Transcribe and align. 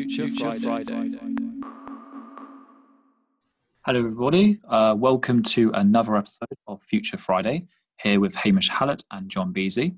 Future, 0.00 0.28
Future 0.28 0.60
Friday. 0.60 0.94
Friday. 0.94 1.34
Hello, 3.84 3.98
everybody. 3.98 4.58
Uh, 4.66 4.94
welcome 4.96 5.42
to 5.42 5.70
another 5.74 6.16
episode 6.16 6.48
of 6.66 6.80
Future 6.84 7.18
Friday, 7.18 7.66
here 8.00 8.18
with 8.18 8.34
Hamish 8.34 8.70
Hallett 8.70 9.04
and 9.10 9.28
John 9.28 9.52
Beasy. 9.52 9.94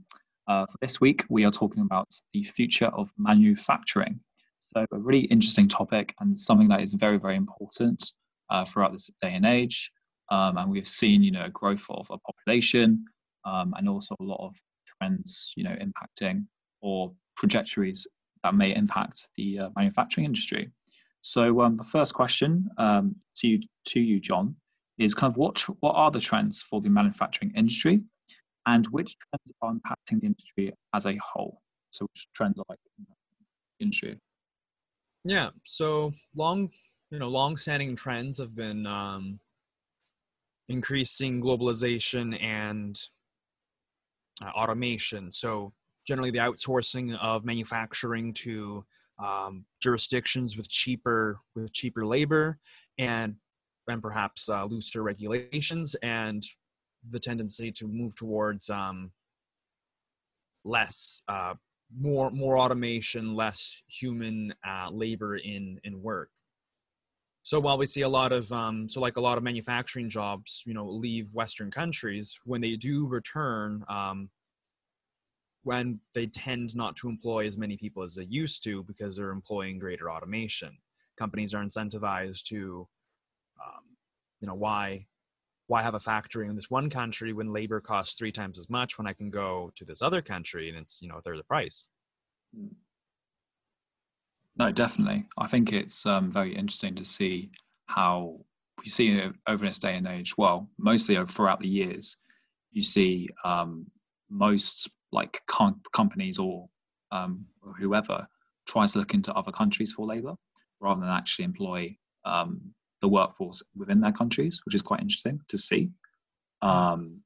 Uh, 0.48 0.66
for 0.66 0.76
this 0.80 1.00
week, 1.00 1.24
we 1.28 1.44
are 1.44 1.52
talking 1.52 1.84
about 1.84 2.10
the 2.34 2.42
future 2.42 2.86
of 2.86 3.10
manufacturing. 3.16 4.18
So, 4.74 4.84
a 4.92 4.98
really 4.98 5.26
interesting 5.26 5.68
topic 5.68 6.12
and 6.18 6.36
something 6.36 6.66
that 6.66 6.80
is 6.80 6.94
very, 6.94 7.20
very 7.20 7.36
important 7.36 8.04
uh, 8.50 8.64
throughout 8.64 8.90
this 8.90 9.08
day 9.20 9.34
and 9.34 9.46
age. 9.46 9.88
Um, 10.32 10.58
and 10.58 10.68
we've 10.68 10.88
seen, 10.88 11.22
you 11.22 11.30
know, 11.30 11.48
growth 11.50 11.86
of 11.90 12.08
a 12.10 12.18
population 12.18 13.04
um, 13.44 13.72
and 13.76 13.88
also 13.88 14.16
a 14.18 14.24
lot 14.24 14.44
of 14.44 14.52
trends, 14.98 15.52
you 15.56 15.62
know, 15.62 15.76
impacting 15.76 16.46
or 16.80 17.12
trajectories 17.38 18.04
that 18.42 18.54
may 18.54 18.74
impact 18.74 19.28
the 19.36 19.58
uh, 19.60 19.68
manufacturing 19.76 20.24
industry. 20.24 20.70
So 21.20 21.60
um, 21.60 21.76
the 21.76 21.84
first 21.84 22.14
question 22.14 22.68
um, 22.78 23.14
to 23.36 23.46
you, 23.48 23.60
to 23.86 24.00
you, 24.00 24.18
John, 24.20 24.56
is 24.98 25.14
kind 25.14 25.32
of 25.32 25.36
what 25.36 25.60
what 25.80 25.92
are 25.92 26.10
the 26.10 26.20
trends 26.20 26.62
for 26.62 26.80
the 26.80 26.90
manufacturing 26.90 27.52
industry, 27.56 28.02
and 28.66 28.86
which 28.88 29.16
trends 29.16 29.52
are 29.62 29.72
impacting 29.72 30.20
the 30.20 30.26
industry 30.26 30.72
as 30.94 31.06
a 31.06 31.16
whole? 31.16 31.60
So 31.90 32.06
which 32.06 32.26
trends 32.34 32.58
are 32.58 32.64
like 32.68 32.78
the 32.98 33.04
industry? 33.84 34.18
Yeah. 35.24 35.50
So 35.64 36.12
long, 36.34 36.70
you 37.10 37.18
know, 37.18 37.28
long-standing 37.28 37.94
trends 37.94 38.38
have 38.38 38.56
been 38.56 38.86
um, 38.86 39.38
increasing 40.68 41.40
globalization 41.40 42.42
and 42.42 42.98
uh, 44.44 44.50
automation. 44.50 45.30
So 45.30 45.72
generally, 46.06 46.30
the 46.30 46.38
outsourcing 46.38 47.16
of 47.18 47.44
manufacturing 47.44 48.32
to 48.34 48.84
um, 49.18 49.64
jurisdictions 49.80 50.56
with 50.56 50.68
cheaper 50.68 51.40
with 51.54 51.72
cheaper 51.72 52.04
labor 52.04 52.58
and 52.98 53.36
and 53.88 54.02
perhaps 54.02 54.48
uh, 54.48 54.64
looser 54.64 55.02
regulations 55.02 55.96
and 56.02 56.42
the 57.08 57.18
tendency 57.18 57.72
to 57.72 57.88
move 57.88 58.14
towards 58.14 58.70
um, 58.70 59.10
less 60.64 61.22
uh, 61.28 61.54
more 61.98 62.30
more 62.30 62.58
automation 62.58 63.34
less 63.34 63.82
human 63.86 64.54
uh, 64.66 64.88
labor 64.90 65.36
in 65.36 65.78
in 65.84 66.00
work. 66.00 66.30
So 67.44 67.58
while 67.58 67.76
we 67.76 67.86
see 67.86 68.02
a 68.02 68.08
lot 68.08 68.32
of 68.32 68.50
um, 68.52 68.88
so 68.88 69.00
like 69.00 69.16
a 69.16 69.20
lot 69.20 69.36
of 69.36 69.44
manufacturing 69.44 70.08
jobs 70.08 70.62
you 70.66 70.74
know 70.74 70.88
leave 70.88 71.28
western 71.34 71.70
countries 71.70 72.38
when 72.44 72.60
they 72.60 72.76
do 72.76 73.06
return 73.06 73.84
um, 73.88 74.30
when 75.64 76.00
they 76.14 76.26
tend 76.26 76.74
not 76.74 76.96
to 76.96 77.08
employ 77.08 77.46
as 77.46 77.56
many 77.56 77.76
people 77.76 78.02
as 78.02 78.14
they 78.14 78.24
used 78.24 78.64
to 78.64 78.82
because 78.84 79.16
they're 79.16 79.30
employing 79.30 79.78
greater 79.78 80.10
automation. 80.10 80.76
Companies 81.16 81.54
are 81.54 81.62
incentivized 81.62 82.42
to, 82.44 82.88
um, 83.62 83.82
you 84.40 84.48
know, 84.48 84.54
why 84.54 85.06
why 85.68 85.80
have 85.80 85.94
a 85.94 86.00
factory 86.00 86.48
in 86.48 86.54
this 86.54 86.70
one 86.70 86.90
country 86.90 87.32
when 87.32 87.52
labor 87.52 87.80
costs 87.80 88.18
three 88.18 88.32
times 88.32 88.58
as 88.58 88.68
much 88.68 88.98
when 88.98 89.06
I 89.06 89.12
can 89.12 89.30
go 89.30 89.72
to 89.76 89.84
this 89.84 90.02
other 90.02 90.20
country 90.20 90.68
and 90.68 90.76
it's 90.76 91.00
you 91.00 91.08
know 91.08 91.16
a 91.16 91.22
third 91.22 91.38
the 91.38 91.44
price. 91.44 91.88
No, 94.56 94.70
definitely. 94.70 95.24
I 95.38 95.46
think 95.46 95.72
it's 95.72 96.04
um, 96.04 96.30
very 96.30 96.54
interesting 96.54 96.94
to 96.96 97.04
see 97.04 97.50
how 97.86 98.40
we 98.82 98.90
see 98.90 99.22
over 99.46 99.64
this 99.64 99.78
day 99.78 99.96
and 99.96 100.06
age. 100.06 100.36
Well, 100.36 100.68
mostly 100.78 101.16
throughout 101.24 101.60
the 101.60 101.68
years, 101.68 102.16
you 102.72 102.82
see 102.82 103.28
um, 103.44 103.86
most 104.28 104.90
like 105.12 105.40
com- 105.46 105.80
companies 105.92 106.38
or 106.38 106.68
um, 107.10 107.44
whoever 107.78 108.26
tries 108.66 108.92
to 108.92 108.98
look 108.98 109.14
into 109.14 109.32
other 109.34 109.52
countries 109.52 109.92
for 109.92 110.06
labor 110.06 110.34
rather 110.80 111.00
than 111.00 111.10
actually 111.10 111.44
employ 111.44 111.96
um, 112.24 112.60
the 113.00 113.08
workforce 113.08 113.62
within 113.76 114.00
their 114.00 114.12
countries, 114.12 114.60
which 114.64 114.74
is 114.74 114.82
quite 114.82 115.00
interesting 115.00 115.40
to 115.48 115.58
see. 115.58 115.90
Um, 116.62 117.20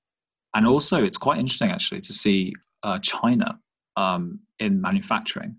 and 0.54 0.66
also, 0.66 1.02
it's 1.02 1.18
quite 1.18 1.38
interesting 1.38 1.70
actually 1.70 2.00
to 2.00 2.12
see 2.12 2.54
uh, 2.82 2.98
China 3.00 3.58
um, 3.96 4.40
in 4.58 4.80
manufacturing. 4.80 5.56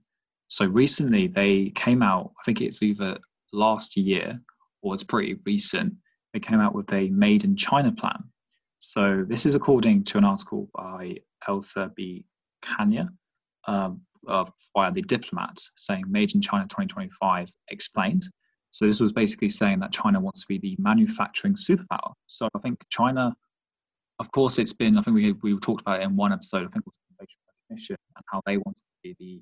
So 0.47 0.65
recently, 0.65 1.27
they 1.27 1.69
came 1.75 2.01
out. 2.01 2.31
I 2.39 2.43
think 2.45 2.61
it's 2.61 2.81
either 2.81 3.17
last 3.53 3.95
year 3.95 4.39
or 4.81 4.93
it's 4.93 5.03
pretty 5.03 5.37
recent. 5.45 5.93
They 6.33 6.39
came 6.39 6.59
out 6.59 6.73
with 6.73 6.91
a 6.93 7.09
made 7.09 7.43
in 7.43 7.55
China 7.55 7.91
plan. 7.91 8.23
So 8.79 9.25
this 9.27 9.45
is 9.45 9.55
according 9.55 10.05
to 10.05 10.17
an 10.17 10.23
article 10.23 10.69
by 10.73 11.17
Elsa 11.47 11.91
B. 11.95 12.25
Kania 12.63 13.09
um, 13.67 14.01
uh, 14.27 14.45
via 14.75 14.91
the 14.91 15.01
Diplomat, 15.01 15.57
saying 15.75 16.03
"Made 16.07 16.35
in 16.35 16.41
China 16.41 16.63
2025 16.63 17.49
explained." 17.69 18.27
So 18.71 18.85
this 18.85 18.99
was 18.99 19.11
basically 19.11 19.49
saying 19.49 19.79
that 19.79 19.91
China 19.91 20.19
wants 20.19 20.41
to 20.41 20.47
be 20.47 20.59
the 20.59 20.75
manufacturing 20.79 21.55
superpower. 21.55 22.13
So 22.27 22.47
I 22.53 22.59
think 22.59 22.83
China, 22.89 23.35
of 24.19 24.31
course, 24.31 24.59
it's 24.59 24.73
been. 24.73 24.97
I 24.97 25.01
think 25.01 25.15
we 25.15 25.31
we 25.43 25.57
talked 25.59 25.81
about 25.81 26.01
it 26.01 26.03
in 26.03 26.15
one 26.15 26.33
episode. 26.33 26.59
I 26.59 26.69
think 26.69 26.77
it 26.77 26.85
was 26.85 26.97
facial 27.19 27.39
recognition 27.47 27.95
and 28.15 28.25
how 28.31 28.41
they 28.45 28.57
want 28.57 28.77
to 28.77 28.83
be 29.03 29.15
the, 29.19 29.41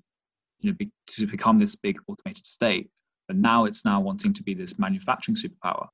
you 0.59 0.71
know, 0.71 0.75
be, 0.77 0.91
to 1.07 1.27
become 1.27 1.59
this 1.59 1.75
big 1.75 1.97
automated 2.07 2.45
state. 2.45 2.89
But 3.27 3.37
now 3.37 3.65
it's 3.65 3.85
now 3.85 3.99
wanting 3.99 4.33
to 4.33 4.43
be 4.43 4.53
this 4.53 4.77
manufacturing 4.77 5.35
superpower. 5.35 5.87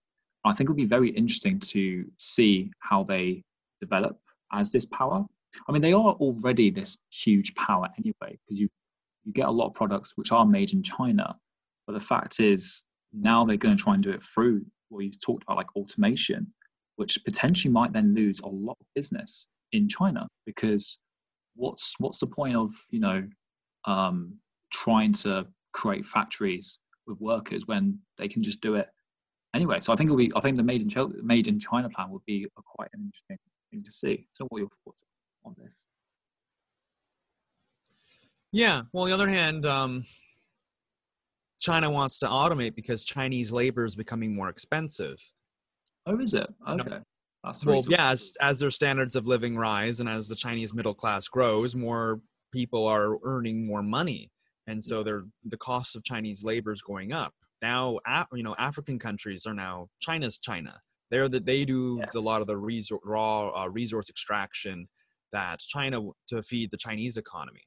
I 0.44 0.54
think 0.54 0.68
it'll 0.68 0.76
be 0.76 0.86
very 0.86 1.10
interesting 1.12 1.60
to 1.60 2.06
see 2.18 2.72
how 2.80 3.04
they 3.04 3.44
develop 3.80 4.18
as 4.52 4.72
this 4.72 4.86
power 4.86 5.26
I 5.68 5.72
mean, 5.72 5.82
they 5.82 5.94
are 5.94 6.14
already 6.14 6.70
this 6.72 6.98
huge 7.10 7.54
power 7.56 7.88
anyway, 7.98 8.38
because 8.46 8.60
you 8.60 8.70
you 9.24 9.34
get 9.34 9.48
a 9.48 9.52
lot 9.52 9.68
of 9.68 9.74
products 9.74 10.14
which 10.16 10.32
are 10.32 10.46
made 10.46 10.74
in 10.74 10.82
China. 10.82 11.36
But 11.86 11.94
the 11.94 12.00
fact 12.00 12.40
is, 12.40 12.82
now 13.14 13.46
they're 13.46 13.58
going 13.58 13.76
to 13.76 13.84
try 13.84 13.94
and 13.94 14.04
do 14.04 14.12
it 14.12 14.24
through 14.24 14.66
what 14.90 15.02
you 15.02 15.12
talked 15.12 15.44
about, 15.44 15.58
like 15.58 15.76
automation, 15.76 16.48
which 16.96 17.24
potentially 17.24 17.72
might 17.72 17.94
then 17.94 18.14
lose 18.14 18.40
a 18.40 18.48
lot 18.48 18.78
of 18.80 18.86
business 18.96 19.48
in 19.72 19.88
China. 19.88 20.28
Because 20.46 20.98
what's 21.56 21.94
what's 22.00 22.20
the 22.20 22.28
point 22.28 22.56
of 22.56 22.74
you 22.90 23.00
know 23.00 23.28
um, 23.86 24.38
trying 24.72 25.14
to 25.14 25.48
create 25.74 26.06
factories 26.06 26.80
with 27.08 27.20
workers 27.20 27.64
when 27.68 27.98
they 28.18 28.28
can 28.28 28.44
just 28.44 28.62
do 28.62 28.76
it 28.76 28.90
anyway? 29.54 29.80
So 29.82 29.94
I 29.94 29.96
think 29.96 30.08
it'll 30.08 30.18
be 30.18 30.32
I 30.36 30.42
think 30.42 30.58
the 30.58 30.64
made 30.64 30.82
in 30.82 30.90
China, 30.90 31.10
made 31.22 31.48
in 31.48 31.60
China 31.60 31.90
plan 31.90 32.10
would 32.10 32.26
be 32.26 32.48
quite 32.56 32.90
an 32.94 33.02
interesting 33.02 33.38
thing 33.72 33.84
to 33.84 33.92
see. 33.92 34.28
So 34.34 34.46
what 34.46 34.58
are 34.58 34.62
your 34.62 34.70
thoughts? 34.84 35.04
On 35.44 35.56
this? 35.57 35.74
Yeah. 38.52 38.84
Well, 38.91 39.03
on 39.03 39.09
the 39.09 39.16
other 39.16 39.29
hand, 39.29 39.66
um, 39.66 40.03
China 41.59 41.90
wants 41.90 42.19
to 42.19 42.25
automate 42.25 42.75
because 42.75 43.03
Chinese 43.03 43.53
labor 43.53 43.85
is 43.85 43.96
becoming 43.96 44.35
more 44.35 44.50
expensive. 44.50 45.18
Oh, 46.06 46.19
is 46.19 46.34
it? 46.34 46.47
Okay. 46.68 47.00
Well, 47.66 47.84
yeah, 47.88 48.12
as, 48.12 48.35
as 48.41 48.59
their 48.59 48.69
standards 48.69 49.16
of 49.16 49.25
living 49.25 49.57
rise 49.57 50.00
and 50.00 50.07
as 50.07 50.28
the 50.28 50.35
Chinese 50.35 50.74
middle 50.74 50.94
class 50.94 51.28
grows, 51.28 51.75
more 51.75 52.22
people 52.53 52.88
are 52.88 53.18
earning 53.23 53.66
more 53.66 53.81
money. 53.81 54.29
And 54.68 54.84
so 54.84 55.02
they're, 55.02 55.23
the 55.46 55.58
cost 55.58 55.96
of 55.96 56.03
Chinese 56.03 56.44
labor 56.44 56.72
is 56.72 56.84
going 56.84 57.13
up. 57.13 57.34
Now, 57.62 58.00
you 58.34 58.44
know, 58.44 58.56
African 58.59 59.00
countries 59.00 59.46
are 59.46 59.53
now 59.53 59.88
China's 60.00 60.38
China. 60.38 60.79
They're 61.09 61.29
the, 61.29 61.40
they 61.40 61.66
do 61.66 61.97
yes. 62.00 62.16
a 62.16 62.19
lot 62.19 62.41
of 62.41 62.47
the 62.47 62.56
resor- 62.56 63.00
raw 63.03 63.50
uh, 63.50 63.68
resource 63.69 64.09
extraction 64.09 64.88
that 65.31 65.59
China 65.59 66.02
to 66.28 66.44
feed 66.44 66.72
the 66.72 66.78
Chinese 66.78 67.18
economy. 67.18 67.64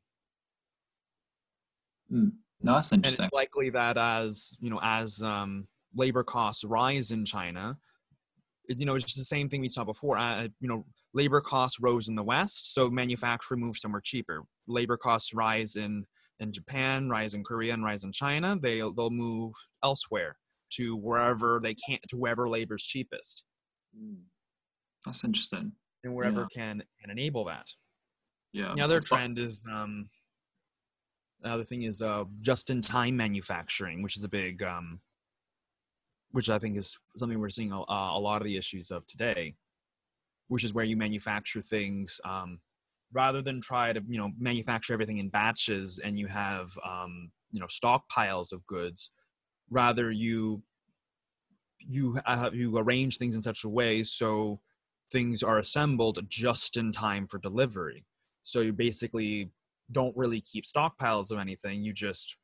Mm. 2.12 2.32
That's 2.62 2.92
interesting. 2.92 3.20
And 3.20 3.26
it's 3.26 3.34
likely 3.34 3.70
that 3.70 3.98
as 3.98 4.56
you 4.60 4.70
know, 4.70 4.80
as 4.82 5.22
um, 5.22 5.66
labor 5.94 6.22
costs 6.22 6.64
rise 6.64 7.10
in 7.10 7.24
China, 7.24 7.76
it, 8.68 8.80
you 8.80 8.86
know, 8.86 8.94
it's 8.94 9.04
just 9.04 9.18
the 9.18 9.24
same 9.24 9.48
thing 9.48 9.60
we 9.60 9.68
saw 9.68 9.84
before. 9.84 10.16
Uh, 10.16 10.48
you 10.60 10.68
know, 10.68 10.84
labor 11.12 11.40
costs 11.40 11.78
rose 11.80 12.08
in 12.08 12.14
the 12.14 12.22
West, 12.22 12.72
so 12.74 12.88
manufacturing 12.90 13.60
moved 13.60 13.80
somewhere 13.80 14.00
cheaper. 14.02 14.42
Labor 14.66 14.96
costs 14.96 15.34
rise 15.34 15.76
in 15.76 16.06
in 16.40 16.52
Japan, 16.52 17.08
rise 17.08 17.34
in 17.34 17.44
Korea, 17.44 17.74
and 17.74 17.84
rise 17.84 18.04
in 18.04 18.12
China. 18.12 18.56
They 18.60 18.78
they'll 18.78 19.10
move 19.10 19.52
elsewhere 19.82 20.36
to 20.72 20.96
wherever 20.96 21.60
they 21.62 21.74
can't 21.74 22.00
to 22.08 22.16
wherever 22.16 22.48
labor's 22.48 22.84
cheapest. 22.84 23.44
Mm. 23.98 24.22
That's 25.04 25.22
interesting 25.22 25.72
and 26.04 26.14
wherever 26.14 26.42
yeah. 26.42 26.46
can 26.54 26.82
can 27.00 27.10
enable 27.10 27.44
that. 27.44 27.66
Yeah. 28.52 28.72
The 28.76 28.82
other 28.82 29.00
trend 29.00 29.38
is 29.38 29.64
um, 29.70 30.08
another 31.42 31.64
thing 31.64 31.82
is 31.82 32.02
uh, 32.02 32.24
just-in-time 32.40 33.16
manufacturing, 33.16 34.02
which 34.02 34.16
is 34.16 34.24
a 34.24 34.28
big, 34.28 34.62
um, 34.62 35.00
which 36.30 36.50
I 36.50 36.58
think 36.58 36.76
is 36.76 36.96
something 37.16 37.40
we're 37.40 37.48
seeing 37.48 37.72
a, 37.72 37.84
a 37.88 38.20
lot 38.20 38.40
of 38.40 38.44
the 38.44 38.56
issues 38.56 38.90
of 38.90 39.06
today, 39.06 39.54
which 40.48 40.62
is 40.62 40.72
where 40.72 40.84
you 40.84 40.96
manufacture 40.96 41.62
things 41.62 42.20
um, 42.24 42.60
rather 43.12 43.42
than 43.42 43.60
try 43.60 43.92
to 43.92 44.02
you 44.08 44.18
know 44.18 44.30
manufacture 44.38 44.92
everything 44.92 45.18
in 45.18 45.28
batches 45.28 46.00
and 46.04 46.18
you 46.18 46.26
have 46.28 46.70
um, 46.84 47.30
you 47.50 47.60
know 47.60 47.66
stockpiles 47.66 48.52
of 48.52 48.64
goods. 48.66 49.10
Rather, 49.68 50.12
you 50.12 50.62
you 51.78 52.18
have 52.24 52.54
you 52.54 52.76
arrange 52.78 53.18
things 53.18 53.34
in 53.34 53.42
such 53.42 53.64
a 53.64 53.68
way 53.68 54.02
so 54.02 54.60
things 55.14 55.42
are 55.42 55.58
assembled 55.58 56.18
just 56.28 56.76
in 56.76 56.92
time 56.92 57.26
for 57.28 57.38
delivery. 57.38 58.04
So 58.42 58.60
you 58.60 58.72
basically 58.72 59.52
don't 59.92 60.16
really 60.16 60.40
keep 60.40 60.64
stockpiles 60.64 61.30
of 61.30 61.38
anything. 61.38 61.82
You 61.82 61.92
just 61.94 62.36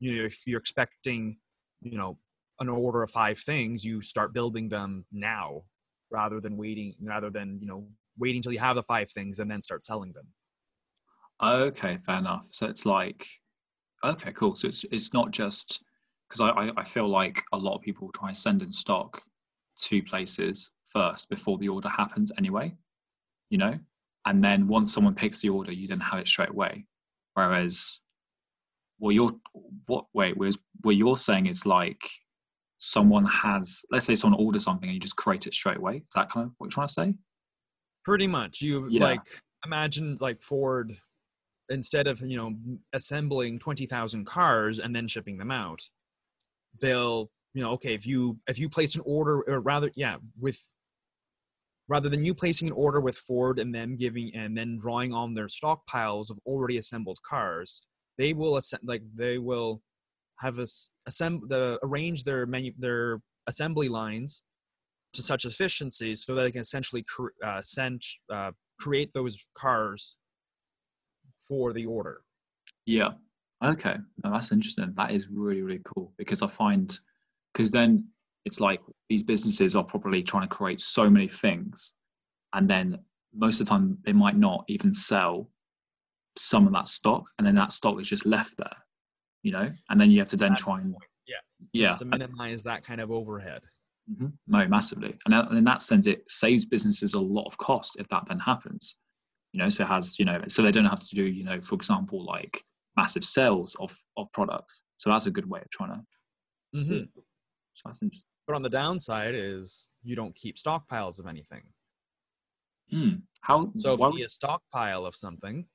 you 0.00 0.16
know 0.16 0.24
if 0.24 0.46
you're 0.46 0.60
expecting 0.60 1.38
you 1.80 1.98
know 1.98 2.18
an 2.60 2.68
order 2.68 3.02
of 3.02 3.10
five 3.10 3.38
things 3.38 3.84
you 3.84 4.00
start 4.00 4.32
building 4.32 4.68
them 4.68 5.04
now 5.12 5.62
rather 6.10 6.40
than 6.40 6.56
waiting 6.56 6.94
rather 7.02 7.30
than 7.30 7.58
you 7.60 7.66
know 7.66 7.88
waiting 8.18 8.38
until 8.38 8.52
you 8.52 8.58
have 8.58 8.76
the 8.76 8.82
five 8.84 9.10
things 9.10 9.40
and 9.40 9.50
then 9.50 9.62
start 9.62 9.84
selling 9.84 10.12
them 10.12 10.26
Okay, 11.42 11.98
fair 12.06 12.18
enough. 12.18 12.46
So 12.52 12.66
it's 12.66 12.86
like, 12.86 13.26
okay, 14.04 14.32
cool. 14.32 14.54
So 14.54 14.68
it's 14.68 14.84
it's 14.92 15.12
not 15.12 15.32
just 15.32 15.82
because 16.28 16.40
I, 16.40 16.50
I 16.50 16.72
I 16.76 16.84
feel 16.84 17.08
like 17.08 17.42
a 17.52 17.58
lot 17.58 17.74
of 17.74 17.82
people 17.82 18.10
try 18.12 18.28
and 18.28 18.38
send 18.38 18.62
in 18.62 18.72
stock 18.72 19.20
to 19.82 20.02
places 20.02 20.70
first 20.94 21.28
before 21.28 21.58
the 21.58 21.68
order 21.68 21.88
happens 21.88 22.30
anyway, 22.38 22.74
you 23.50 23.58
know, 23.58 23.78
and 24.26 24.42
then 24.42 24.66
once 24.66 24.92
someone 24.92 25.14
picks 25.14 25.40
the 25.40 25.48
order, 25.50 25.72
you 25.72 25.86
then 25.88 26.00
have 26.00 26.20
it 26.20 26.28
straight 26.28 26.50
away. 26.50 26.86
Whereas, 27.34 28.00
well, 28.98 29.12
you're 29.12 29.32
what? 29.86 30.06
Wait, 30.14 30.36
whereas 30.36 30.56
what 30.82 30.96
you're 30.96 31.16
saying 31.16 31.46
is 31.46 31.66
like 31.66 32.08
someone 32.78 33.24
has, 33.26 33.82
let's 33.90 34.06
say 34.06 34.14
someone 34.14 34.40
orders 34.40 34.64
something 34.64 34.88
and 34.88 34.94
you 34.94 35.00
just 35.00 35.16
create 35.16 35.46
it 35.46 35.54
straight 35.54 35.78
away. 35.78 35.96
Is 35.96 36.02
that 36.14 36.30
kind 36.30 36.46
of 36.46 36.52
what 36.58 36.66
you're 36.66 36.70
trying 36.70 36.88
to 36.88 36.92
say? 36.92 37.14
pretty 38.04 38.26
much 38.26 38.60
you 38.60 38.86
Yeah. 38.90 39.02
like 39.02 39.22
imagine 39.64 40.16
like 40.20 40.42
ford 40.42 40.92
instead 41.70 42.06
of 42.06 42.20
you 42.20 42.36
know 42.36 42.54
assembling 42.92 43.58
20000 43.58 44.26
cars 44.26 44.78
and 44.78 44.94
then 44.94 45.08
shipping 45.08 45.38
them 45.38 45.50
out 45.50 45.80
they'll 46.82 47.30
you 47.54 47.62
know 47.62 47.70
okay 47.72 47.94
if 47.94 48.06
you 48.06 48.38
if 48.46 48.58
you 48.58 48.68
place 48.68 48.94
an 48.94 49.02
order 49.06 49.40
or 49.48 49.60
rather 49.60 49.90
yeah 49.96 50.18
with 50.38 50.73
rather 51.88 52.08
than 52.08 52.24
you 52.24 52.34
placing 52.34 52.68
an 52.68 52.74
order 52.74 53.00
with 53.00 53.16
ford 53.16 53.58
and 53.58 53.74
them 53.74 53.96
giving 53.96 54.34
and 54.34 54.56
then 54.56 54.78
drawing 54.78 55.12
on 55.12 55.34
their 55.34 55.46
stockpiles 55.46 56.30
of 56.30 56.38
already 56.46 56.78
assembled 56.78 57.18
cars 57.26 57.82
they 58.18 58.32
will 58.32 58.60
like 58.82 59.02
they 59.14 59.38
will 59.38 59.82
have 60.40 60.58
us 60.58 60.92
assemble 61.06 61.46
the 61.48 61.78
arrange 61.82 62.24
their 62.24 62.46
menu 62.46 62.72
their 62.78 63.20
assembly 63.46 63.88
lines 63.88 64.42
to 65.12 65.22
such 65.22 65.44
efficiency 65.44 66.14
so 66.14 66.34
that 66.34 66.42
they 66.42 66.50
can 66.50 66.62
essentially 66.62 67.04
cr- 67.04 67.28
uh, 67.42 67.62
send 67.62 68.02
uh, 68.30 68.50
create 68.80 69.12
those 69.12 69.36
cars 69.56 70.16
for 71.46 71.72
the 71.72 71.86
order 71.86 72.22
Yeah. 72.86 73.12
Okay. 73.64 73.96
That's 74.22 74.52
interesting. 74.52 74.92
That 74.96 75.12
is 75.12 75.28
really, 75.28 75.62
really 75.62 75.80
cool 75.84 76.12
because 76.18 76.42
I 76.42 76.48
find, 76.48 76.98
because 77.52 77.70
then 77.70 78.06
it's 78.44 78.60
like 78.60 78.80
these 79.08 79.22
businesses 79.22 79.74
are 79.74 79.84
probably 79.84 80.22
trying 80.22 80.48
to 80.48 80.54
create 80.54 80.80
so 80.80 81.08
many 81.08 81.28
things. 81.28 81.92
And 82.52 82.68
then 82.68 82.98
most 83.34 83.60
of 83.60 83.66
the 83.66 83.70
time 83.70 83.98
they 84.04 84.12
might 84.12 84.36
not 84.36 84.64
even 84.68 84.94
sell 84.94 85.50
some 86.36 86.66
of 86.66 86.72
that 86.72 86.88
stock. 86.88 87.24
And 87.38 87.46
then 87.46 87.54
that 87.56 87.72
stock 87.72 88.00
is 88.00 88.08
just 88.08 88.26
left 88.26 88.56
there, 88.58 88.76
you 89.42 89.52
know? 89.52 89.70
And 89.90 90.00
then 90.00 90.10
you 90.10 90.18
have 90.20 90.28
to 90.28 90.36
then 90.36 90.50
That's 90.50 90.62
try 90.62 90.80
and, 90.80 90.94
yeah 91.26 91.36
yeah. 91.72 91.94
To 91.94 92.04
minimize 92.04 92.62
that 92.64 92.84
kind 92.84 93.00
of 93.00 93.10
overhead 93.10 93.62
hmm 94.18 94.26
No, 94.46 94.66
massively. 94.68 95.16
And 95.24 95.56
in 95.56 95.64
that 95.64 95.82
sense, 95.82 96.06
it 96.06 96.24
saves 96.28 96.64
businesses 96.64 97.14
a 97.14 97.20
lot 97.20 97.46
of 97.46 97.56
cost 97.58 97.96
if 97.98 98.06
that 98.08 98.24
then 98.28 98.38
happens. 98.38 98.96
You 99.52 99.60
know, 99.60 99.68
so 99.68 99.84
it 99.84 99.86
has, 99.86 100.18
you 100.18 100.24
know, 100.24 100.42
so 100.48 100.62
they 100.62 100.72
don't 100.72 100.84
have 100.84 101.00
to 101.00 101.14
do, 101.14 101.24
you 101.24 101.44
know, 101.44 101.60
for 101.60 101.74
example, 101.76 102.24
like 102.24 102.62
massive 102.96 103.24
sales 103.24 103.76
of, 103.80 103.96
of 104.16 104.30
products. 104.32 104.82
So 104.96 105.10
that's 105.10 105.26
a 105.26 105.30
good 105.30 105.48
way 105.48 105.60
of 105.60 105.70
trying 105.70 105.90
to. 105.90 106.00
Mhm. 106.76 107.08
So 107.74 107.82
that's 107.86 108.02
interesting. 108.02 108.28
But 108.46 108.54
on 108.54 108.62
the 108.62 108.70
downside 108.70 109.34
is 109.34 109.94
you 110.02 110.14
don't 110.16 110.34
keep 110.34 110.56
stockpiles 110.56 111.18
of 111.18 111.26
anything 111.26 111.62
Hmm. 112.90 113.10
How, 113.40 113.72
So 113.76 113.94
if 113.94 114.00
you 114.00 114.12
need 114.14 114.24
a 114.24 114.28
stockpile 114.28 115.06
of 115.06 115.14
something, 115.14 115.66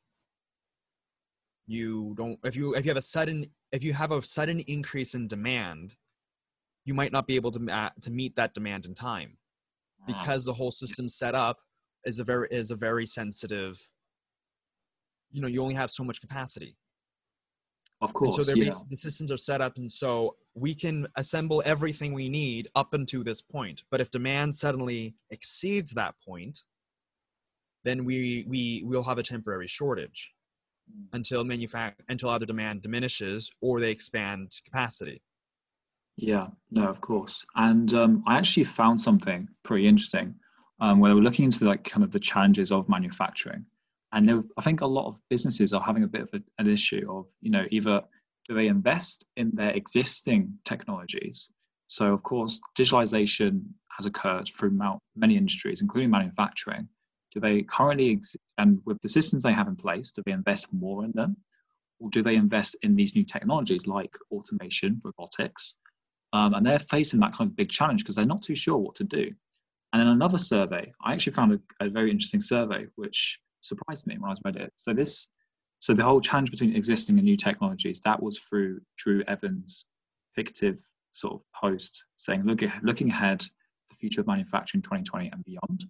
you 1.68 2.14
don't. 2.18 2.40
If 2.44 2.56
you 2.56 2.76
if 2.76 2.86
you 2.86 2.90
have 2.90 2.98
a 2.98 3.02
sudden 3.02 3.46
if 3.72 3.84
you 3.84 3.94
have 3.94 4.12
a 4.12 4.22
sudden 4.22 4.60
increase 4.62 5.16
in 5.16 5.28
demand, 5.28 5.96
you 6.86 6.94
might 6.94 7.12
not 7.12 7.28
be 7.28 7.36
able 7.36 7.52
to 7.52 7.60
ma- 7.60 7.92
to 8.02 8.12
meet 8.12 8.36
that 8.36 8.54
demand 8.54 8.86
in 8.86 8.94
time 8.94 9.38
Ah, 10.02 10.06
because 10.08 10.46
the 10.46 10.54
whole 10.54 10.72
system 10.72 11.10
set 11.10 11.36
up 11.36 11.58
is 12.06 12.20
a 12.20 12.24
very 12.24 12.48
is 12.52 12.72
a 12.72 12.76
very 12.76 13.06
sensitive. 13.06 13.80
You 15.32 15.42
know, 15.42 15.48
you 15.48 15.62
only 15.62 15.76
have 15.76 15.92
so 15.92 16.04
much 16.04 16.22
capacity, 16.22 16.76
of 18.02 18.10
and 18.10 18.16
course, 18.16 18.36
so 18.36 18.44
they're 18.44 18.56
yeah. 18.58 18.74
the 18.90 18.98
systems 18.98 19.32
are 19.32 19.38
set 19.38 19.62
up, 19.62 19.78
and 19.78 19.92
so 19.92 20.38
we 20.60 20.74
can 20.74 21.08
assemble 21.16 21.62
everything 21.66 22.14
we 22.14 22.30
need 22.30 22.68
up 22.76 22.94
until 22.94 23.24
this 23.24 23.42
point. 23.42 23.84
But 23.92 24.02
if 24.02 24.12
demand 24.12 24.56
suddenly 24.56 25.16
exceeds 25.30 25.94
that 25.94 26.16
point, 26.26 26.66
then 27.84 28.06
we 28.06 28.46
we 28.48 28.84
will 28.86 29.04
have 29.04 29.18
a 29.18 29.24
temporary 29.24 29.68
shortage 29.68 30.34
Mm. 30.90 31.08
until 31.14 31.44
manufact 31.44 31.96
until 32.10 32.30
either 32.30 32.46
demand 32.46 32.82
diminishes 32.82 33.52
or 33.62 33.80
they 33.80 33.92
expand 33.92 34.60
capacity. 34.66 35.22
Yeah, 36.18 36.48
no, 36.72 36.88
of 36.88 37.00
course. 37.00 37.46
And 37.56 37.94
um, 37.94 38.24
I 38.28 38.38
actually 38.38 38.66
found 38.66 39.00
something 39.00 39.48
pretty 39.64 39.88
interesting 39.88 40.36
um, 40.82 41.00
where 41.00 41.14
we 41.14 41.20
were 41.20 41.24
looking 41.24 41.46
into 41.46 41.66
like 41.66 41.84
kind 41.84 42.04
of 42.04 42.12
the 42.12 42.20
challenges 42.20 42.72
of 42.72 42.90
manufacturing. 42.90 43.66
And 44.12 44.28
there, 44.28 44.44
I 44.58 44.62
think 44.62 44.82
a 44.82 44.88
lot 44.88 45.08
of 45.08 45.20
businesses 45.30 45.72
are 45.72 45.82
having 45.82 46.04
a 46.04 46.08
bit 46.08 46.22
of 46.22 46.30
a, 46.34 46.42
an 46.58 46.68
issue 46.68 47.06
of, 47.10 47.28
you 47.42 47.52
know, 47.52 47.66
either 47.70 48.02
do 48.50 48.56
they 48.56 48.68
invest 48.68 49.26
in 49.38 49.52
their 49.54 49.70
existing 49.70 50.52
technologies? 50.66 51.50
So, 51.88 52.14
of 52.14 52.24
course, 52.24 52.60
digitalization 52.78 53.62
has 53.96 54.08
occurred 54.08 54.50
throughout 54.58 55.00
many 55.16 55.38
industries, 55.38 55.82
including 55.82 56.10
manufacturing. 56.10 56.88
Do 57.32 57.40
they 57.40 57.62
currently, 57.62 58.14
ex- 58.14 58.36
and 58.58 58.82
with 58.86 59.00
the 59.02 59.10
systems 59.10 59.44
they 59.44 59.54
have 59.54 59.68
in 59.68 59.76
place, 59.76 60.12
do 60.12 60.24
they 60.26 60.32
invest 60.32 60.74
more 60.74 61.06
in 61.06 61.12
them? 61.14 61.38
Or 62.00 62.10
do 62.10 62.24
they 62.24 62.36
invest 62.36 62.76
in 62.82 62.96
these 62.96 63.14
new 63.14 63.24
technologies 63.24 63.86
like 63.86 64.16
automation, 64.32 65.00
robotics? 65.04 65.76
Um, 66.34 66.54
and 66.56 66.66
they're 66.66 66.80
facing 66.80 67.20
that 67.20 67.34
kind 67.34 67.50
of 67.50 67.56
big 67.56 67.70
challenge 67.70 68.04
because 68.04 68.16
they're 68.16 68.26
not 68.26 68.42
too 68.42 68.56
sure 68.56 68.78
what 68.78 68.96
to 68.96 69.04
do. 69.04 69.32
And 69.94 70.02
then 70.02 70.08
another 70.08 70.38
survey, 70.38 70.92
I 71.04 71.14
actually 71.14 71.34
found 71.34 71.54
a, 71.54 71.86
a 71.86 71.90
very 71.90 72.10
interesting 72.10 72.42
survey 72.42 72.88
which 72.96 73.40
surprised 73.62 74.08
me 74.08 74.18
when 74.18 74.30
I 74.30 74.34
was 74.34 74.42
read 74.46 74.56
it. 74.56 74.74
So 74.78 74.94
this, 74.94 75.30
so 75.80 75.94
the 75.94 76.04
whole 76.04 76.20
challenge 76.20 76.52
between 76.52 76.76
existing 76.76 77.18
and 77.18 77.26
new 77.26 77.38
technologies, 77.38 78.02
that 78.02 78.22
was 78.22 78.38
through 78.38 78.82
Drew 78.98 79.24
Evans' 79.28 79.86
fictive 80.36 80.86
sort 81.12 81.36
of 81.36 81.42
post 81.60 82.04
saying, 82.18 82.44
look, 82.44 82.62
looking 82.84 83.10
ahead, 83.10 83.42
the 83.90 83.96
future 83.96 84.22
of 84.22 84.28
manufacturing 84.28 84.82
2020 84.82 85.30
and 85.32 85.44
beyond. 85.46 85.86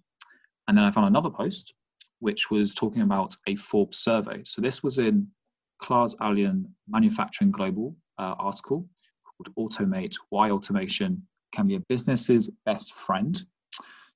And 0.68 0.78
then 0.78 0.84
I 0.84 0.90
found 0.90 1.08
another 1.08 1.30
post 1.30 1.74
which 2.20 2.50
was 2.50 2.74
talking 2.74 3.02
about 3.02 3.34
a 3.46 3.56
Forbes 3.56 3.98
survey. 3.98 4.42
So 4.44 4.60
this 4.60 4.82
was 4.82 4.98
in 4.98 5.26
Klaas 5.80 6.14
Alien 6.22 6.72
Manufacturing 6.88 7.50
Global 7.50 7.96
uh, 8.18 8.34
article 8.38 8.86
called 9.24 9.54
Automate 9.72 10.14
Why 10.28 10.50
Automation 10.50 11.26
Can 11.52 11.66
Be 11.66 11.76
a 11.76 11.80
Business's 11.88 12.50
Best 12.66 12.92
Friend. 12.92 13.42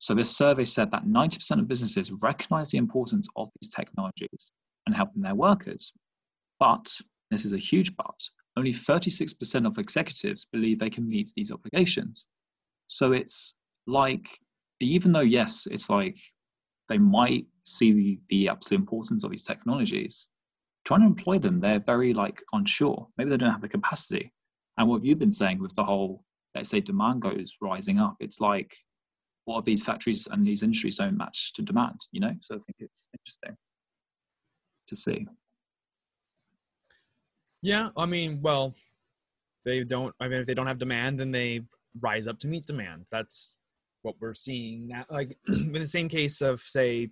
So, 0.01 0.15
this 0.15 0.37
survey 0.37 0.67
said 0.67 0.91
that 0.91 1.07
90% 1.07 1.61
of 1.61 1.67
businesses 1.67 2.13
recognize 2.13 2.71
the 2.71 2.77
importance 2.77 3.27
of 3.37 3.49
these 3.59 3.71
technologies 3.71 4.53
and 4.87 4.95
helping 4.95 5.23
their 5.23 5.35
workers. 5.35 5.93
But, 6.59 6.93
this 7.31 7.45
is 7.45 7.53
a 7.53 7.59
huge 7.59 7.97
but, 7.97 8.21
only 8.57 8.73
36% 8.73 9.67
of 9.67 9.79
executives 9.79 10.47
believe 10.53 10.79
they 10.79 10.91
can 10.91 11.09
meet 11.09 11.33
these 11.37 11.51
obligations. 11.51 12.27
So, 12.89 13.13
it's 13.13 13.57
like, 13.87 14.39
even 14.81 15.13
though, 15.13 15.21
yes, 15.21 15.67
it's 15.71 15.91
like 15.91 16.19
they 16.89 16.99
might 16.99 17.47
see 17.65 18.21
the, 18.29 18.49
absolute 18.49 18.81
importance 18.81 19.25
of 19.25 19.31
these 19.31 19.45
technologies, 19.45 20.29
trying 20.85 21.01
to 21.01 21.07
employ 21.07 21.39
them, 21.39 21.61
they're 21.61 21.81
very 21.81 22.13
like 22.13 22.43
unsure. 22.53 23.09
Maybe 23.17 23.31
they 23.31 23.37
don't 23.39 23.51
have 23.51 23.63
the 23.63 23.69
capacity. 23.69 24.33
And 24.77 24.89
what 24.89 25.05
you've 25.05 25.19
been 25.19 25.33
saying 25.33 25.61
with 25.61 25.75
the 25.75 25.85
whole, 25.85 26.25
let's 26.55 26.69
say, 26.69 26.81
demand 26.81 27.23
goes 27.23 27.55
rising 27.61 27.99
up, 27.99 28.17
it's 28.21 28.41
like, 28.41 28.75
what 29.47 29.61
if 29.61 29.65
these 29.65 29.85
factories 29.85 30.29
and 30.31 30.47
these 30.47 30.63
industries 30.63 30.97
don't 30.97 31.17
match 31.17 31.53
to 31.55 31.63
demand? 31.63 32.01
You 32.13 32.21
know, 32.21 32.35
so 32.41 32.57
I 32.57 32.59
think 32.59 32.77
it's 32.81 33.09
interesting 33.13 33.57
to 34.87 34.97
see. 34.97 35.27
Yeah, 37.63 37.89
I 37.97 38.07
mean, 38.07 38.41
well, 38.43 38.75
they 39.65 39.85
don't. 39.85 40.15
I 40.21 40.29
mean, 40.29 40.41
if 40.41 40.47
they 40.47 40.55
don't 40.55 40.67
have 40.67 40.79
demand, 40.79 41.19
then 41.19 41.31
they 41.31 41.63
rise 42.01 42.27
up 42.27 42.39
to 42.41 42.49
meet 42.49 42.67
demand. 42.67 43.07
That's 43.11 43.57
what 44.03 44.17
we're 44.21 44.35
seeing 44.35 44.89
now. 44.89 45.05
Like 45.09 45.37
in 45.49 45.73
the 45.73 45.89
same 45.89 46.09
case 46.09 46.41
of 46.43 46.61
say, 46.61 47.11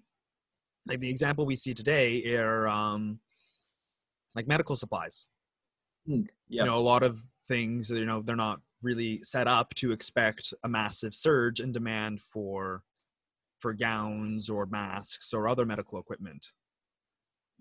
like 0.86 1.00
the 1.00 1.10
example 1.10 1.46
we 1.46 1.56
see 1.56 1.74
today 1.74 2.36
are 2.36 2.68
um, 2.68 3.18
like 4.34 4.46
medical 4.46 4.76
supplies. 4.76 5.26
Yeah. 6.06 6.24
You 6.48 6.64
know, 6.64 6.76
a 6.76 6.80
lot 6.80 7.02
of 7.02 7.18
things. 7.48 7.90
You 7.90 8.04
know, 8.04 8.20
they're 8.20 8.36
not 8.36 8.60
really 8.82 9.22
set 9.22 9.46
up 9.46 9.72
to 9.76 9.92
expect 9.92 10.52
a 10.64 10.68
massive 10.68 11.14
surge 11.14 11.60
in 11.60 11.72
demand 11.72 12.20
for 12.20 12.82
for 13.60 13.72
gowns 13.72 14.50
or 14.50 14.66
masks 14.66 15.32
or 15.32 15.48
other 15.48 15.64
medical 15.64 15.98
equipment. 15.98 16.44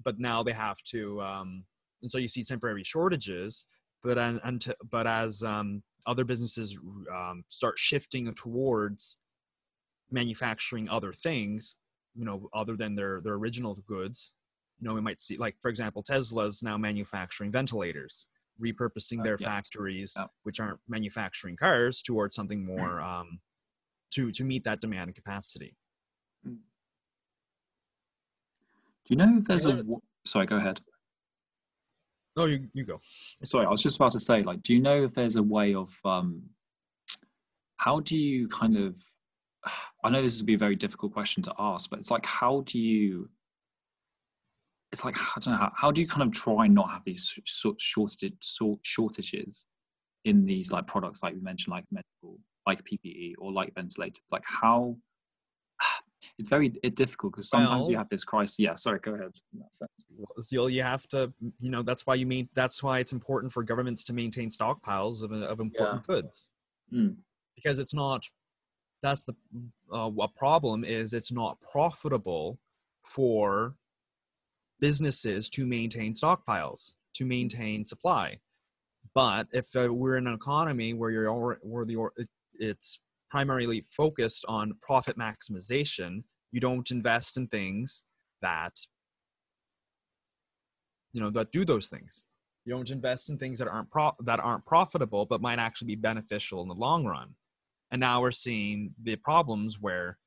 But 0.03 0.19
now 0.19 0.43
they 0.43 0.53
have 0.53 0.77
to, 0.91 1.21
um, 1.21 1.65
and 2.01 2.09
so 2.11 2.17
you 2.17 2.27
see 2.27 2.43
temporary 2.43 2.83
shortages. 2.83 3.65
But 4.03 4.17
and, 4.17 4.39
and 4.43 4.59
to, 4.61 4.75
but 4.89 5.07
as 5.07 5.43
um, 5.43 5.83
other 6.05 6.25
businesses 6.25 6.79
um, 7.13 7.43
start 7.49 7.77
shifting 7.77 8.33
towards 8.33 9.19
manufacturing 10.09 10.89
other 10.89 11.13
things, 11.13 11.77
you 12.15 12.25
know, 12.25 12.49
other 12.53 12.75
than 12.75 12.95
their 12.95 13.21
their 13.21 13.35
original 13.35 13.75
goods, 13.87 14.33
you 14.79 14.87
know, 14.87 14.95
we 14.95 15.01
might 15.01 15.21
see 15.21 15.37
like 15.37 15.55
for 15.61 15.69
example, 15.69 16.03
Tesla's 16.03 16.63
now 16.63 16.77
manufacturing 16.77 17.51
ventilators. 17.51 18.27
repurposing 18.61 19.19
Uh, 19.19 19.23
their 19.23 19.37
yes. 19.39 19.43
factories, 19.43 20.17
which 20.43 20.59
aren't 20.59 20.79
manufacturing 20.87 21.55
cars, 21.55 22.01
towards 22.01 22.35
something 22.35 22.63
more 22.65 23.01
um, 23.01 23.39
to 24.11 24.31
to 24.31 24.43
meet 24.43 24.63
that 24.63 24.81
demand 24.81 25.07
and 25.07 25.15
capacity. 25.15 25.75
Do 26.43 26.57
you 29.09 29.15
know 29.15 29.37
if 29.37 29.45
there's 29.45 29.65
a? 29.65 29.83
Sorry, 30.25 30.45
go 30.45 30.57
ahead. 30.57 30.79
No, 32.37 32.45
you 32.45 32.67
you 32.73 32.83
go. 32.83 32.99
Sorry, 33.43 33.65
I 33.65 33.69
was 33.69 33.81
just 33.81 33.97
about 33.97 34.13
to 34.13 34.19
say, 34.19 34.43
like, 34.43 34.61
do 34.63 34.73
you 34.73 34.81
know 34.81 35.03
if 35.03 35.13
there's 35.13 35.35
a 35.35 35.43
way 35.43 35.73
of 35.73 35.89
um, 36.05 36.43
how 37.77 37.99
do 37.99 38.17
you 38.17 38.47
kind 38.47 38.77
of? 38.77 38.95
I 40.03 40.09
know 40.09 40.21
this 40.21 40.39
would 40.39 40.47
be 40.47 40.55
a 40.55 40.57
very 40.57 40.75
difficult 40.75 41.13
question 41.13 41.43
to 41.43 41.53
ask, 41.59 41.89
but 41.89 41.99
it's 41.99 42.11
like, 42.11 42.25
how 42.25 42.61
do 42.61 42.79
you? 42.79 43.29
It's 44.91 45.05
like 45.05 45.17
I 45.17 45.39
don't 45.39 45.53
know 45.53 45.59
how, 45.59 45.71
how 45.75 45.91
do 45.91 46.01
you 46.01 46.07
kind 46.07 46.23
of 46.23 46.33
try 46.33 46.65
and 46.65 46.75
not 46.75 46.89
have 46.89 47.03
these 47.05 47.25
sh- 47.25 47.39
sort 47.45 47.79
shortage 47.79 48.35
sort 48.41 48.79
shortages 48.83 49.65
in 50.25 50.45
these 50.45 50.71
like 50.71 50.87
products 50.87 51.23
like 51.23 51.33
we 51.33 51.41
mentioned, 51.41 51.71
like 51.71 51.85
medical, 51.91 52.39
like 52.67 52.83
PPE 52.83 53.33
or 53.39 53.51
like 53.51 53.73
ventilators. 53.73 54.23
Like 54.31 54.43
how? 54.45 54.95
It's 56.37 56.49
very 56.49 56.73
it's 56.83 56.95
difficult 56.95 57.33
because 57.33 57.49
sometimes 57.49 57.87
you 57.87 57.97
have 57.97 58.09
this 58.09 58.23
crisis. 58.23 58.57
Yeah, 58.59 58.75
sorry, 58.75 58.99
go 58.99 59.13
ahead. 59.13 59.31
In 59.53 59.59
that 59.59 59.73
sense. 59.73 60.05
So 60.39 60.67
you 60.67 60.83
have 60.83 61.07
to, 61.09 61.33
you 61.59 61.71
know, 61.71 61.81
that's 61.81 62.05
why 62.05 62.15
you 62.15 62.25
mean 62.25 62.49
that's 62.53 62.83
why 62.83 62.99
it's 62.99 63.13
important 63.13 63.51
for 63.51 63.63
governments 63.63 64.03
to 64.05 64.13
maintain 64.13 64.49
stockpiles 64.49 65.23
of, 65.23 65.31
of 65.31 65.59
important 65.59 66.05
goods 66.07 66.51
Mm. 66.93 67.15
because 67.55 67.79
it's 67.79 67.93
not. 67.93 68.25
That's 69.01 69.23
the 69.23 69.33
uh, 69.91 70.11
a 70.19 70.27
problem 70.27 70.83
is 70.83 71.13
it's 71.13 71.31
not 71.31 71.57
profitable 71.71 72.59
for 73.03 73.75
businesses 74.79 75.49
to 75.49 75.65
maintain 75.65 76.13
stockpiles 76.13 76.95
to 77.15 77.25
maintain 77.25 77.85
supply. 77.85 78.39
But 79.13 79.47
if 79.51 79.75
uh, 79.75 79.93
we're 79.93 80.17
in 80.17 80.27
an 80.27 80.33
economy 80.33 80.93
where 80.93 81.11
you're 81.11 81.27
alre- 81.27 81.63
where 81.63 81.85
the 81.85 82.09
it- 82.17 82.29
it's 82.59 82.99
primarily 83.31 83.81
focused 83.89 84.43
on 84.49 84.73
profit 84.81 85.17
maximization, 85.17 86.23
you 86.51 86.59
don't 86.59 86.91
invest 86.91 87.37
in 87.37 87.47
things 87.47 88.03
that 88.41 88.73
you 91.13 91.21
know 91.21 91.29
that 91.31 91.51
do 91.51 91.63
those 91.63 91.87
things. 91.87 92.25
You 92.65 92.73
don't 92.73 92.91
invest 92.91 93.29
in 93.29 93.37
things 93.37 93.57
that 93.59 93.67
aren't 93.69 93.89
pro- 93.89 94.15
that 94.25 94.39
aren't 94.41 94.65
profitable 94.65 95.25
but 95.25 95.41
might 95.41 95.59
actually 95.59 95.87
be 95.87 95.95
beneficial 95.95 96.61
in 96.61 96.67
the 96.67 96.75
long 96.75 97.05
run. 97.05 97.33
And 97.91 97.99
now 97.99 98.21
we're 98.21 98.31
seeing 98.31 98.93
the 99.01 99.15
problems 99.15 99.79
where 99.79 100.17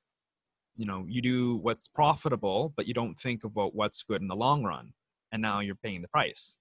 you 0.77 0.87
know 0.87 1.05
you 1.07 1.21
do 1.21 1.57
what's 1.57 1.89
profitable 1.89 2.73
but 2.77 2.89
you 2.89 2.95
don't 2.95 3.19
think 3.21 3.45
about 3.45 3.75
what's 3.75 4.03
good 4.03 4.23
in 4.23 4.29
the 4.29 4.35
long 4.35 4.65
run 4.65 4.93
and 5.31 5.41
now 5.43 5.61
you're 5.61 5.77
paying 5.77 6.03
the 6.03 6.09
price. 6.09 6.57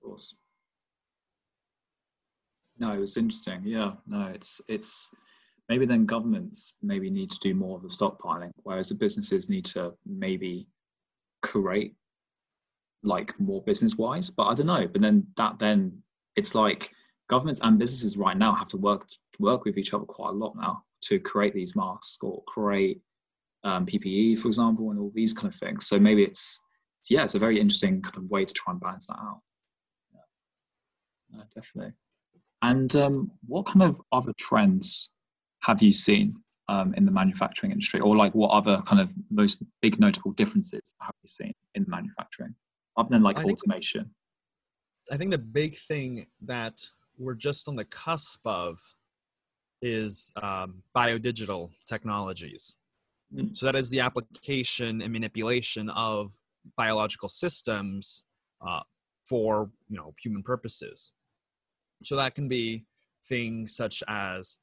Of 0.00 0.08
course. 0.08 0.34
No, 2.78 2.92
it 2.92 3.00
was 3.00 3.16
interesting. 3.16 3.62
Yeah, 3.64 3.92
no, 4.06 4.30
it's 4.34 4.60
it's 4.68 5.10
maybe 5.68 5.86
then 5.86 6.06
governments 6.06 6.74
maybe 6.82 7.10
need 7.10 7.30
to 7.30 7.38
do 7.40 7.54
more 7.54 7.76
of 7.76 7.82
the 7.82 7.88
stockpiling, 7.88 8.50
whereas 8.62 8.88
the 8.88 8.94
businesses 8.94 9.48
need 9.48 9.64
to 9.64 9.92
maybe 10.06 10.66
create 11.42 11.94
like 13.02 13.38
more 13.40 13.62
business 13.62 13.96
wise. 13.96 14.30
But 14.30 14.44
I 14.44 14.54
don't 14.54 14.66
know. 14.66 14.86
But 14.86 15.02
then 15.02 15.26
that 15.36 15.58
then 15.58 16.02
it's 16.36 16.54
like 16.54 16.90
governments 17.28 17.60
and 17.64 17.78
businesses 17.78 18.16
right 18.16 18.36
now 18.36 18.52
have 18.52 18.68
to 18.70 18.76
work 18.76 19.08
work 19.38 19.64
with 19.64 19.78
each 19.78 19.94
other 19.94 20.04
quite 20.04 20.30
a 20.30 20.32
lot 20.32 20.54
now 20.56 20.82
to 21.02 21.18
create 21.18 21.54
these 21.54 21.76
masks 21.76 22.18
or 22.22 22.42
create 22.44 23.00
um, 23.64 23.86
PPE, 23.86 24.38
for 24.38 24.48
example, 24.48 24.90
and 24.90 24.98
all 24.98 25.12
these 25.14 25.34
kind 25.34 25.52
of 25.52 25.58
things. 25.58 25.86
So 25.86 25.98
maybe 25.98 26.22
it's 26.22 26.60
yeah, 27.08 27.24
it's 27.24 27.34
a 27.34 27.38
very 27.38 27.60
interesting 27.60 28.02
kind 28.02 28.16
of 28.16 28.30
way 28.30 28.44
to 28.44 28.54
try 28.54 28.72
and 28.72 28.80
balance 28.80 29.06
that 29.06 29.18
out. 29.18 29.40
Yeah, 31.32 31.42
definitely. 31.54 31.92
And 32.62 32.94
um, 32.96 33.30
what 33.46 33.66
kind 33.66 33.82
of 33.82 34.00
other 34.12 34.32
trends 34.38 35.10
have 35.62 35.82
you 35.82 35.92
seen 35.92 36.36
um, 36.68 36.94
in 36.94 37.04
the 37.04 37.12
manufacturing 37.12 37.72
industry, 37.72 38.00
or 38.00 38.16
like 38.16 38.34
what 38.34 38.50
other 38.50 38.82
kind 38.86 39.00
of 39.00 39.12
most 39.30 39.62
big 39.82 40.00
notable 40.00 40.32
differences 40.32 40.94
have 41.00 41.14
you 41.22 41.28
seen 41.28 41.52
in 41.74 41.84
manufacturing, 41.88 42.54
other 42.96 43.08
than 43.10 43.22
like 43.22 43.38
I 43.38 43.42
think- 43.42 43.58
automation? 43.62 44.10
I 45.10 45.16
think 45.16 45.30
the 45.30 45.38
big 45.38 45.76
thing 45.76 46.26
that 46.42 46.84
we're 47.16 47.36
just 47.36 47.68
on 47.68 47.76
the 47.76 47.84
cusp 47.84 48.40
of 48.44 48.78
is 49.80 50.32
um, 50.42 50.82
biodigital 50.96 51.70
technologies. 51.86 52.74
Mm. 53.32 53.56
So 53.56 53.66
that 53.66 53.76
is 53.76 53.88
the 53.90 54.00
application 54.00 55.00
and 55.02 55.12
manipulation 55.12 55.88
of 55.90 56.32
biological 56.76 57.28
systems 57.28 58.24
uh, 58.66 58.80
for 59.24 59.70
you 59.88 59.96
know 59.96 60.14
human 60.20 60.42
purposes. 60.42 61.12
So 62.02 62.16
that 62.16 62.34
can 62.34 62.48
be 62.48 62.84
things 63.28 63.76
such 63.76 64.02
as 64.08 64.58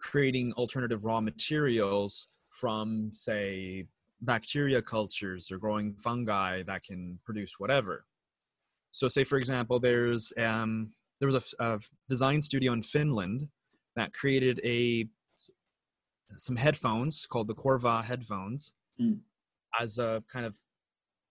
creating 0.00 0.52
alternative 0.54 1.04
raw 1.04 1.20
materials 1.20 2.26
from 2.50 3.10
say 3.12 3.86
bacteria 4.22 4.82
cultures 4.82 5.50
or 5.50 5.58
growing 5.58 5.94
fungi 5.94 6.62
that 6.64 6.82
can 6.82 7.18
produce 7.24 7.54
whatever. 7.58 8.04
So, 8.92 9.08
say 9.08 9.24
for 9.24 9.38
example, 9.38 9.78
there's 9.78 10.32
um, 10.38 10.90
there 11.20 11.28
was 11.28 11.54
a 11.60 11.78
design 12.08 12.40
studio 12.42 12.72
in 12.72 12.82
Finland 12.82 13.46
that 13.96 14.12
created 14.12 14.60
a 14.64 15.08
some 16.36 16.56
headphones 16.56 17.26
called 17.26 17.48
the 17.48 17.54
Korvaa 17.54 18.04
headphones 18.04 18.74
Mm. 19.00 19.18
as 19.80 19.98
a 19.98 20.22
kind 20.30 20.44
of 20.44 20.54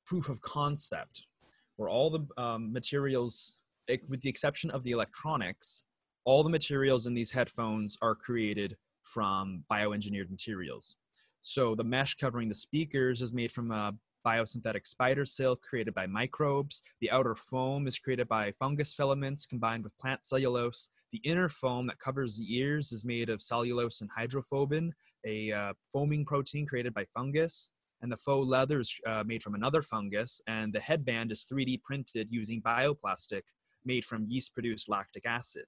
proof 0.08 0.28
of 0.28 0.42
concept, 0.42 1.28
where 1.76 1.88
all 1.88 2.10
the 2.10 2.26
um, 2.38 2.74
materials, 2.74 3.60
with 4.08 4.22
the 4.22 4.30
exception 4.30 4.72
of 4.72 4.84
the 4.84 4.92
electronics, 4.92 5.84
all 6.30 6.44
the 6.44 6.50
materials 6.50 7.08
in 7.08 7.16
these 7.16 7.32
headphones 7.32 7.98
are 8.04 8.14
created 8.14 8.78
from 9.02 9.64
bioengineered 9.72 10.30
materials. 10.30 10.96
So 11.42 11.74
the 11.74 11.84
mesh 11.84 12.14
covering 12.14 12.48
the 12.48 12.54
speakers 12.54 13.24
is 13.24 13.34
made 13.34 13.52
from 13.52 13.72
a 13.72 13.96
biosynthetic 14.24 14.86
spider 14.86 15.26
silk 15.26 15.60
created 15.64 15.96
by 15.96 16.06
microbes. 16.06 16.84
The 17.02 17.10
outer 17.10 17.34
foam 17.34 17.88
is 17.88 17.98
created 17.98 18.28
by 18.28 18.52
fungus 18.60 18.94
filaments 18.94 19.48
combined 19.48 19.84
with 19.84 19.98
plant 19.98 20.24
cellulose. 20.24 20.90
The 21.14 21.22
inner 21.24 21.50
foam 21.50 21.88
that 21.88 21.98
covers 21.98 22.38
the 22.38 22.46
ears 22.56 22.92
is 22.92 23.04
made 23.04 23.32
of 23.32 23.42
cellulose 23.42 24.02
and 24.02 24.10
hydrophobin, 24.16 24.94
a 25.26 25.52
uh, 25.52 25.74
foaming 25.92 26.26
protein 26.26 26.68
created 26.68 26.94
by 26.94 27.06
fungus. 27.12 27.72
And 28.04 28.12
the 28.12 28.18
faux 28.18 28.48
leather 28.48 28.82
is 28.82 28.96
uh, 29.08 29.24
made 29.26 29.42
from 29.42 29.56
another 29.56 29.82
fungus. 29.82 30.44
And 30.46 30.72
the 30.72 30.80
headband 30.80 31.32
is 31.32 31.48
3D 31.52 31.82
printed 31.82 32.28
using 32.30 32.62
bioplastic 32.62 33.42
made 33.84 34.06
from 34.06 34.28
yeast 34.28 34.54
produced 34.54 34.90
lactic 34.90 35.26
acid. 35.26 35.66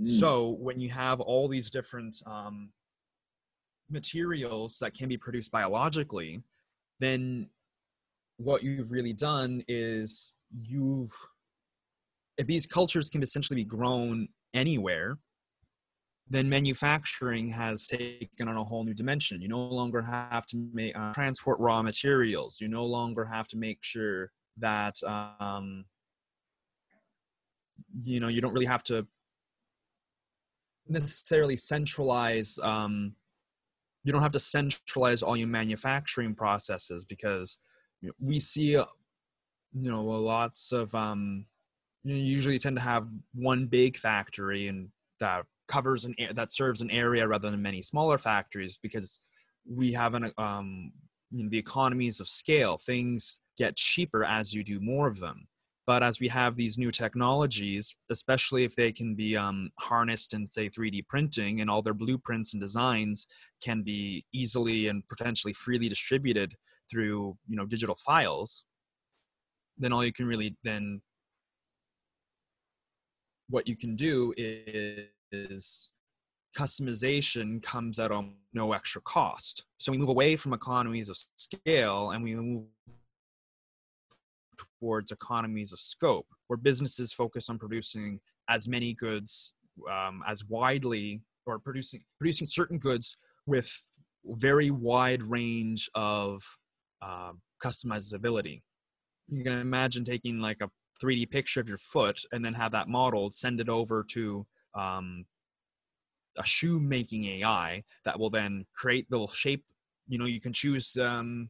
Mm. 0.00 0.10
So 0.10 0.56
when 0.60 0.80
you 0.80 0.90
have 0.90 1.20
all 1.20 1.48
these 1.48 1.70
different 1.70 2.16
um, 2.26 2.70
materials 3.90 4.78
that 4.80 4.94
can 4.94 5.08
be 5.08 5.16
produced 5.16 5.52
biologically, 5.52 6.42
then 7.00 7.48
what 8.38 8.62
you've 8.62 8.90
really 8.90 9.12
done 9.12 9.62
is 9.68 10.34
you've 10.62 11.12
if 12.36 12.46
these 12.46 12.66
cultures 12.66 13.08
can 13.08 13.22
essentially 13.22 13.56
be 13.56 13.64
grown 13.64 14.26
anywhere 14.54 15.18
then 16.28 16.48
manufacturing 16.48 17.46
has 17.46 17.86
taken 17.86 18.48
on 18.48 18.56
a 18.56 18.64
whole 18.64 18.84
new 18.84 18.94
dimension 18.94 19.40
you 19.40 19.48
no 19.48 19.66
longer 19.66 20.02
have 20.02 20.46
to 20.46 20.56
make 20.72 20.96
uh, 20.98 21.12
transport 21.12 21.58
raw 21.60 21.82
materials 21.82 22.60
you 22.60 22.68
no 22.68 22.84
longer 22.84 23.24
have 23.24 23.46
to 23.46 23.56
make 23.56 23.78
sure 23.82 24.30
that 24.56 24.94
um, 25.04 25.84
you 28.02 28.20
know 28.20 28.28
you 28.28 28.40
don't 28.40 28.52
really 28.52 28.66
have 28.66 28.82
to 28.82 29.06
necessarily 30.88 31.56
centralize 31.56 32.58
um, 32.62 33.14
you 34.04 34.12
don't 34.12 34.22
have 34.22 34.32
to 34.32 34.40
centralize 34.40 35.22
all 35.22 35.36
your 35.36 35.48
manufacturing 35.48 36.34
processes 36.34 37.04
because 37.04 37.58
we 38.20 38.38
see 38.38 38.76
uh, 38.76 38.84
you 39.72 39.90
know 39.90 40.04
lots 40.04 40.72
of 40.72 40.94
um 40.94 41.46
you 42.04 42.14
usually 42.14 42.58
tend 42.58 42.76
to 42.76 42.82
have 42.82 43.08
one 43.34 43.66
big 43.66 43.96
factory 43.96 44.68
and 44.68 44.88
that 45.20 45.44
covers 45.68 46.04
an 46.04 46.14
that 46.34 46.52
serves 46.52 46.82
an 46.82 46.90
area 46.90 47.26
rather 47.26 47.50
than 47.50 47.62
many 47.62 47.80
smaller 47.80 48.18
factories 48.18 48.78
because 48.82 49.20
we 49.66 49.92
have 49.92 50.14
an 50.14 50.30
um 50.36 50.92
you 51.30 51.42
know, 51.42 51.48
the 51.50 51.58
economies 51.58 52.20
of 52.20 52.28
scale. 52.28 52.78
Things 52.78 53.40
get 53.56 53.76
cheaper 53.76 54.24
as 54.24 54.52
you 54.52 54.62
do 54.62 54.78
more 54.80 55.08
of 55.08 55.18
them 55.18 55.48
but 55.86 56.02
as 56.02 56.18
we 56.20 56.28
have 56.28 56.56
these 56.56 56.78
new 56.78 56.90
technologies 56.90 57.94
especially 58.10 58.64
if 58.64 58.74
they 58.76 58.92
can 58.92 59.14
be 59.14 59.36
um, 59.36 59.70
harnessed 59.78 60.34
in 60.34 60.46
say 60.46 60.68
3d 60.68 61.06
printing 61.08 61.60
and 61.60 61.70
all 61.70 61.82
their 61.82 61.94
blueprints 61.94 62.54
and 62.54 62.60
designs 62.60 63.26
can 63.62 63.82
be 63.82 64.24
easily 64.32 64.88
and 64.88 65.06
potentially 65.08 65.52
freely 65.52 65.88
distributed 65.88 66.54
through 66.90 67.36
you 67.48 67.56
know 67.56 67.66
digital 67.66 67.96
files 67.96 68.64
then 69.78 69.92
all 69.92 70.04
you 70.04 70.12
can 70.12 70.26
really 70.26 70.56
then 70.62 71.00
what 73.48 73.68
you 73.68 73.76
can 73.76 73.96
do 73.96 74.32
is, 74.36 75.06
is 75.32 75.90
customization 76.56 77.62
comes 77.62 77.98
at 77.98 78.10
no 78.52 78.72
extra 78.72 79.00
cost. 79.02 79.64
So 79.78 79.92
we 79.92 79.98
move 79.98 80.08
away 80.08 80.36
from 80.36 80.52
economies 80.52 81.08
of 81.08 81.16
scale 81.16 82.10
and 82.10 82.22
we 82.22 82.34
move 82.34 82.64
towards 84.84 85.12
economies 85.12 85.72
of 85.72 85.78
scope, 85.78 86.26
where 86.46 86.58
businesses 86.58 87.12
focus 87.12 87.48
on 87.48 87.58
producing 87.58 88.20
as 88.50 88.68
many 88.68 88.92
goods 88.92 89.54
um, 89.90 90.22
as 90.28 90.44
widely 90.44 91.22
or 91.46 91.58
producing 91.58 92.00
producing 92.18 92.46
certain 92.46 92.78
goods 92.78 93.16
with 93.46 93.70
very 94.26 94.70
wide 94.70 95.22
range 95.22 95.88
of 95.94 96.42
uh, 97.00 97.32
customizability. 97.62 98.60
You 99.28 99.42
can 99.42 99.54
imagine 99.54 100.04
taking 100.04 100.38
like 100.38 100.60
a 100.60 100.70
3D 101.02 101.30
picture 101.30 101.60
of 101.60 101.68
your 101.68 101.78
foot 101.78 102.20
and 102.32 102.44
then 102.44 102.54
have 102.54 102.72
that 102.72 102.88
model 102.88 103.30
send 103.30 103.60
it 103.60 103.68
over 103.70 104.04
to 104.10 104.46
um, 104.74 105.24
a 106.36 106.44
shoe 106.44 106.78
making 106.78 107.24
AI 107.24 107.82
that 108.04 108.18
will 108.18 108.30
then 108.30 108.66
create 108.74 109.08
the 109.08 109.26
shape. 109.28 109.64
You 110.08 110.18
know, 110.18 110.26
you 110.26 110.40
can 110.40 110.52
choose 110.52 110.96
um, 110.98 111.48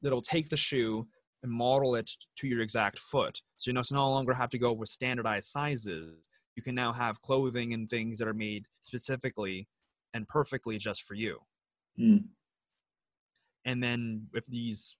that'll 0.00 0.22
take 0.22 0.48
the 0.48 0.56
shoe 0.56 1.08
and 1.42 1.52
model 1.52 1.94
it 1.94 2.10
to 2.36 2.46
your 2.46 2.60
exact 2.60 2.98
foot. 2.98 3.40
So 3.56 3.70
you 3.70 3.74
know, 3.74 3.82
no 3.92 4.10
longer 4.10 4.34
have 4.34 4.50
to 4.50 4.58
go 4.58 4.72
with 4.72 4.88
standardized 4.88 5.46
sizes. 5.46 6.28
You 6.56 6.62
can 6.62 6.74
now 6.74 6.92
have 6.92 7.20
clothing 7.20 7.72
and 7.72 7.88
things 7.88 8.18
that 8.18 8.28
are 8.28 8.34
made 8.34 8.66
specifically 8.80 9.66
and 10.14 10.28
perfectly 10.28 10.78
just 10.78 11.02
for 11.02 11.14
you. 11.14 11.38
Mm. 11.98 12.24
And 13.64 13.82
then 13.82 14.26
if 14.34 14.44
these 14.46 14.96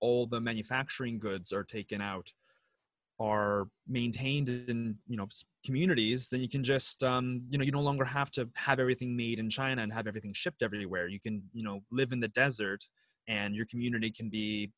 all 0.00 0.26
the 0.26 0.40
manufacturing 0.40 1.18
goods 1.18 1.52
are 1.52 1.64
taken 1.64 2.00
out 2.00 2.32
are 3.20 3.66
maintained 3.88 4.48
in 4.48 4.96
you 5.08 5.16
know 5.16 5.26
communities 5.64 6.28
then 6.28 6.40
you 6.40 6.48
can 6.48 6.62
just 6.62 7.02
um, 7.02 7.42
you 7.48 7.58
know 7.58 7.64
you 7.64 7.72
no 7.72 7.80
longer 7.80 8.04
have 8.04 8.30
to 8.30 8.48
have 8.54 8.78
everything 8.78 9.16
made 9.16 9.40
in 9.40 9.50
china 9.50 9.82
and 9.82 9.92
have 9.92 10.06
everything 10.06 10.32
shipped 10.32 10.62
everywhere 10.62 11.08
you 11.08 11.18
can 11.18 11.42
you 11.52 11.64
know 11.64 11.80
live 11.90 12.12
in 12.12 12.20
the 12.20 12.28
desert 12.28 12.84
and 13.26 13.56
your 13.56 13.66
community 13.66 14.10
can 14.10 14.28
be 14.28 14.70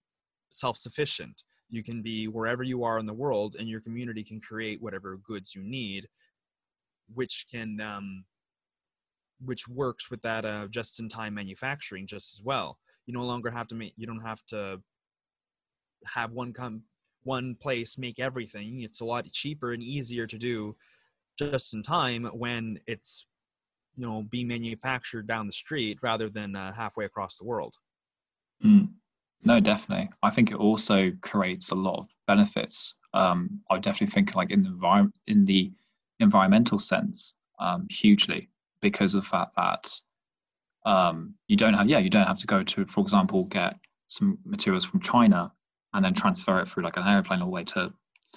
self-sufficient 0.50 1.42
you 1.68 1.82
can 1.82 2.02
be 2.02 2.26
wherever 2.26 2.62
you 2.62 2.82
are 2.82 2.98
in 2.98 3.06
the 3.06 3.14
world 3.14 3.56
and 3.58 3.68
your 3.68 3.80
community 3.80 4.22
can 4.22 4.40
create 4.40 4.82
whatever 4.82 5.18
goods 5.18 5.54
you 5.54 5.62
need 5.62 6.08
which 7.14 7.46
can 7.50 7.80
um, 7.80 8.24
which 9.44 9.66
works 9.68 10.10
with 10.10 10.20
that 10.22 10.44
uh, 10.44 10.66
just-in-time 10.70 11.34
manufacturing 11.34 12.06
just 12.06 12.34
as 12.34 12.42
well 12.44 12.78
you 13.06 13.14
no 13.14 13.24
longer 13.24 13.50
have 13.50 13.68
to 13.68 13.74
make 13.74 13.94
you 13.96 14.06
don't 14.06 14.20
have 14.20 14.44
to 14.46 14.80
have 16.06 16.32
one 16.32 16.52
come 16.52 16.82
one 17.22 17.54
place 17.54 17.98
make 17.98 18.18
everything. 18.18 18.82
It's 18.82 19.00
a 19.00 19.04
lot 19.04 19.30
cheaper 19.30 19.72
and 19.72 19.82
easier 19.82 20.26
to 20.26 20.38
do 20.38 20.76
just 21.38 21.74
in 21.74 21.82
time 21.82 22.24
when 22.32 22.80
it's 22.86 23.26
you 23.96 24.06
know 24.06 24.22
being 24.22 24.48
manufactured 24.48 25.26
down 25.26 25.46
the 25.46 25.52
street 25.52 25.98
rather 26.02 26.28
than 26.28 26.56
uh, 26.56 26.72
halfway 26.72 27.04
across 27.04 27.38
the 27.38 27.44
world. 27.44 27.74
Mm. 28.64 28.90
No, 29.42 29.58
definitely. 29.58 30.10
I 30.22 30.30
think 30.30 30.50
it 30.50 30.56
also 30.56 31.12
creates 31.22 31.70
a 31.70 31.74
lot 31.74 31.98
of 31.98 32.08
benefits. 32.26 32.94
Um, 33.14 33.60
I 33.70 33.78
definitely 33.78 34.12
think 34.12 34.34
like 34.34 34.50
in 34.50 34.62
the 34.62 34.68
environment, 34.68 35.14
in 35.26 35.44
the 35.44 35.72
environmental 36.20 36.78
sense, 36.78 37.34
um, 37.58 37.86
hugely 37.90 38.48
because 38.82 39.14
of 39.14 39.22
the 39.22 39.28
fact 39.28 39.56
that 39.56 40.00
um, 40.84 41.34
you 41.48 41.56
don't 41.56 41.74
have, 41.74 41.88
yeah, 41.88 41.98
you 41.98 42.10
don't 42.10 42.26
have 42.26 42.38
to 42.38 42.46
go 42.46 42.62
to, 42.62 42.84
for 42.86 43.00
example, 43.00 43.44
get 43.44 43.74
some 44.06 44.38
materials 44.44 44.84
from 44.84 45.00
China 45.00 45.52
and 45.94 46.04
then 46.04 46.14
transfer 46.14 46.60
it 46.60 46.68
through 46.68 46.84
like 46.84 46.96
an 46.96 47.06
airplane 47.06 47.40
all 47.40 47.46
the 47.46 47.52
way 47.52 47.64
to 47.64 47.92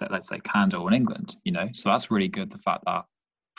let's 0.09 0.27
say 0.27 0.39
Canada 0.39 0.77
or 0.77 0.87
in 0.87 0.95
England, 0.95 1.35
you 1.43 1.51
know. 1.51 1.69
So 1.73 1.89
that's 1.89 2.09
really 2.09 2.27
good. 2.27 2.49
The 2.49 2.57
fact 2.57 2.83
that 2.85 3.05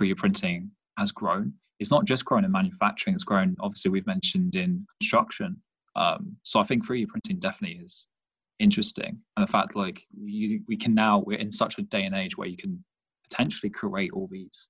3D 0.00 0.16
printing 0.16 0.70
has 0.98 1.12
grown. 1.12 1.52
It's 1.78 1.90
not 1.90 2.04
just 2.04 2.24
grown 2.24 2.44
in 2.44 2.52
manufacturing, 2.52 3.14
it's 3.14 3.24
grown 3.24 3.56
obviously 3.60 3.90
we've 3.90 4.06
mentioned 4.06 4.54
in 4.56 4.86
construction. 5.00 5.56
Um, 5.96 6.36
so 6.42 6.60
I 6.60 6.64
think 6.64 6.86
3D 6.86 7.08
printing 7.08 7.38
definitely 7.38 7.78
is 7.84 8.06
interesting. 8.58 9.18
And 9.36 9.46
the 9.46 9.50
fact 9.50 9.76
like 9.76 10.04
you, 10.16 10.60
we 10.68 10.76
can 10.76 10.94
now 10.94 11.22
we're 11.26 11.38
in 11.38 11.52
such 11.52 11.78
a 11.78 11.82
day 11.82 12.04
and 12.04 12.14
age 12.14 12.36
where 12.36 12.48
you 12.48 12.56
can 12.56 12.82
potentially 13.28 13.70
create 13.70 14.12
all 14.12 14.28
these 14.30 14.68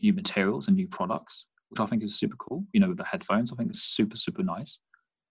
new 0.00 0.12
materials 0.12 0.68
and 0.68 0.76
new 0.76 0.88
products, 0.88 1.46
which 1.70 1.80
I 1.80 1.86
think 1.86 2.02
is 2.02 2.18
super 2.18 2.36
cool. 2.36 2.64
You 2.72 2.80
know, 2.80 2.88
with 2.88 2.98
the 2.98 3.04
headphones, 3.04 3.52
I 3.52 3.56
think 3.56 3.70
it's 3.70 3.82
super, 3.82 4.16
super 4.16 4.42
nice. 4.42 4.78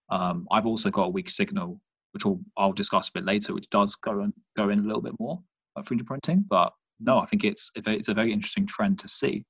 Um, 0.10 0.48
I've 0.52 0.66
also 0.66 0.90
got 0.90 1.06
a 1.06 1.10
weak 1.10 1.30
signal 1.30 1.80
which 2.16 2.24
will, 2.24 2.40
I'll 2.56 2.72
discuss 2.72 3.10
a 3.10 3.12
bit 3.12 3.26
later, 3.26 3.54
which 3.54 3.70
does 3.72 3.94
go 3.96 4.22
and 4.22 4.32
go 4.56 4.70
in 4.70 4.80
a 4.80 4.84
little 4.84 5.02
bit 5.02 5.20
more 5.20 5.38
about 5.76 5.86
3D 5.86 6.06
printing. 6.06 6.46
But 6.50 6.72
no, 7.02 7.20
I 7.20 7.26
think 7.26 7.44
it's 7.44 7.70
it's 7.76 8.08
a 8.08 8.14
very 8.14 8.32
interesting 8.32 8.66
trend 8.66 9.00
to 9.00 9.10
see. 9.10 9.44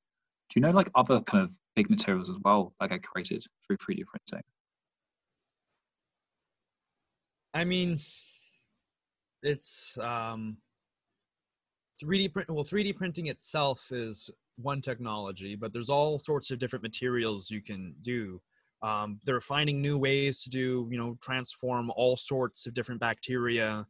Do 0.50 0.56
you 0.56 0.62
know 0.62 0.72
like 0.72 0.90
other 0.96 1.22
kind 1.22 1.44
of 1.44 1.56
big 1.76 1.92
materials 1.92 2.28
as 2.28 2.38
well 2.44 2.74
that 2.80 2.90
get 2.90 3.04
created 3.04 3.46
through 3.68 3.78
3D 3.78 4.02
printing? 4.08 4.44
I 7.56 7.64
mean, 7.64 8.00
it's 9.42 9.98
um, 10.00 10.58
3D 12.04 12.34
print. 12.34 12.50
Well, 12.50 12.66
3D 12.66 12.98
printing 12.98 13.28
itself 13.28 13.88
is 13.92 14.30
one 14.58 14.82
technology, 14.82 15.56
but 15.56 15.72
there's 15.72 15.90
all 15.90 16.20
sorts 16.20 16.52
of 16.52 16.60
different 16.60 16.84
materials 16.84 17.50
you 17.50 17.62
can 17.62 17.96
do. 18.02 18.42
Um, 18.84 19.22
they're 19.24 19.40
finding 19.40 19.82
new 19.82 19.98
ways 19.98 20.44
to 20.44 20.50
do, 20.50 20.90
you 20.92 20.98
know, 20.98 21.18
transform 21.22 21.92
all 21.96 22.18
sorts 22.18 22.68
of 22.68 22.74
different 22.74 23.00
bacteria, 23.00 23.88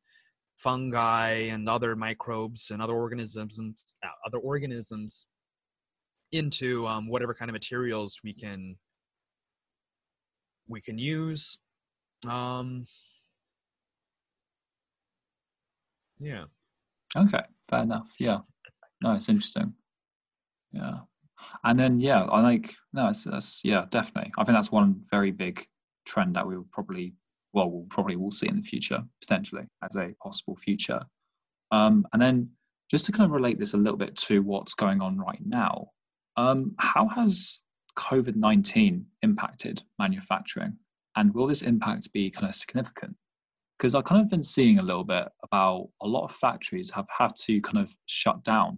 fungi, 0.57 1.31
and 1.49 1.67
other 1.67 1.95
microbes 1.95 2.69
and 2.69 2.83
other 2.83 2.93
organisms 2.93 3.57
and 3.57 3.75
uh, 4.03 4.09
other 4.27 4.37
organisms 4.37 5.25
into 6.31 6.85
um, 6.85 7.07
whatever 7.07 7.33
kind 7.33 7.49
of 7.49 7.53
materials 7.53 8.19
we 8.23 8.31
can 8.31 8.75
we 10.67 10.81
can 10.81 10.99
use. 10.99 11.57
Um, 12.27 12.85
yeah. 16.19 16.45
Okay, 17.15 17.41
fair 17.69 17.83
enough. 17.83 18.11
Yeah. 18.19 18.39
No, 19.01 19.13
it's 19.13 19.29
interesting. 19.29 19.73
Yeah 20.71 20.99
and 21.63 21.79
then 21.79 21.99
yeah 21.99 22.23
i 22.23 22.41
like 22.41 22.73
no 22.93 23.07
it's, 23.09 23.23
that's 23.23 23.61
yeah 23.63 23.85
definitely 23.89 24.31
i 24.37 24.43
think 24.43 24.57
that's 24.57 24.71
one 24.71 25.01
very 25.11 25.31
big 25.31 25.65
trend 26.05 26.35
that 26.35 26.45
we 26.45 26.55
will 26.55 26.67
probably 26.71 27.13
well 27.53 27.69
we'll 27.69 27.85
probably 27.89 28.15
will 28.15 28.31
see 28.31 28.47
in 28.47 28.55
the 28.55 28.61
future 28.61 29.03
potentially 29.21 29.63
as 29.83 29.95
a 29.95 30.13
possible 30.21 30.55
future 30.55 31.01
um, 31.71 32.05
and 32.13 32.21
then 32.21 32.49
just 32.91 33.05
to 33.05 33.11
kind 33.11 33.25
of 33.25 33.31
relate 33.31 33.57
this 33.57 33.73
a 33.73 33.77
little 33.77 33.97
bit 33.97 34.15
to 34.15 34.43
what's 34.43 34.75
going 34.75 35.01
on 35.01 35.17
right 35.17 35.41
now 35.43 35.87
um, 36.37 36.73
how 36.77 37.07
has 37.07 37.61
covid-19 37.97 39.03
impacted 39.23 39.81
manufacturing 39.99 40.75
and 41.15 41.33
will 41.33 41.47
this 41.47 41.61
impact 41.61 42.11
be 42.13 42.29
kind 42.29 42.47
of 42.47 42.53
significant 42.53 43.15
because 43.77 43.95
i've 43.95 44.03
kind 44.03 44.21
of 44.21 44.29
been 44.29 44.43
seeing 44.43 44.79
a 44.79 44.83
little 44.83 45.03
bit 45.03 45.27
about 45.43 45.87
a 46.01 46.07
lot 46.07 46.23
of 46.23 46.31
factories 46.31 46.89
have 46.89 47.07
had 47.09 47.35
to 47.35 47.59
kind 47.61 47.77
of 47.83 47.95
shut 48.05 48.43
down 48.43 48.77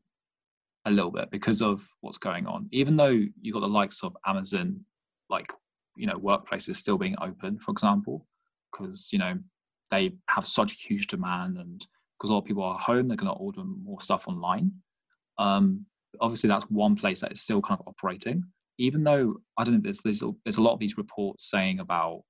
a 0.88 0.92
little 0.92 1.12
bit 1.12 1.30
because 1.32 1.62
of 1.62 1.86
what's 2.02 2.18
going 2.18 2.48
on. 2.48 2.68
Even 2.72 2.96
though 2.96 3.20
you've 3.42 3.54
got 3.54 3.60
the 3.60 3.68
likes 3.68 4.04
of 4.04 4.16
Amazon, 4.26 4.80
like, 5.30 5.52
you 5.98 6.08
know, 6.08 6.18
workplaces 6.18 6.78
still 6.78 6.98
being 6.98 7.16
open, 7.22 7.60
for 7.60 7.72
example, 7.72 8.26
because, 8.72 9.10
you 9.12 9.20
know, 9.20 9.38
they 9.92 10.14
have 10.30 10.48
such 10.48 10.82
huge 10.82 11.08
demand 11.08 11.58
and 11.58 11.86
because 12.18 12.30
a 12.30 12.34
lot 12.34 12.40
of 12.40 12.46
people 12.46 12.64
are 12.64 12.80
home, 12.80 13.08
they're 13.08 13.18
going 13.18 13.32
to 13.32 13.38
order 13.38 13.64
more 13.64 14.00
stuff 14.00 14.28
online. 14.28 14.72
Um, 15.38 15.86
obviously, 16.22 16.48
that's 16.48 16.66
one 16.66 16.96
place 16.96 17.20
that 17.20 17.34
is 17.34 17.42
still 17.42 17.62
kind 17.62 17.80
of 17.80 17.88
operating. 17.88 18.44
Even 18.80 19.04
though 19.04 19.36
I 19.58 19.64
don't 19.64 19.76
know, 19.76 19.82
there's, 19.84 20.02
there's 20.02 20.24
there's 20.46 20.58
a 20.58 20.62
lot 20.62 20.74
of 20.74 20.80
these 20.80 20.98
reports 20.98 21.52
saying 21.52 21.80
about 21.80 22.22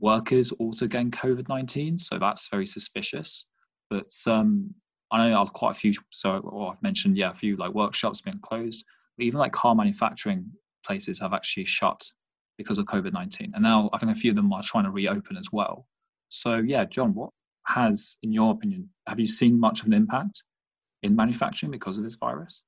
workers 0.00 0.52
also 0.52 0.86
getting 0.86 1.10
COVID 1.10 1.48
nineteen, 1.48 1.98
so 1.98 2.18
that's 2.18 2.48
very 2.48 2.66
suspicious. 2.66 3.46
But 3.90 4.12
um, 4.26 4.74
I 5.10 5.28
know 5.28 5.46
quite 5.46 5.72
a 5.72 5.78
few. 5.78 5.94
So, 6.10 6.70
I've 6.72 6.82
mentioned, 6.82 7.16
yeah, 7.16 7.30
a 7.30 7.34
few 7.34 7.56
like 7.56 7.72
workshops 7.72 8.20
being 8.20 8.40
closed. 8.40 8.84
But 9.16 9.24
even 9.24 9.40
like 9.40 9.52
car 9.52 9.74
manufacturing 9.74 10.46
places 10.84 11.20
have 11.20 11.32
actually 11.32 11.66
shut 11.66 12.04
because 12.58 12.78
of 12.78 12.86
COVID 12.86 13.12
nineteen, 13.12 13.52
and 13.54 13.62
now 13.62 13.90
I 13.92 13.98
think 13.98 14.12
a 14.12 14.14
few 14.14 14.30
of 14.30 14.36
them 14.36 14.52
are 14.52 14.62
trying 14.62 14.84
to 14.84 14.90
reopen 14.90 15.36
as 15.36 15.48
well. 15.52 15.86
So, 16.28 16.56
yeah, 16.56 16.84
John, 16.84 17.14
what 17.14 17.30
has, 17.66 18.16
in 18.22 18.32
your 18.32 18.50
opinion, 18.50 18.88
have 19.06 19.20
you 19.20 19.26
seen 19.26 19.58
much 19.58 19.80
of 19.80 19.86
an 19.86 19.92
impact 19.92 20.42
in 21.02 21.14
manufacturing 21.14 21.70
because 21.70 21.96
of 21.96 22.04
this 22.04 22.16
virus? 22.16 22.62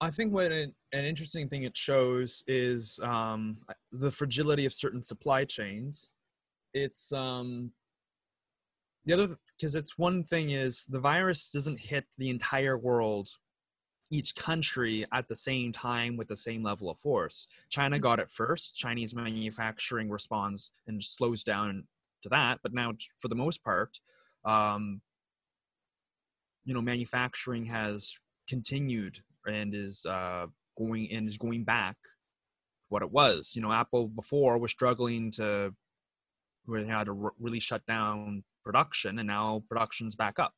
I 0.00 0.10
think 0.10 0.32
what 0.32 0.52
an, 0.52 0.74
an 0.92 1.04
interesting 1.04 1.48
thing 1.48 1.62
it 1.62 1.76
shows 1.76 2.44
is 2.46 3.00
um, 3.02 3.56
the 3.92 4.10
fragility 4.10 4.66
of 4.66 4.72
certain 4.72 5.02
supply 5.02 5.44
chains. 5.44 6.10
It's 6.74 7.12
um, 7.12 7.72
the 9.06 9.14
other 9.14 9.36
because 9.56 9.74
it's 9.74 9.96
one 9.96 10.24
thing 10.24 10.50
is 10.50 10.84
the 10.86 11.00
virus 11.00 11.50
doesn't 11.50 11.80
hit 11.80 12.04
the 12.18 12.28
entire 12.28 12.76
world 12.76 13.28
each 14.10 14.34
country 14.34 15.04
at 15.12 15.26
the 15.28 15.34
same 15.34 15.72
time 15.72 16.16
with 16.16 16.28
the 16.28 16.36
same 16.36 16.62
level 16.62 16.90
of 16.90 16.98
force 16.98 17.48
china 17.68 17.98
got 17.98 18.20
it 18.20 18.30
first 18.30 18.76
chinese 18.76 19.14
manufacturing 19.14 20.10
responds 20.10 20.72
and 20.86 21.02
slows 21.02 21.42
down 21.42 21.82
to 22.22 22.28
that 22.28 22.58
but 22.62 22.72
now 22.72 22.92
for 23.18 23.28
the 23.28 23.34
most 23.34 23.64
part 23.64 23.98
um, 24.44 25.00
you 26.64 26.74
know 26.74 26.82
manufacturing 26.82 27.64
has 27.64 28.16
continued 28.48 29.20
and 29.46 29.74
is 29.74 30.04
uh, 30.08 30.46
going 30.76 31.10
and 31.12 31.28
is 31.28 31.38
going 31.38 31.64
back 31.64 31.96
what 32.88 33.02
it 33.02 33.10
was. 33.10 33.52
You 33.54 33.62
know 33.62 33.72
apple 33.72 34.08
before 34.08 34.58
was 34.58 34.70
struggling 34.70 35.30
to 35.32 35.72
we 36.66 36.84
had 36.86 37.04
to 37.04 37.30
really 37.38 37.60
shut 37.60 37.84
down 37.86 38.42
production 38.64 39.18
and 39.18 39.28
now 39.28 39.62
production's 39.68 40.16
back 40.16 40.38
up. 40.38 40.54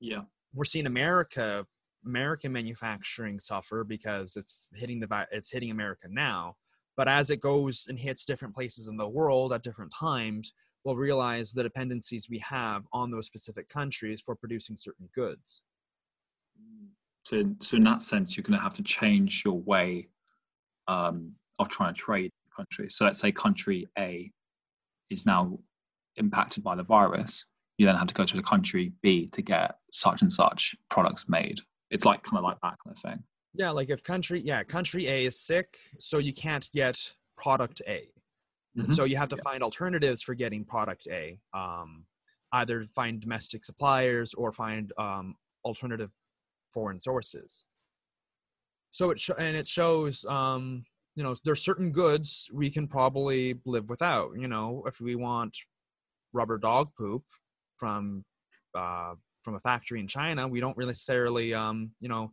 Yeah. 0.00 0.22
we're 0.52 0.64
seeing 0.64 0.86
america 0.86 1.64
american 2.04 2.52
manufacturing 2.52 3.38
suffer 3.38 3.84
because 3.84 4.36
it's 4.36 4.68
hitting 4.74 5.00
the 5.00 5.26
it's 5.32 5.50
hitting 5.50 5.70
america 5.70 6.08
now. 6.10 6.56
But 6.96 7.08
as 7.08 7.30
it 7.30 7.40
goes 7.40 7.86
and 7.88 7.98
hits 7.98 8.24
different 8.24 8.54
places 8.54 8.86
in 8.86 8.96
the 8.96 9.08
world 9.08 9.52
at 9.52 9.62
different 9.62 9.92
times 9.98 10.54
we'll 10.84 10.96
realize 10.96 11.52
the 11.52 11.62
dependencies 11.62 12.28
we 12.28 12.38
have 12.38 12.84
on 12.92 13.10
those 13.10 13.26
specific 13.26 13.68
countries 13.68 14.20
for 14.20 14.36
producing 14.36 14.76
certain 14.76 15.08
goods 15.14 15.62
So, 17.24 17.42
so 17.60 17.76
in 17.76 17.84
that 17.84 18.02
sense, 18.02 18.36
you're 18.36 18.42
going 18.44 18.58
to 18.58 18.62
have 18.62 18.74
to 18.74 18.82
change 18.82 19.42
your 19.44 19.58
way 19.60 20.08
um, 20.88 21.32
of 21.58 21.68
trying 21.68 21.94
to 21.94 21.98
trade 22.00 22.30
the 22.44 22.50
country. 22.54 22.90
So, 22.90 23.04
let's 23.04 23.18
say 23.20 23.32
country 23.32 23.86
A 23.98 24.30
is 25.10 25.26
now 25.26 25.58
impacted 26.16 26.62
by 26.62 26.76
the 26.76 26.82
virus. 26.82 27.46
You 27.78 27.86
then 27.86 27.96
have 27.96 28.06
to 28.08 28.14
go 28.14 28.24
to 28.24 28.36
the 28.36 28.42
country 28.42 28.92
B 29.02 29.26
to 29.32 29.42
get 29.42 29.76
such 29.90 30.22
and 30.22 30.32
such 30.32 30.76
products 30.90 31.28
made. 31.28 31.60
It's 31.90 32.04
like 32.04 32.22
kind 32.22 32.38
of 32.38 32.44
like 32.44 32.58
that 32.62 32.76
kind 32.84 32.96
of 32.96 32.98
thing. 32.98 33.22
yeah 33.54 33.70
like 33.70 33.90
if 33.90 34.02
country 34.02 34.40
yeah 34.40 34.62
country 34.64 35.06
a 35.06 35.26
is 35.26 35.38
sick 35.38 35.76
so 36.00 36.18
you 36.18 36.32
can't 36.32 36.68
get 36.72 36.96
product 37.36 37.82
a 37.86 38.08
Mhm. 38.76 38.92
so 38.92 39.04
you 39.04 39.16
have 39.16 39.28
to 39.28 39.36
find 39.36 39.62
alternatives 39.62 40.20
for 40.22 40.34
getting 40.34 40.64
product 40.64 41.06
A. 41.08 41.38
Um, 41.52 42.06
either 42.52 42.82
find 42.82 43.20
domestic 43.20 43.64
suppliers 43.64 44.34
or 44.34 44.50
find 44.50 44.92
um, 44.98 45.36
alternative 45.64 46.10
foreign 46.74 47.00
sources. 47.00 47.64
So 48.90 49.10
it 49.10 49.18
sh- 49.20 49.38
and 49.38 49.56
it 49.56 49.66
shows, 49.66 50.24
um, 50.26 50.84
you 51.16 51.22
know, 51.24 51.34
there's 51.44 51.64
certain 51.64 51.90
goods 51.92 52.50
we 52.52 52.70
can 52.70 52.86
probably 52.86 53.60
live 53.64 53.88
without. 53.88 54.30
You 54.36 54.48
know, 54.48 54.82
if 54.86 55.00
we 55.00 55.14
want 55.14 55.56
rubber 56.32 56.58
dog 56.58 56.90
poop 56.98 57.24
from 57.78 58.24
uh, 58.74 59.14
from 59.42 59.54
a 59.54 59.60
factory 59.60 60.00
in 60.00 60.08
China, 60.08 60.48
we 60.48 60.60
don't 60.60 60.76
really 60.76 60.90
necessarily, 60.90 61.54
um, 61.54 61.90
you 62.00 62.08
know, 62.08 62.32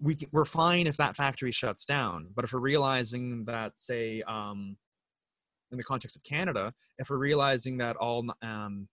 we 0.00 0.14
c- 0.14 0.28
we're 0.32 0.44
fine 0.44 0.86
if 0.86 0.96
that 0.96 1.16
factory 1.16 1.52
shuts 1.52 1.84
down. 1.84 2.28
But 2.34 2.44
if 2.44 2.52
we're 2.52 2.60
realizing 2.60 3.44
that, 3.46 3.78
say, 3.78 4.22
um, 4.22 4.76
in 5.70 5.76
the 5.78 5.84
context 5.84 6.16
of 6.16 6.22
Canada, 6.22 6.72
if 6.98 7.10
we're 7.10 7.18
realizing 7.18 7.78
that 7.78 7.96
all, 7.96 8.24
um, 8.42 8.88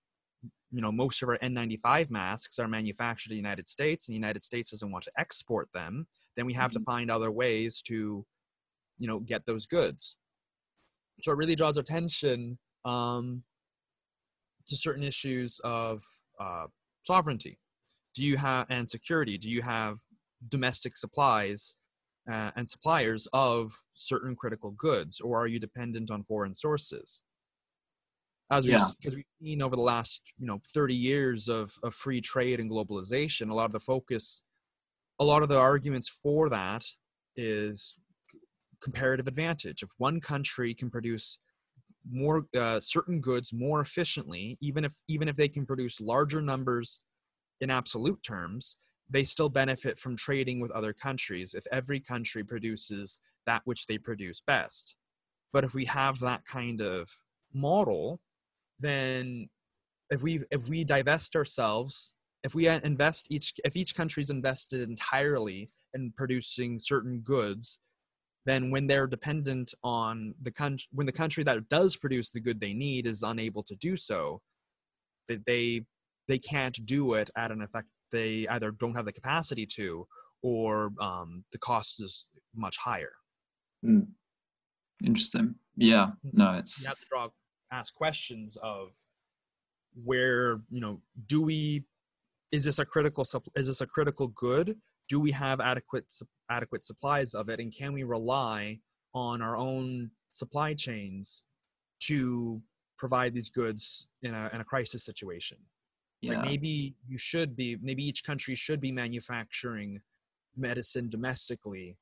you 0.71 0.81
know, 0.81 0.91
most 0.91 1.21
of 1.21 1.29
our 1.29 1.37
N95 1.39 2.09
masks 2.09 2.59
are 2.59 2.67
manufactured 2.67 3.31
in 3.31 3.35
the 3.35 3.41
United 3.41 3.67
States, 3.67 4.07
and 4.07 4.13
the 4.13 4.17
United 4.17 4.43
States 4.43 4.71
doesn't 4.71 4.91
want 4.91 5.03
to 5.05 5.11
export 5.17 5.71
them, 5.73 6.07
then 6.35 6.45
we 6.45 6.53
have 6.53 6.71
to 6.71 6.79
find 6.81 7.09
other 7.09 7.31
ways 7.31 7.81
to, 7.83 8.25
you 8.97 9.07
know, 9.07 9.19
get 9.19 9.45
those 9.45 9.65
goods. 9.65 10.17
So 11.21 11.31
it 11.31 11.37
really 11.37 11.55
draws 11.55 11.77
attention 11.77 12.57
um, 12.83 13.43
to 14.67 14.75
certain 14.75 15.03
issues 15.03 15.59
of 15.63 16.01
uh, 16.39 16.67
sovereignty. 17.03 17.57
Do 18.13 18.23
you 18.23 18.37
have 18.37 18.65
and 18.69 18.89
security? 18.89 19.37
Do 19.37 19.49
you 19.49 19.61
have 19.61 19.99
domestic 20.49 20.97
supplies 20.97 21.75
uh, 22.31 22.51
and 22.55 22.69
suppliers 22.69 23.27
of 23.33 23.71
certain 23.93 24.35
critical 24.35 24.71
goods, 24.71 25.19
or 25.21 25.37
are 25.37 25.47
you 25.47 25.59
dependent 25.59 26.11
on 26.11 26.23
foreign 26.23 26.55
sources? 26.55 27.21
As 28.51 28.65
we, 28.65 28.73
Yeah. 28.73 28.85
because 28.97 29.15
we've 29.15 29.25
seen 29.41 29.61
over 29.61 29.75
the 29.75 29.81
last, 29.81 30.21
you 30.37 30.45
know, 30.45 30.61
30 30.67 30.93
years 30.93 31.47
of, 31.47 31.73
of 31.83 31.95
free 31.95 32.21
trade 32.21 32.59
and 32.59 32.69
globalization, 32.69 33.49
a 33.49 33.53
lot 33.53 33.65
of 33.65 33.71
the 33.71 33.79
focus, 33.79 34.43
a 35.19 35.25
lot 35.25 35.41
of 35.41 35.49
the 35.49 35.57
arguments 35.57 36.07
for 36.09 36.49
that 36.49 36.85
is 37.35 37.97
comparative 38.81 39.27
advantage. 39.27 39.81
If 39.81 39.89
one 39.97 40.19
country 40.19 40.73
can 40.73 40.89
produce 40.91 41.39
more 42.09 42.45
uh, 42.55 42.79
certain 42.79 43.19
goods 43.19 43.51
more 43.51 43.81
efficiently, 43.81 44.57
even 44.61 44.85
if 44.85 44.93
even 45.07 45.27
if 45.27 45.35
they 45.35 45.49
can 45.49 45.65
produce 45.65 45.99
larger 45.99 46.41
numbers 46.41 47.01
in 47.61 47.71
absolute 47.71 48.21
terms, 48.21 48.77
they 49.09 49.23
still 49.23 49.49
benefit 49.49 49.97
from 49.97 50.15
trading 50.15 50.59
with 50.59 50.71
other 50.71 50.93
countries 50.93 51.55
if 51.55 51.65
every 51.71 51.99
country 51.99 52.43
produces 52.43 53.19
that 53.47 53.61
which 53.65 53.87
they 53.87 53.97
produce 53.97 54.41
best. 54.41 54.95
But 55.51 55.63
if 55.63 55.73
we 55.73 55.85
have 55.85 56.19
that 56.19 56.45
kind 56.45 56.81
of 56.81 57.09
model, 57.53 58.19
then 58.79 59.47
if 60.09 60.21
we 60.21 60.43
if 60.51 60.67
we 60.69 60.83
divest 60.83 61.35
ourselves, 61.35 62.13
if 62.43 62.53
we 62.55 62.67
invest 62.67 63.31
each 63.31 63.53
if 63.63 63.75
each 63.75 63.95
country's 63.95 64.29
invested 64.29 64.87
entirely 64.87 65.69
in 65.93 66.11
producing 66.15 66.77
certain 66.79 67.21
goods, 67.21 67.79
then 68.45 68.69
when 68.71 68.87
they're 68.87 69.07
dependent 69.07 69.73
on 69.83 70.33
the 70.41 70.51
country 70.51 70.87
when 70.91 71.07
the 71.07 71.11
country 71.11 71.43
that 71.43 71.69
does 71.69 71.95
produce 71.95 72.31
the 72.31 72.41
good 72.41 72.59
they 72.59 72.73
need 72.73 73.07
is 73.07 73.23
unable 73.23 73.63
to 73.63 73.75
do 73.77 73.97
so, 73.97 74.41
that 75.27 75.45
they 75.45 75.85
they 76.27 76.39
can't 76.39 76.85
do 76.85 77.13
it 77.13 77.29
at 77.37 77.51
an 77.51 77.61
effect 77.61 77.87
they 78.11 78.47
either 78.49 78.71
don't 78.71 78.95
have 78.95 79.05
the 79.05 79.11
capacity 79.11 79.65
to 79.65 80.07
or 80.41 80.91
um, 81.01 81.43
the 81.51 81.57
cost 81.57 82.01
is 82.01 82.31
much 82.55 82.77
higher. 82.77 83.13
Mm. 83.83 84.07
Interesting. 85.03 85.55
Yeah. 85.75 86.11
No, 86.33 86.53
it's 86.53 86.81
You 86.81 86.87
have 86.87 86.99
to 86.99 87.05
draw 87.09 87.29
ask 87.75 87.93
questions 87.93 88.57
of 88.61 88.95
where 90.03 90.61
you 90.69 90.81
know 90.81 91.01
do 91.27 91.41
we 91.41 91.83
is 92.51 92.65
this 92.65 92.79
a 92.79 92.85
critical 92.85 93.25
is 93.55 93.67
this 93.67 93.81
a 93.81 93.87
critical 93.87 94.27
good? 94.29 94.77
Do 95.09 95.19
we 95.19 95.31
have 95.31 95.59
adequate 95.59 96.05
adequate 96.49 96.85
supplies 96.85 97.33
of 97.33 97.49
it, 97.49 97.59
and 97.59 97.75
can 97.75 97.93
we 97.93 98.03
rely 98.03 98.79
on 99.13 99.41
our 99.41 99.57
own 99.57 100.11
supply 100.31 100.73
chains 100.73 101.43
to 102.01 102.61
provide 102.97 103.33
these 103.33 103.49
goods 103.49 104.07
in 104.21 104.33
a 104.33 104.49
in 104.53 104.61
a 104.61 104.65
crisis 104.65 105.03
situation? 105.03 105.57
yeah. 106.25 106.37
Like 106.37 106.45
maybe 106.45 106.95
you 107.07 107.17
should 107.17 107.55
be, 107.55 107.77
maybe 107.81 108.03
each 108.03 108.23
country 108.23 108.55
should 108.55 108.81
be 108.81 108.91
manufacturing 108.91 110.01
medicine 110.57 111.09
domestically 111.09 111.97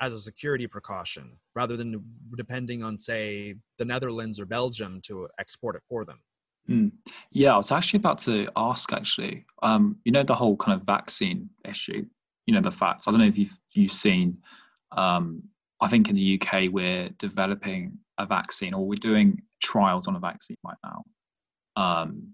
as 0.00 0.12
a 0.12 0.20
security 0.20 0.66
precaution 0.66 1.38
rather 1.54 1.76
than 1.76 2.02
depending 2.36 2.82
on, 2.82 2.98
say, 2.98 3.54
the 3.78 3.84
Netherlands 3.84 4.40
or 4.40 4.46
Belgium 4.46 5.00
to 5.04 5.28
export 5.38 5.76
it 5.76 5.82
for 5.88 6.04
them. 6.04 6.18
Mm. 6.68 6.92
Yeah, 7.30 7.54
I 7.54 7.56
was 7.56 7.72
actually 7.72 7.98
about 7.98 8.18
to 8.18 8.48
ask. 8.56 8.92
Actually, 8.92 9.44
um, 9.62 9.96
you 10.04 10.12
know 10.12 10.22
the 10.22 10.34
whole 10.34 10.56
kind 10.56 10.78
of 10.78 10.86
vaccine 10.86 11.48
issue. 11.68 12.04
You 12.46 12.54
know 12.54 12.60
the 12.60 12.70
facts. 12.70 13.06
I 13.06 13.10
don't 13.10 13.20
know 13.20 13.26
if 13.26 13.38
you've 13.38 13.58
you've 13.72 13.92
seen. 13.92 14.38
Um, 14.92 15.42
I 15.80 15.88
think 15.88 16.08
in 16.08 16.14
the 16.14 16.40
UK 16.40 16.68
we're 16.70 17.08
developing 17.18 17.98
a 18.18 18.26
vaccine, 18.26 18.74
or 18.74 18.86
we're 18.86 18.94
doing 18.94 19.42
trials 19.60 20.06
on 20.06 20.14
a 20.14 20.20
vaccine 20.20 20.56
right 20.64 20.76
now, 20.84 21.02
um, 21.74 22.28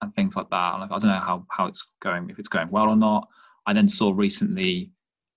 and 0.00 0.14
things 0.14 0.36
like 0.36 0.48
that. 0.50 0.56
I 0.56 0.86
don't 0.88 1.04
know 1.04 1.14
how 1.14 1.44
how 1.50 1.66
it's 1.66 1.86
going, 2.00 2.30
if 2.30 2.38
it's 2.38 2.48
going 2.48 2.70
well 2.70 2.88
or 2.88 2.96
not. 2.96 3.28
I 3.66 3.74
then 3.74 3.88
saw 3.88 4.12
recently, 4.14 4.92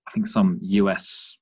I 0.08 0.12
think 0.12 0.28
some 0.28 0.60
US 0.62 1.39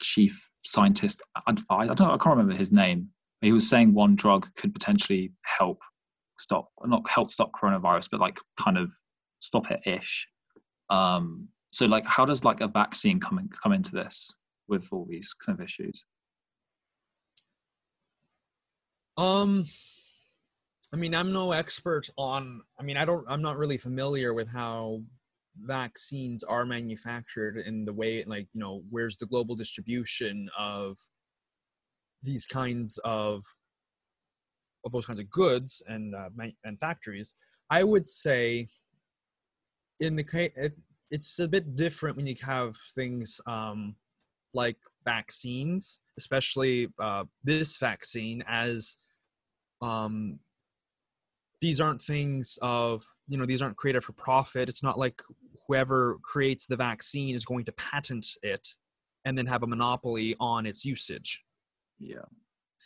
chief 0.00 0.48
scientist. 0.64 1.22
I, 1.46 1.54
I 1.70 1.86
don't. 1.86 2.10
I 2.10 2.16
can't 2.16 2.36
remember 2.36 2.54
his 2.54 2.72
name. 2.72 3.08
He 3.40 3.52
was 3.52 3.68
saying 3.68 3.94
one 3.94 4.16
drug 4.16 4.46
could 4.56 4.72
potentially 4.72 5.32
help 5.44 5.80
stop 6.38 6.68
not 6.84 7.08
help 7.08 7.32
stop 7.32 7.50
coronavirus 7.50 8.08
but 8.12 8.20
like 8.20 8.38
kind 8.60 8.78
of 8.78 8.94
stop 9.40 9.68
it 9.72 9.80
ish 9.84 10.28
um 10.88 11.48
so 11.72 11.84
like 11.86 12.06
how 12.06 12.24
does 12.24 12.44
like 12.44 12.60
a 12.60 12.68
vaccine 12.68 13.18
come 13.18 13.40
in, 13.40 13.48
come 13.48 13.72
into 13.72 13.90
this 13.90 14.32
with 14.68 14.86
all 14.92 15.04
these 15.10 15.34
kind 15.34 15.58
of 15.58 15.64
issues 15.64 16.04
Um, 19.18 19.64
I 20.94 20.96
mean, 20.96 21.14
I'm 21.14 21.32
no 21.32 21.50
expert 21.50 22.08
on. 22.16 22.62
I 22.78 22.84
mean, 22.84 22.96
I 22.96 23.04
don't. 23.04 23.24
I'm 23.28 23.42
not 23.42 23.58
really 23.58 23.76
familiar 23.76 24.32
with 24.32 24.48
how 24.48 25.02
vaccines 25.62 26.42
are 26.42 26.64
manufactured 26.64 27.58
in 27.58 27.84
the 27.84 27.92
way, 27.92 28.24
like 28.24 28.48
you 28.52 28.60
know, 28.60 28.82
where's 28.90 29.16
the 29.16 29.26
global 29.26 29.54
distribution 29.54 30.48
of 30.58 30.96
these 32.22 32.46
kinds 32.46 32.98
of 33.04 33.42
of 34.84 34.92
those 34.92 35.06
kinds 35.06 35.20
of 35.20 35.30
goods 35.30 35.82
and 35.86 36.14
uh, 36.14 36.28
and 36.64 36.78
factories. 36.80 37.34
I 37.70 37.84
would 37.84 38.08
say, 38.08 38.66
in 40.00 40.16
the 40.16 40.24
case, 40.24 40.50
it, 40.56 40.72
it's 41.10 41.38
a 41.38 41.48
bit 41.48 41.76
different 41.76 42.16
when 42.16 42.26
you 42.26 42.34
have 42.42 42.76
things 42.94 43.40
um, 43.46 43.94
like 44.54 44.76
vaccines, 45.04 46.00
especially 46.18 46.88
uh, 46.98 47.24
this 47.44 47.76
vaccine, 47.78 48.42
as 48.48 48.96
um, 49.82 50.38
these 51.60 51.80
aren't 51.80 52.02
things 52.02 52.58
of 52.62 53.04
you 53.26 53.36
know 53.36 53.46
these 53.46 53.62
aren't 53.62 53.76
created 53.76 54.04
for 54.04 54.12
profit. 54.12 54.68
It's 54.68 54.82
not 54.82 54.98
like 54.98 55.20
whoever 55.68 56.18
creates 56.22 56.66
the 56.66 56.76
vaccine 56.76 57.34
is 57.34 57.44
going 57.44 57.64
to 57.66 57.72
patent 57.72 58.26
it 58.42 58.66
and 59.24 59.36
then 59.36 59.46
have 59.46 59.62
a 59.62 59.66
monopoly 59.66 60.34
on 60.40 60.66
its 60.66 60.84
usage. 60.84 61.44
Yeah. 62.00 62.24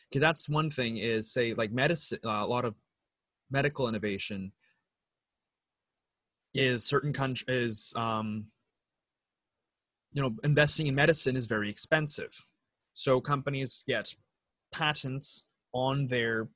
Because 0.08 0.20
that's 0.20 0.48
one 0.48 0.68
thing 0.68 0.98
is 0.98 1.32
say 1.32 1.54
like 1.54 1.72
medicine 1.72 2.18
uh, 2.24 2.42
a 2.42 2.46
lot 2.46 2.64
of 2.64 2.74
medical 3.50 3.88
innovation 3.88 4.52
is 6.54 6.84
certain 6.84 7.12
country 7.12 7.46
is 7.48 7.94
um 7.96 8.44
you 10.12 10.20
know 10.20 10.34
investing 10.44 10.86
in 10.86 10.94
medicine 10.94 11.36
is 11.36 11.46
very 11.46 11.70
expensive. 11.70 12.32
So 12.94 13.20
companies 13.20 13.84
get 13.86 14.12
patents 14.72 15.48
on 15.72 16.08
their 16.08 16.48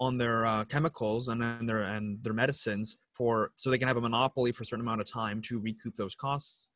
on 0.00 0.18
their 0.18 0.44
uh, 0.44 0.64
chemicals 0.64 1.28
and, 1.28 1.42
and 1.42 1.68
their 1.68 1.82
and 1.84 2.22
their 2.22 2.32
medicines 2.32 2.96
for 3.12 3.50
so 3.56 3.70
they 3.70 3.78
can 3.78 3.88
have 3.88 3.96
a 3.96 4.00
monopoly 4.00 4.52
for 4.52 4.62
a 4.62 4.66
certain 4.66 4.84
amount 4.84 5.00
of 5.00 5.10
time 5.10 5.40
to 5.42 5.60
recoup 5.60 5.94
those 5.96 6.14
costs. 6.14 6.68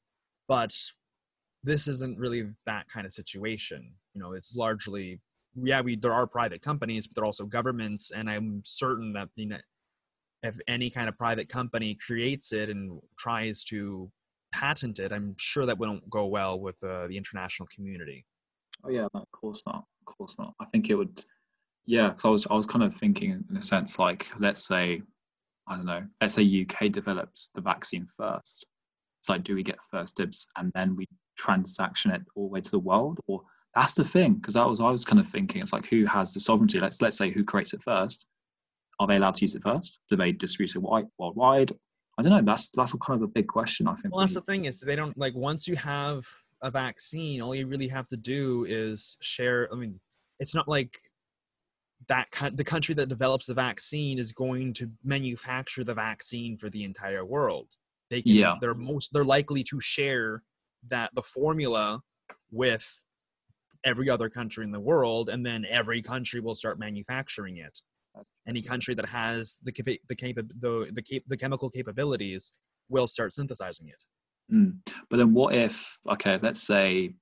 But 0.47 0.75
this 1.65 1.89
isn't 1.89 2.19
really 2.19 2.51
that 2.67 2.87
kind 2.89 3.05
of 3.07 3.13
situation 3.13 3.93
you 4.15 4.21
know 4.21 4.33
it's 4.33 4.57
largely 4.57 5.21
yeah 5.55 5.81
we 5.81 5.97
there 5.97 6.13
are 6.13 6.27
private 6.27 6.63
companies 6.63 7.07
but 7.07 7.15
there 7.15 7.23
are 7.23 7.27
also 7.27 7.47
governments 7.47 8.11
and 8.11 8.31
i'm 8.31 8.61
certain 8.65 9.13
that 9.13 9.29
you 9.37 9.47
know 9.47 9.57
if 10.43 10.57
any 10.69 10.89
kind 10.89 11.09
of 11.09 11.19
private 11.19 11.49
company 11.49 11.97
creates 12.05 12.53
it 12.53 12.71
and 12.71 13.01
tries 13.19 13.65
to 13.65 14.11
patent 14.53 14.99
it 14.99 15.13
i'm 15.13 15.35
sure 15.39 15.67
that 15.67 15.79
wouldn't 15.79 16.09
go 16.11 16.27
well 16.27 16.61
with 16.61 16.83
uh, 16.85 17.07
the 17.09 17.17
international 17.17 17.69
community. 17.75 18.25
Oh 18.85 18.91
yeah 18.91 19.09
of 19.15 19.31
course 19.33 19.63
not 19.67 19.85
of 20.07 20.17
course 20.17 20.37
not. 20.39 20.55
I 20.61 20.65
think 20.73 20.91
it 20.91 20.95
would 20.95 21.23
yeah 21.89 22.09
because 22.11 22.25
i 22.25 22.29
was 22.29 22.47
i 22.51 22.55
was 22.55 22.67
kind 22.67 22.85
of 22.85 22.95
thinking 22.95 23.43
in 23.51 23.57
a 23.57 23.63
sense 23.63 23.99
like 23.99 24.29
let's 24.39 24.67
say 24.67 25.01
i 25.67 25.75
don't 25.75 25.87
know 25.87 26.05
let's 26.21 26.35
say 26.35 26.63
uk 26.63 26.93
develops 26.93 27.51
the 27.55 27.61
vaccine 27.61 28.07
first. 28.17 28.67
It's 29.21 29.29
like 29.29 29.43
do 29.43 29.55
we 29.55 29.63
get 29.63 29.79
first 29.91 30.17
dibs 30.17 30.47
and 30.57 30.71
then 30.75 30.95
we 30.95 31.07
transaction 31.39 32.11
it 32.11 32.23
all 32.35 32.45
the 32.45 32.53
way 32.53 32.61
to 32.61 32.71
the 32.71 32.79
world? 32.79 33.19
Or 33.27 33.43
that's 33.75 33.95
the 33.95 34.05
thing 34.05 34.35
because 34.35 34.55
that 34.55 34.69
was 34.69 34.81
i 34.81 34.91
was 34.91 35.05
kind 35.05 35.19
of 35.19 35.29
thinking 35.29 35.63
it's 35.63 35.73
like 35.73 35.87
who 35.87 36.05
has 36.05 36.33
the 36.33 36.41
sovereignty? 36.41 36.79
Let's 36.79 37.01
let's 37.01 37.17
say 37.17 37.31
who 37.31 37.45
creates 37.45 37.75
it 37.75 37.83
first. 37.83 38.27
Are 39.01 39.07
they 39.07 39.17
allowed 39.17 39.37
to 39.37 39.45
use 39.45 39.55
it 39.55 39.63
first? 39.63 39.99
Do 40.09 40.17
they 40.17 40.33
distribute 40.33 40.77
it 40.77 41.09
worldwide? 41.19 41.73
I 42.19 42.23
don't 42.23 42.33
know 42.33 42.43
that's 42.43 42.71
that's 42.71 42.93
kind 42.93 43.21
of 43.21 43.23
a 43.23 43.33
big 43.33 43.49
question 43.49 43.89
i 43.89 43.95
think. 43.95 44.15
Well 44.15 44.21
that's 44.21 44.35
the 44.35 44.41
thing 44.43 44.67
is 44.67 44.81
they 44.81 44.97
don't 44.97 45.17
like 45.17 45.35
once 45.35 45.67
you 45.67 45.77
have 45.77 46.25
a 46.63 46.71
vaccine 46.71 47.41
all 47.41 47.55
you 47.55 47.67
really 47.67 47.89
have 47.89 48.09
to 48.09 48.17
do 48.17 48.67
is 48.69 49.17
share 49.21 49.69
i 49.73 49.77
mean 49.77 50.01
it's 50.41 50.57
not 50.57 50.67
like 50.67 50.93
that 52.09 52.27
the 52.55 52.65
country 52.65 52.95
that 52.95 53.09
develops 53.09 53.47
the 53.47 53.55
vaccine 53.55 54.19
is 54.19 54.33
going 54.33 54.73
to 54.75 54.91
manufacture 55.05 55.85
the 55.85 55.95
vaccine 55.95 56.57
for 56.57 56.69
the 56.71 56.85
entire 56.85 57.25
world 57.25 57.69
they 58.11 58.23
can 58.23 58.33
yeah. 58.33 58.55
they're 58.61 58.75
most 58.75 59.13
they're 59.13 59.25
likely 59.25 59.63
to 59.63 59.81
share 59.81 60.43
that 60.89 61.15
the 61.15 61.23
formula 61.23 62.01
with 62.51 63.05
every 63.85 64.11
other 64.11 64.29
country 64.29 64.65
in 64.65 64.73
the 64.73 64.81
world 64.81 65.29
and 65.29 65.45
then 65.45 65.65
every 65.69 66.03
country 66.03 66.41
will 66.41 66.55
start 66.55 66.79
manufacturing 66.79 67.59
it 67.59 67.79
any 68.47 68.63
country 68.63 68.95
that 68.95 69.07
has 69.07 69.59
the 69.63 69.73
the 70.09 70.35
the 70.61 70.91
the, 70.93 71.03
cap- 71.03 71.23
the 71.29 71.37
chemical 71.37 71.71
capabilities 71.71 72.53
will 72.89 73.07
start 73.07 73.33
synthesizing 73.33 73.89
it 73.89 74.03
mm. 74.53 74.73
but 75.11 75.19
then 75.19 75.33
what 75.33 75.55
if 75.55 75.97
okay 76.11 76.39
let's 76.43 76.63
say 76.63 77.13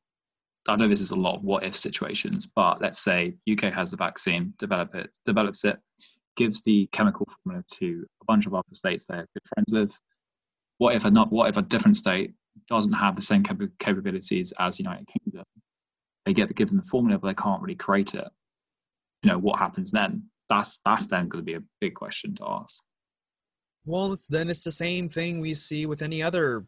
i 0.68 0.76
know 0.76 0.88
this 0.88 1.00
is 1.00 1.10
a 1.10 1.16
lot 1.16 1.36
of 1.36 1.44
what 1.44 1.62
if 1.62 1.76
situations 1.76 2.48
but 2.54 2.80
let's 2.80 2.98
say 2.98 3.34
uk 3.50 3.60
has 3.60 3.90
the 3.90 3.96
vaccine 3.96 4.52
develop 4.58 4.94
it 4.94 5.16
develops 5.24 5.64
it 5.64 5.78
gives 6.36 6.62
the 6.62 6.88
chemical 6.92 7.26
formula 7.42 7.64
to 7.72 8.04
a 8.22 8.24
bunch 8.26 8.46
of 8.46 8.54
other 8.54 8.64
states 8.72 9.06
they're 9.06 9.26
good 9.34 9.48
friends 9.54 9.72
with 9.72 9.98
what 10.78 10.94
if 10.94 11.04
a 11.04 11.10
not 11.10 11.32
what 11.32 11.48
if 11.48 11.56
a 11.56 11.62
different 11.62 11.96
state 11.96 12.34
doesn't 12.68 12.92
have 12.92 13.16
the 13.16 13.22
same 13.22 13.42
cap- 13.42 13.60
capabilities 13.78 14.52
as 14.58 14.78
United 14.78 15.06
Kingdom? 15.06 15.44
They 16.24 16.32
get 16.32 16.54
given 16.54 16.76
the 16.76 16.82
formula, 16.82 17.18
but 17.18 17.28
they 17.28 17.42
can't 17.42 17.62
really 17.62 17.76
create 17.76 18.14
it. 18.14 18.28
You 19.22 19.30
know 19.30 19.38
what 19.38 19.58
happens 19.58 19.90
then? 19.90 20.24
That's 20.48 20.80
that's 20.84 21.06
then 21.06 21.28
going 21.28 21.44
to 21.44 21.50
be 21.50 21.54
a 21.54 21.62
big 21.80 21.94
question 21.94 22.34
to 22.36 22.44
ask. 22.46 22.82
Well, 23.84 24.12
it's, 24.12 24.26
then 24.26 24.50
it's 24.50 24.64
the 24.64 24.72
same 24.72 25.08
thing 25.08 25.40
we 25.40 25.54
see 25.54 25.86
with 25.86 26.02
any 26.02 26.22
other, 26.22 26.66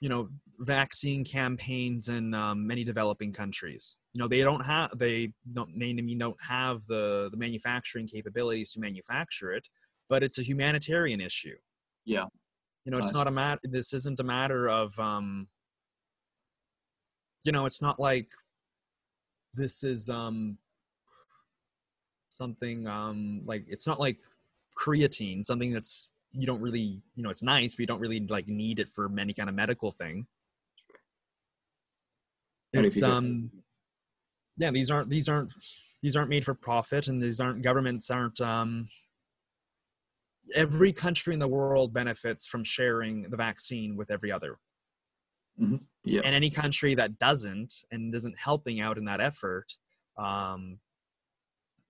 you 0.00 0.10
know, 0.10 0.28
vaccine 0.60 1.24
campaigns 1.24 2.08
in 2.08 2.34
um, 2.34 2.66
many 2.66 2.84
developing 2.84 3.32
countries. 3.32 3.96
You 4.14 4.22
know, 4.22 4.28
they 4.28 4.40
don't 4.42 4.64
have 4.64 4.96
they 4.98 5.32
don't 5.52 5.76
name 5.76 5.96
don't 6.18 6.36
have 6.46 6.82
the 6.86 7.28
the 7.30 7.36
manufacturing 7.36 8.06
capabilities 8.06 8.72
to 8.72 8.80
manufacture 8.80 9.52
it, 9.52 9.68
but 10.08 10.22
it's 10.22 10.38
a 10.38 10.42
humanitarian 10.42 11.20
issue. 11.20 11.56
Yeah 12.04 12.24
you 12.84 12.92
know 12.92 12.98
it's 12.98 13.14
not 13.14 13.26
a 13.26 13.30
matter 13.30 13.60
this 13.64 13.92
isn't 13.92 14.20
a 14.20 14.24
matter 14.24 14.68
of 14.68 14.98
um 14.98 15.46
you 17.44 17.52
know 17.52 17.66
it's 17.66 17.82
not 17.82 18.00
like 18.00 18.28
this 19.54 19.84
is 19.84 20.08
um 20.08 20.56
something 22.30 22.86
um 22.86 23.42
like 23.44 23.64
it's 23.68 23.86
not 23.86 24.00
like 24.00 24.18
creatine 24.76 25.44
something 25.44 25.72
that's 25.72 26.08
you 26.32 26.46
don't 26.46 26.60
really 26.60 27.02
you 27.14 27.22
know 27.22 27.30
it's 27.30 27.42
nice 27.42 27.74
but 27.74 27.80
you 27.80 27.86
don't 27.86 28.00
really 28.00 28.20
like 28.28 28.46
need 28.46 28.78
it 28.78 28.88
for 28.88 29.10
any 29.18 29.32
kind 29.32 29.48
of 29.48 29.54
medical 29.54 29.90
thing 29.90 30.26
it's 32.72 33.02
um 33.02 33.50
yeah 34.56 34.70
these 34.70 34.90
aren't 34.90 35.10
these 35.10 35.28
aren't 35.28 35.52
these 36.02 36.16
aren't 36.16 36.30
made 36.30 36.44
for 36.44 36.54
profit 36.54 37.08
and 37.08 37.22
these 37.22 37.40
aren't 37.40 37.62
governments 37.62 38.10
aren't 38.10 38.40
um 38.40 38.86
every 40.54 40.92
country 40.92 41.32
in 41.32 41.40
the 41.40 41.48
world 41.48 41.92
benefits 41.92 42.46
from 42.46 42.64
sharing 42.64 43.22
the 43.22 43.36
vaccine 43.36 43.96
with 43.96 44.10
every 44.10 44.32
other. 44.32 44.58
Mm-hmm. 45.60 45.76
Yeah. 46.04 46.22
And 46.24 46.34
any 46.34 46.50
country 46.50 46.94
that 46.94 47.18
doesn't 47.18 47.72
and 47.90 48.14
isn't 48.14 48.38
helping 48.38 48.80
out 48.80 48.98
in 48.98 49.04
that 49.04 49.20
effort 49.20 49.72
um, 50.16 50.78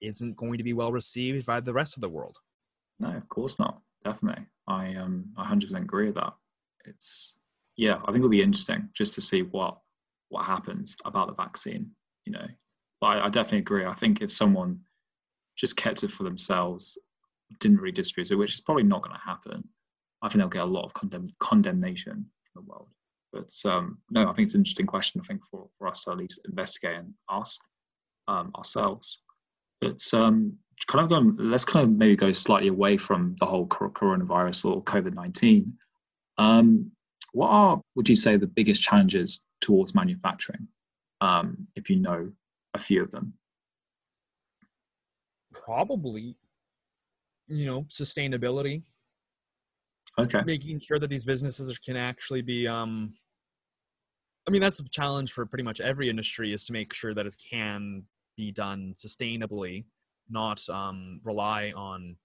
isn't 0.01 0.37
going 0.37 0.59
to 0.59 0.65
be 0.65 0.73
well 0.73 0.93
received 0.93 1.47
by 1.47 1.61
the 1.61 1.73
rest 1.73 1.97
of 1.97 2.01
the 2.01 2.09
world. 2.09 2.37
No, 2.99 3.11
of 3.11 3.29
course 3.29 3.59
not. 3.59 3.81
Definitely. 4.05 4.47
I 4.67 4.95
um 4.95 5.27
100% 5.39 5.75
agree 5.77 6.07
with 6.07 6.15
that. 6.17 6.33
It's 6.87 7.35
yeah, 7.77 7.97
I 7.97 8.07
think 8.07 8.17
it'll 8.17 8.29
be 8.29 8.43
interesting 8.43 8.89
just 8.95 9.15
to 9.15 9.21
see 9.21 9.43
what 9.43 9.79
what 10.31 10.47
happens 10.47 10.97
about 11.05 11.29
the 11.29 11.35
vaccine, 11.35 11.91
you 12.25 12.33
know. 12.33 12.47
But 13.01 13.07
I, 13.07 13.27
I 13.27 13.29
definitely 13.29 13.59
agree. 13.59 13.85
I 13.85 13.95
think 13.95 14.23
if 14.23 14.33
someone 14.33 14.81
just 15.57 15.77
kept 15.77 16.03
it 16.03 16.11
for 16.11 16.23
themselves 16.25 16.99
didn't 17.59 17.79
really 17.79 17.93
it, 18.31 18.37
which 18.37 18.55
is 18.55 18.61
probably 18.61 18.85
not 18.85 19.03
going 19.03 19.15
to 19.15 19.23
happen. 19.25 19.69
I 20.23 20.29
think 20.29 20.39
they'll 20.39 20.49
get 20.49 20.63
a 20.63 20.65
lot 20.65 20.85
of 20.85 20.95
condemn- 20.95 21.35
condemnation 21.41 22.27
from 22.53 22.65
the 22.65 22.71
world. 22.71 22.89
But 23.33 23.53
um, 23.65 23.99
no, 24.11 24.23
I 24.23 24.33
think 24.33 24.47
it's 24.47 24.55
an 24.55 24.61
interesting 24.61 24.87
question. 24.87 25.21
I 25.21 25.27
think 25.27 25.41
for, 25.51 25.69
for 25.79 25.89
us 25.89 26.05
to 26.05 26.13
at 26.13 26.19
least 26.19 26.41
investigate 26.49 26.97
and 26.97 27.15
ask 27.31 27.61
um, 28.29 28.53
ourselves. 28.57 29.21
But 29.81 30.03
um, 30.13 30.57
kind 30.87 31.05
of 31.05 31.11
going, 31.11 31.37
let's 31.39 31.65
kind 31.65 31.85
of 31.85 31.97
maybe 31.97 32.17
go 32.17 32.33
slightly 32.33 32.69
away 32.69 32.97
from 32.97 33.35
the 33.39 33.47
whole 33.47 33.67
coronavirus 33.67 34.65
or 34.65 34.83
COVID 34.85 35.15
nineteen. 35.15 35.73
Um, 36.39 36.91
what 37.33 37.49
are 37.49 37.81
would 37.95 38.09
you 38.09 38.15
say 38.15 38.37
the 38.37 38.47
biggest 38.47 38.83
challenges 38.83 39.41
towards 39.61 39.95
manufacturing? 39.95 40.67
Um, 41.21 41.67
if 41.77 41.91
you 41.91 41.97
know 41.97 42.33
a 42.75 42.79
few 42.79 43.03
of 43.03 43.11
them. 43.11 43.35
Probably 45.53 46.37
you 47.51 47.67
know 47.67 47.83
sustainability 47.83 48.83
okay 50.19 50.41
making 50.47 50.79
sure 50.79 50.99
that 50.99 51.11
these 51.11 51.25
businesses 51.25 51.77
can 51.79 51.97
actually 51.97 52.43
be 52.43 52.67
um 52.67 53.13
i 54.49 54.53
mean 54.53 54.61
that's 54.61 54.79
a 54.79 54.89
challenge 54.91 55.33
for 55.33 55.45
pretty 55.45 55.65
much 55.65 55.81
every 55.81 56.09
industry 56.09 56.53
is 56.53 56.65
to 56.65 56.73
make 56.73 56.95
sure 56.95 57.13
that 57.13 57.27
it 57.27 57.37
can 57.51 58.03
be 58.37 58.53
done 58.53 58.95
sustainably 58.97 59.85
not 60.31 60.67
um 60.69 61.21
rely 61.25 61.73
on 61.75 62.17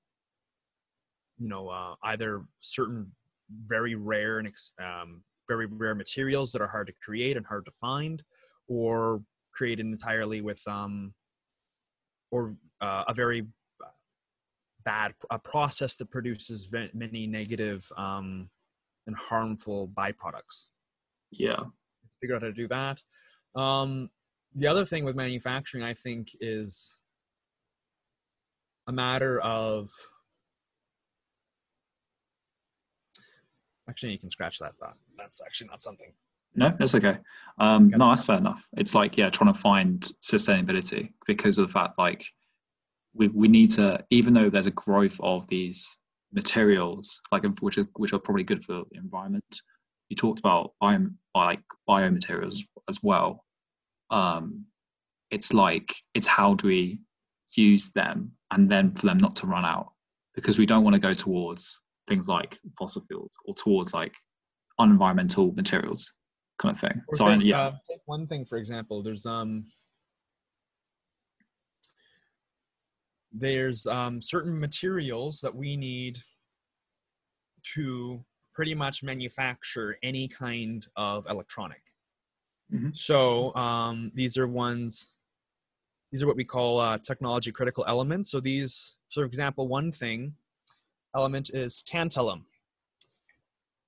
you 1.37 1.49
know 1.49 1.67
uh, 1.67 1.95
either 2.03 2.43
certain 2.59 3.11
very 3.67 3.95
rare 3.95 4.39
and 4.39 4.51
um, 4.81 5.23
very 5.47 5.65
rare 5.65 5.95
materials 5.95 6.51
that 6.51 6.61
are 6.61 6.67
hard 6.67 6.87
to 6.87 6.93
create 7.03 7.37
and 7.37 7.45
hard 7.45 7.65
to 7.65 7.71
find 7.71 8.23
or 8.67 9.21
created 9.53 9.85
entirely 9.85 10.41
with 10.41 10.61
um 10.67 11.13
or 12.31 12.55
uh, 12.81 13.03
a 13.07 13.13
very 13.13 13.45
bad 14.83 15.13
a 15.31 15.39
process 15.39 15.95
that 15.95 16.11
produces 16.11 16.73
many 16.93 17.27
negative 17.27 17.83
um, 17.97 18.49
and 19.07 19.15
harmful 19.15 19.89
byproducts. 19.97 20.69
Yeah, 21.31 21.63
figure 22.21 22.35
out 22.35 22.41
how 22.41 22.47
to 22.47 22.53
do 22.53 22.67
that. 22.67 23.01
Um, 23.55 24.09
the 24.53 24.67
other 24.67 24.85
thing 24.85 25.03
with 25.03 25.15
manufacturing, 25.15 25.83
I 25.83 25.93
think, 25.93 26.27
is 26.39 26.95
a 28.87 28.91
matter 28.91 29.39
of 29.41 29.89
actually 33.89 34.11
you 34.11 34.19
can 34.19 34.29
scratch 34.29 34.59
that 34.59 34.75
thought. 34.75 34.97
That's 35.17 35.41
actually 35.41 35.67
not 35.67 35.81
something. 35.81 36.11
No, 36.55 36.73
that's 36.79 36.95
okay. 36.95 37.17
Um, 37.59 37.89
no, 37.89 38.09
that's 38.09 38.23
fair 38.23 38.37
enough. 38.37 38.65
It's 38.77 38.95
like 38.95 39.17
yeah, 39.17 39.29
trying 39.29 39.53
to 39.53 39.59
find 39.59 40.09
sustainability 40.23 41.11
because 41.27 41.57
of 41.57 41.67
the 41.67 41.73
fact 41.73 41.97
like 41.97 42.23
we, 43.15 43.29
we 43.29 43.47
need 43.47 43.71
to 43.71 44.03
even 44.09 44.33
though 44.33 44.49
there's 44.49 44.65
a 44.65 44.71
growth 44.71 45.17
of 45.21 45.47
these 45.47 45.97
materials 46.33 47.21
like 47.31 47.43
which 47.61 47.77
are 47.77 47.87
which 47.95 48.13
are 48.13 48.19
probably 48.19 48.43
good 48.43 48.63
for 48.63 48.83
the 48.91 48.97
environment 48.97 49.61
you 50.09 50.15
talked 50.15 50.39
about 50.39 50.73
bio, 50.81 51.07
like 51.33 51.61
biomaterials 51.87 52.59
as 52.89 53.01
well 53.01 53.43
um 54.09 54.65
it's 55.31 55.53
like 55.53 55.95
it's 56.13 56.27
how 56.27 56.53
do 56.53 56.67
we 56.67 56.99
use 57.55 57.89
them 57.91 58.31
and 58.51 58.69
then 58.69 58.93
for 58.93 59.05
them 59.05 59.17
not 59.17 59.37
to 59.37 59.47
run 59.47 59.63
out 59.63 59.93
because 60.35 60.59
we 60.59 60.65
don't 60.65 60.83
want 60.83 60.93
to 60.93 60.99
go 60.99 61.13
towards 61.13 61.79
things 62.07 62.27
like 62.27 62.59
fossil 62.77 63.03
fuels 63.07 63.31
or 63.45 63.55
towards 63.55 63.93
like 63.93 64.13
unenvironmental 64.79 65.55
materials 65.55 66.11
kind 66.59 66.73
of 66.73 66.79
thing 66.79 67.01
or 67.07 67.15
so 67.15 67.25
think, 67.25 67.43
I, 67.43 67.45
yeah 67.45 67.61
uh, 67.61 67.71
take 67.89 67.99
one 68.05 68.27
thing 68.27 68.45
for 68.45 68.57
example 68.57 69.03
there's 69.03 69.25
um 69.25 69.65
there's 73.37 73.85
um, 73.85 74.21
certain 74.21 74.57
materials 74.57 75.41
that 75.41 75.53
we 75.53 75.75
need 75.75 76.17
to 77.73 78.23
pretty 78.53 78.73
much 78.73 79.03
manufacture 79.03 79.97
any 80.01 80.27
kind 80.27 80.87
of 80.95 81.25
electronic. 81.29 81.81
Mm-hmm. 82.73 82.89
So 82.93 83.53
um, 83.55 84.11
these 84.15 84.37
are 84.37 84.47
ones, 84.47 85.17
these 86.11 86.23
are 86.23 86.27
what 86.27 86.37
we 86.37 86.45
call 86.45 86.79
uh, 86.79 86.97
technology 86.99 87.51
critical 87.51 87.83
elements. 87.87 88.31
So 88.31 88.39
these, 88.39 88.97
so 89.09 89.21
for 89.21 89.25
example, 89.25 89.67
one 89.67 89.91
thing 89.91 90.33
element 91.15 91.49
is 91.53 91.83
tantalum, 91.89 92.43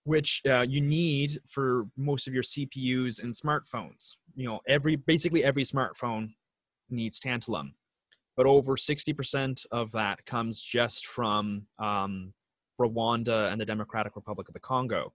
which 0.03 0.41
uh, 0.49 0.65
you 0.67 0.81
need 0.81 1.31
for 1.49 1.85
most 1.97 2.27
of 2.27 2.33
your 2.33 2.43
CPUs 2.43 3.21
and 3.23 3.33
smartphones. 3.33 4.15
You 4.35 4.47
know, 4.47 4.61
every 4.67 4.95
basically 4.95 5.43
every 5.43 5.63
smartphone 5.63 6.29
needs 6.89 7.19
tantalum, 7.19 7.73
but 8.35 8.45
over 8.45 8.75
60% 8.75 9.65
of 9.71 9.91
that 9.91 10.25
comes 10.25 10.61
just 10.61 11.07
from 11.07 11.63
um, 11.79 12.33
Rwanda 12.79 13.51
and 13.51 13.59
the 13.59 13.65
Democratic 13.65 14.15
Republic 14.15 14.47
of 14.47 14.53
the 14.53 14.59
Congo. 14.59 15.13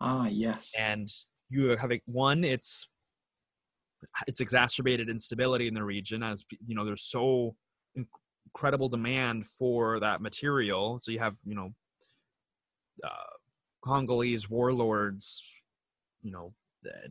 Ah, 0.00 0.26
yes. 0.28 0.72
And 0.78 1.08
you 1.50 1.76
have 1.76 1.92
a, 1.92 2.00
one, 2.06 2.44
it's 2.44 2.88
it's 4.26 4.40
exacerbated 4.40 5.08
instability 5.08 5.68
in 5.68 5.74
the 5.74 5.84
region 5.84 6.24
as 6.24 6.44
you 6.66 6.74
know 6.74 6.84
there's 6.84 7.04
so 7.04 7.54
incredible 8.46 8.88
demand 8.88 9.46
for 9.46 10.00
that 10.00 10.20
material. 10.20 10.98
So 10.98 11.10
you 11.10 11.18
have 11.18 11.36
you 11.44 11.54
know 11.54 11.72
uh, 13.04 13.36
Congolese 13.82 14.48
warlords, 14.48 15.44
you 16.22 16.30
know, 16.30 16.54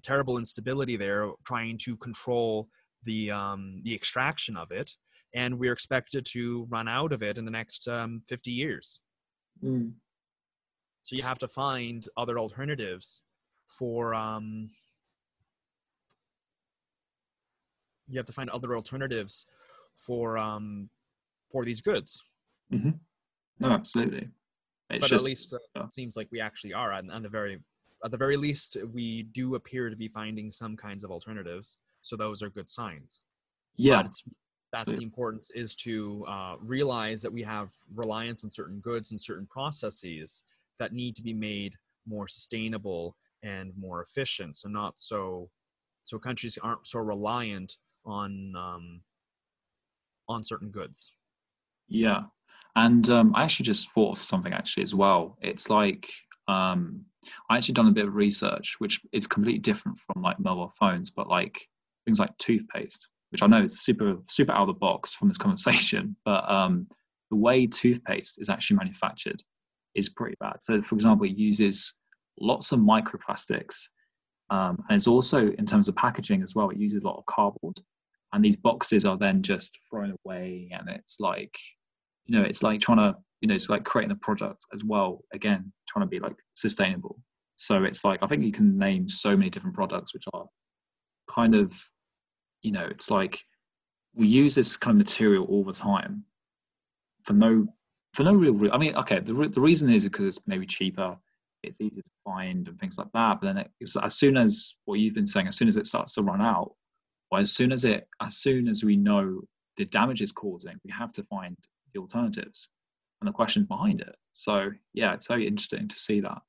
terrible 0.04 0.38
instability 0.38 0.96
there, 0.96 1.30
trying 1.46 1.78
to 1.80 1.98
control 1.98 2.70
the 3.04 3.32
um, 3.32 3.82
the 3.84 3.94
extraction 3.94 4.56
of 4.56 4.72
it, 4.72 4.92
and 5.34 5.58
we're 5.58 5.74
expected 5.74 6.26
to 6.32 6.66
run 6.70 6.88
out 6.88 7.12
of 7.12 7.24
it 7.24 7.38
in 7.38 7.46
the 7.46 7.52
next 7.52 7.88
um, 7.88 8.22
50 8.28 8.52
years. 8.52 9.02
Mm. 9.64 9.94
So 11.04 11.16
you 11.16 11.24
have 11.24 11.40
to 11.40 11.48
find 11.48 12.06
other 12.16 12.38
alternatives 12.38 13.24
for 13.68 14.14
um, 14.14 14.70
you 18.08 18.18
have 18.18 18.26
to 18.26 18.34
find 18.34 18.50
other 18.50 18.76
alternatives 18.76 19.48
for 19.96 20.38
um, 20.38 20.90
for 21.52 21.64
these 21.66 21.82
goods. 21.82 22.24
Mm-hmm. 22.74 22.92
No, 23.60 23.70
absolutely. 23.70 24.30
It's 24.90 25.02
but 25.02 25.10
just, 25.10 25.24
at 25.24 25.28
least 25.28 25.54
uh, 25.54 25.84
it 25.84 25.94
seems 25.94 26.18
like 26.18 26.28
we 26.32 26.42
actually 26.42 26.74
are, 26.74 26.94
and 26.94 27.12
on 27.12 27.24
the 27.24 27.30
very 27.30 27.60
at 28.04 28.12
the 28.12 28.18
very 28.18 28.36
least, 28.36 28.78
we 28.94 29.24
do 29.24 29.56
appear 29.56 29.90
to 29.90 29.96
be 29.96 30.08
finding 30.08 30.50
some 30.50 30.76
kinds 30.76 31.04
of 31.04 31.12
alternatives. 31.12 31.78
So 32.02 32.16
those 32.16 32.42
are 32.42 32.50
good 32.50 32.70
signs. 32.70 33.26
Yeah, 33.76 34.04
that's 34.72 34.94
the 34.94 35.04
importance 35.04 35.52
is 35.52 35.76
to 35.76 36.26
uh, 36.28 36.56
realize 36.62 37.22
that 37.22 37.32
we 37.32 37.42
have 37.42 37.72
reliance 37.94 38.44
on 38.44 38.50
certain 38.50 38.80
goods 38.80 39.12
and 39.12 39.20
certain 39.20 39.46
processes 39.48 40.46
that 40.80 40.94
need 40.94 41.16
to 41.16 41.24
be 41.24 41.34
made 41.34 41.76
more 42.08 42.28
sustainable 42.28 43.16
and 43.44 43.72
more 43.78 44.02
efficient. 44.02 44.58
So 44.58 44.70
not 44.70 44.94
so 44.98 45.50
so 46.04 46.18
countries 46.18 46.58
aren't 46.64 46.88
so 46.88 47.00
reliant 47.00 47.78
on 48.06 48.54
um, 48.58 49.02
on 50.28 50.44
certain 50.44 50.70
goods. 50.70 51.14
Yeah, 51.92 52.24
and 52.78 53.10
um, 53.10 53.36
I 53.36 53.44
actually 53.44 53.66
just 53.66 53.92
thought 53.92 54.18
of 54.18 54.24
something 54.24 54.54
actually 54.54 54.84
as 54.84 54.96
well. 54.96 55.38
It's 55.42 55.70
like 55.70 56.10
um, 56.48 57.02
I 57.50 57.58
actually 57.58 57.74
done 57.74 57.88
a 57.88 57.92
bit 57.92 58.08
of 58.08 58.16
research, 58.16 58.76
which 58.80 59.02
is 59.12 59.28
completely 59.28 59.60
different 59.60 60.00
from 60.00 60.22
like 60.22 60.40
mobile 60.40 60.74
phones, 60.80 61.10
but 61.10 61.28
like 61.28 61.60
things 62.06 62.20
like 62.20 62.36
toothpaste, 62.38 63.10
which 63.32 63.44
I 63.44 63.48
know 63.48 63.64
is 63.64 63.84
super 63.84 64.18
super 64.30 64.54
out 64.54 64.70
of 64.70 64.76
the 64.76 64.80
box 64.80 65.14
from 65.14 65.28
this 65.28 65.38
conversation, 65.46 66.16
but 66.24 66.50
um, 66.50 66.88
the 67.30 67.36
way 67.36 67.68
toothpaste 67.68 68.40
is 68.40 68.50
actually 68.50 68.78
manufactured 68.78 69.44
is 69.94 70.08
pretty 70.08 70.38
bad. 70.40 70.58
So, 70.62 70.82
for 70.82 70.96
example, 70.96 71.26
it 71.26 71.38
uses 71.38 71.96
lots 72.40 72.72
of 72.72 72.80
microplastics, 72.80 73.76
um, 74.50 74.82
and 74.88 74.96
it's 74.96 75.08
also 75.08 75.52
in 75.52 75.66
terms 75.66 75.90
of 75.90 75.96
packaging 75.98 76.42
as 76.42 76.56
well. 76.56 76.70
It 76.70 76.78
uses 76.78 77.04
a 77.04 77.08
lot 77.08 77.18
of 77.18 77.26
cardboard, 77.26 77.82
and 78.32 78.44
these 78.44 78.56
boxes 78.56 79.06
are 79.06 79.18
then 79.18 79.44
just 79.44 79.78
thrown 79.90 80.16
away, 80.26 80.70
and 80.72 80.90
it's 80.90 81.20
like, 81.20 81.58
you 82.32 82.40
know, 82.40 82.46
it's 82.46 82.64
like 82.64 82.80
trying 82.80 83.00
to, 83.00 83.16
you 83.42 83.48
know, 83.48 83.56
it's 83.56 83.70
like 83.70 83.84
creating 83.84 84.10
the 84.10 84.16
product 84.16 84.66
as 84.74 84.84
well. 84.84 85.24
Again, 85.34 85.72
trying 85.88 86.06
to 86.06 86.10
be 86.10 86.20
like 86.20 86.36
sustainable. 86.54 87.20
So 87.56 87.84
it's 87.84 88.06
like 88.06 88.20
I 88.22 88.28
think 88.28 88.44
you 88.44 88.52
can 88.52 88.78
name 88.78 89.10
so 89.10 89.36
many 89.36 89.50
different 89.50 89.76
products 89.76 90.14
which 90.14 90.26
are 90.34 90.46
kind 91.30 91.56
of 91.56 91.74
you 92.62 92.72
know 92.72 92.86
it's 92.90 93.10
like 93.10 93.44
we 94.14 94.28
use 94.28 94.54
this 94.56 94.78
kind 94.78 94.96
of 94.96 94.98
material 94.98 95.46
all 95.46 95.64
the 95.64 95.74
time 95.74 96.24
for 97.24 97.34
no 97.34 97.68
for 98.14 98.24
no 98.24 98.34
real 98.34 98.54
re- 98.54 98.72
i 98.72 98.78
mean 98.78 98.96
okay 98.96 99.20
the, 99.20 99.34
the 99.34 99.62
reason 99.62 99.90
is 99.90 100.04
because 100.04 100.26
it's 100.26 100.48
maybe 100.48 100.66
cheaper 100.66 101.16
it's 101.64 101.80
easier 101.80 102.02
to 102.02 102.12
find 102.26 102.68
and 102.68 102.80
things 102.80 102.98
like 102.98 103.08
that 103.14 103.40
but 103.40 103.54
then 103.54 103.66
as 104.04 104.18
soon 104.18 104.36
as 104.36 104.76
what 104.86 105.00
you've 105.00 105.14
been 105.14 105.28
saying 105.28 105.48
as 105.48 105.56
soon 105.56 105.70
as 105.70 105.78
it 105.78 105.88
starts 105.88 106.14
to 106.14 106.22
run 106.22 106.42
out 106.42 106.74
or 107.32 107.40
as 107.40 107.54
soon 107.54 107.72
as 107.72 107.86
it 107.86 108.08
as 108.22 108.38
soon 108.38 108.68
as 108.68 108.84
we 108.84 108.98
know 108.98 109.40
the 109.78 109.86
damage 109.86 110.22
is 110.22 110.32
causing 110.32 110.76
we 110.84 110.92
have 110.92 111.12
to 111.12 111.24
find 111.24 111.56
the 111.94 112.00
alternatives 112.00 112.70
and 113.22 113.28
the 113.28 113.34
questions 113.34 113.68
behind 113.68 114.02
it 114.02 114.16
so 114.32 114.72
yeah 114.94 115.14
it's 115.14 115.28
very 115.28 115.48
interesting 115.48 115.88
to 115.88 115.96
see 115.96 116.20
that 116.20 116.42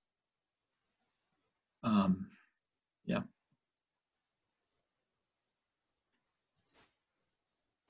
um 1.85 2.27
yeah 3.05 3.21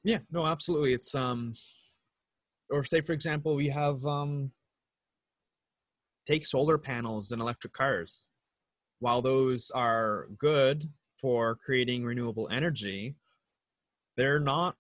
Yeah, 0.05 0.19
no, 0.31 0.47
absolutely. 0.47 0.95
It's 0.95 1.15
um, 1.15 1.55
or 2.71 2.83
say 2.85 3.01
for 3.01 3.12
example, 3.12 3.55
we 3.55 3.69
have 3.69 4.05
um, 4.05 4.51
take 6.27 6.45
solar 6.45 6.79
panels 6.79 7.33
and 7.33 7.41
electric 7.41 7.73
cars. 7.73 8.27
While 8.99 9.23
those 9.23 9.71
are 9.75 10.29
good 10.38 10.85
for 11.19 11.57
creating 11.57 12.05
renewable 12.05 12.49
energy, 12.51 13.15
they're 14.17 14.41
not 14.41 14.77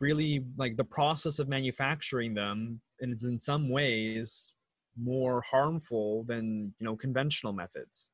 really 0.00 0.44
like 0.56 0.76
the 0.76 0.84
process 0.84 1.38
of 1.38 1.48
manufacturing 1.48 2.34
them 2.34 2.80
and 3.00 3.12
is 3.12 3.24
in 3.24 3.38
some 3.38 3.68
ways 3.70 4.54
more 5.00 5.40
harmful 5.42 6.24
than 6.24 6.74
you 6.78 6.84
know 6.84 6.96
conventional 6.96 7.52
methods. 7.52 8.10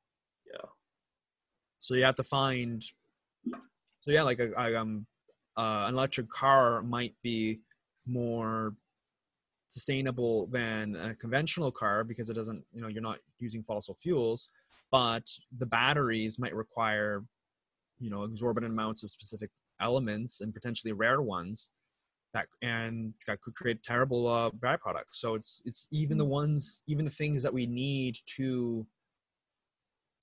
Yeah. 0.52 0.68
So 1.78 1.94
you 1.94 2.04
have 2.04 2.14
to 2.16 2.24
find 2.24 2.82
so 4.00 4.10
yeah 4.10 4.22
like 4.22 4.40
I, 4.40 4.70
I 4.70 4.74
um 4.74 5.06
uh, 5.56 5.86
an 5.88 5.94
electric 5.94 6.28
car 6.30 6.82
might 6.82 7.14
be 7.22 7.60
more 8.06 8.74
sustainable 9.68 10.46
than 10.48 10.96
a 10.96 11.14
conventional 11.14 11.70
car 11.70 12.02
because 12.02 12.30
it 12.30 12.34
doesn't 12.34 12.64
you 12.72 12.80
know 12.80 12.88
you're 12.88 13.02
not 13.02 13.18
using 13.38 13.62
fossil 13.62 13.94
fuels 13.94 14.50
but 14.90 15.22
the 15.58 15.66
batteries 15.66 16.38
might 16.38 16.54
require 16.54 17.22
you 18.00 18.10
know 18.10 18.24
exorbitant 18.24 18.72
amounts 18.72 19.04
of 19.04 19.10
specific 19.10 19.50
elements 19.80 20.40
and 20.40 20.54
potentially 20.54 20.92
rare 20.92 21.22
ones 21.22 21.70
that 22.32 22.46
and 22.62 23.12
that 23.26 23.40
could 23.40 23.54
create 23.54 23.82
terrible 23.82 24.28
uh, 24.28 24.50
byproducts 24.50 25.12
so 25.12 25.34
it's 25.34 25.62
it's 25.64 25.88
even 25.90 26.16
the 26.16 26.24
ones 26.24 26.82
even 26.86 27.04
the 27.04 27.10
things 27.10 27.42
that 27.42 27.52
we 27.52 27.66
need 27.66 28.16
to 28.26 28.86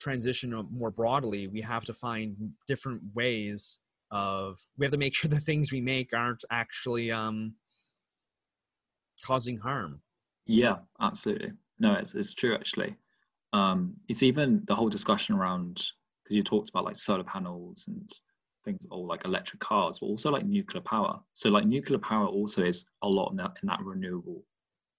transition 0.00 0.66
more 0.70 0.90
broadly 0.90 1.48
we 1.48 1.60
have 1.60 1.84
to 1.84 1.92
find 1.92 2.36
different 2.66 3.02
ways 3.14 3.80
of 4.10 4.58
we 4.78 4.86
have 4.86 4.92
to 4.92 4.98
make 4.98 5.14
sure 5.14 5.28
the 5.28 5.40
things 5.40 5.72
we 5.72 5.80
make 5.80 6.14
aren't 6.14 6.44
actually 6.50 7.10
um, 7.10 7.54
causing 9.24 9.58
harm. 9.58 10.00
Yeah, 10.46 10.78
absolutely. 11.00 11.52
No, 11.78 11.94
it's 11.94 12.14
it's 12.14 12.34
true 12.34 12.54
actually. 12.54 12.96
Um, 13.52 13.94
it's 14.08 14.22
even 14.22 14.62
the 14.66 14.74
whole 14.74 14.88
discussion 14.88 15.34
around 15.34 15.86
because 16.22 16.36
you 16.36 16.42
talked 16.42 16.68
about 16.68 16.84
like 16.84 16.96
solar 16.96 17.24
panels 17.24 17.84
and 17.88 18.10
things, 18.68 18.86
or 18.90 19.06
like 19.06 19.24
electric 19.24 19.60
cars, 19.60 19.98
but 19.98 20.06
also 20.06 20.30
like 20.30 20.46
nuclear 20.46 20.82
power. 20.82 21.18
So 21.34 21.48
like 21.48 21.66
nuclear 21.66 21.98
power 21.98 22.26
also 22.26 22.64
is 22.64 22.84
a 23.02 23.08
lot 23.08 23.30
in 23.30 23.36
that 23.38 23.56
in 23.62 23.68
that 23.68 23.80
renewable 23.82 24.44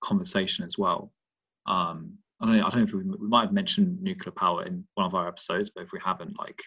conversation 0.01 0.65
as 0.65 0.77
well. 0.77 1.11
Um, 1.65 2.17
I 2.41 2.45
don't 2.45 2.57
know. 2.57 2.65
I 2.65 2.69
don't 2.69 2.79
know 2.79 2.87
if 2.87 2.93
we, 2.93 3.03
we 3.03 3.27
might 3.27 3.43
have 3.43 3.53
mentioned 3.53 4.01
nuclear 4.01 4.31
power 4.31 4.65
in 4.65 4.83
one 4.95 5.05
of 5.05 5.15
our 5.15 5.27
episodes, 5.27 5.69
but 5.73 5.83
if 5.83 5.91
we 5.91 5.99
haven't, 6.03 6.37
like 6.39 6.61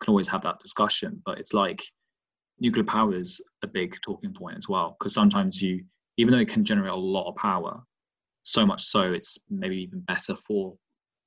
can 0.00 0.10
always 0.10 0.28
have 0.28 0.42
that 0.42 0.60
discussion. 0.60 1.20
But 1.24 1.38
it's 1.38 1.52
like 1.52 1.82
nuclear 2.60 2.84
power 2.84 3.14
is 3.14 3.40
a 3.62 3.66
big 3.66 3.96
talking 4.02 4.32
point 4.32 4.56
as 4.56 4.68
well 4.68 4.96
because 4.98 5.14
sometimes 5.14 5.60
you, 5.60 5.84
even 6.18 6.32
though 6.32 6.40
it 6.40 6.48
can 6.48 6.64
generate 6.64 6.92
a 6.92 6.96
lot 6.96 7.28
of 7.28 7.36
power, 7.36 7.82
so 8.44 8.64
much 8.66 8.82
so 8.82 9.12
it's 9.12 9.38
maybe 9.50 9.76
even 9.82 10.00
better 10.00 10.36
for 10.36 10.76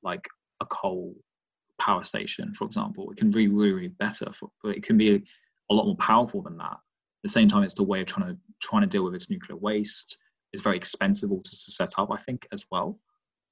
like 0.03 0.25
a 0.61 0.65
coal 0.67 1.15
power 1.79 2.03
station, 2.03 2.53
for 2.53 2.65
example. 2.65 3.11
It 3.11 3.17
can 3.17 3.31
be 3.31 3.47
really, 3.47 3.73
really 3.73 3.87
better, 3.89 4.31
for, 4.33 4.49
it 4.65 4.83
can 4.83 4.97
be 4.97 5.23
a 5.69 5.73
lot 5.73 5.85
more 5.85 5.97
powerful 5.97 6.41
than 6.41 6.57
that. 6.57 6.73
At 6.73 7.23
the 7.23 7.29
same 7.29 7.47
time, 7.47 7.63
it's 7.63 7.73
the 7.73 7.83
way 7.83 8.01
of 8.01 8.07
trying 8.07 8.27
to 8.27 8.37
trying 8.61 8.81
to 8.81 8.87
deal 8.87 9.03
with 9.03 9.15
its 9.15 9.29
nuclear 9.29 9.57
waste. 9.57 10.17
It's 10.53 10.63
very 10.63 10.77
expensive 10.77 11.29
to, 11.29 11.41
to 11.43 11.71
set 11.71 11.93
up, 11.97 12.09
I 12.11 12.17
think, 12.17 12.47
as 12.51 12.65
well. 12.71 12.99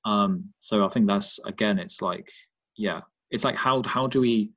Um, 0.06 0.46
so 0.60 0.86
I 0.86 0.90
think 0.90 1.08
that's 1.08 1.40
again, 1.46 1.80
it's 1.80 2.02
like, 2.02 2.30
yeah, 2.78 3.02
it's 3.32 3.44
like 3.44 3.56
how 3.56 3.82
how 3.84 4.08
do 4.08 4.22
we 4.22 4.52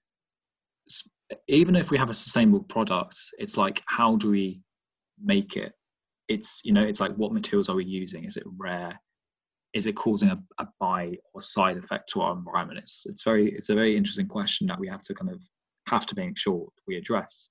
even 1.49 1.77
if 1.77 1.91
we 1.91 1.99
have 1.99 2.11
a 2.11 2.15
sustainable 2.15 2.63
product, 2.63 3.17
it's 3.39 3.57
like 3.57 3.83
how 3.87 4.17
do 4.17 4.31
we 4.31 4.61
make 5.23 5.57
it 5.57 5.73
it's 6.29 6.61
you 6.65 6.73
know 6.73 6.83
it's 6.83 7.01
like 7.01 7.15
what 7.17 7.33
materials 7.33 7.69
are 7.69 7.77
we 7.77 7.85
using 7.85 8.25
is 8.25 8.37
it 8.37 8.45
rare 8.57 8.99
is 9.75 9.87
it 9.87 9.95
causing 9.95 10.31
a, 10.31 10.43
a 10.59 10.67
buy 10.81 11.17
or 11.35 11.41
side 11.41 11.77
effect 11.77 12.09
to 12.11 12.21
our 12.21 12.33
environment? 12.33 12.79
It's 12.79 13.07
it's 13.07 13.23
very 13.23 13.53
it's 13.53 13.69
a 13.69 13.75
very 13.75 13.97
interesting 13.97 14.27
question 14.27 14.67
that 14.69 14.79
we 14.79 14.89
have 14.89 15.03
to 15.03 15.15
kind 15.15 15.31
of 15.31 15.41
have 15.89 16.07
to 16.07 16.15
make 16.17 16.39
sure 16.39 16.69
we 16.87 16.97
address. 16.97 17.51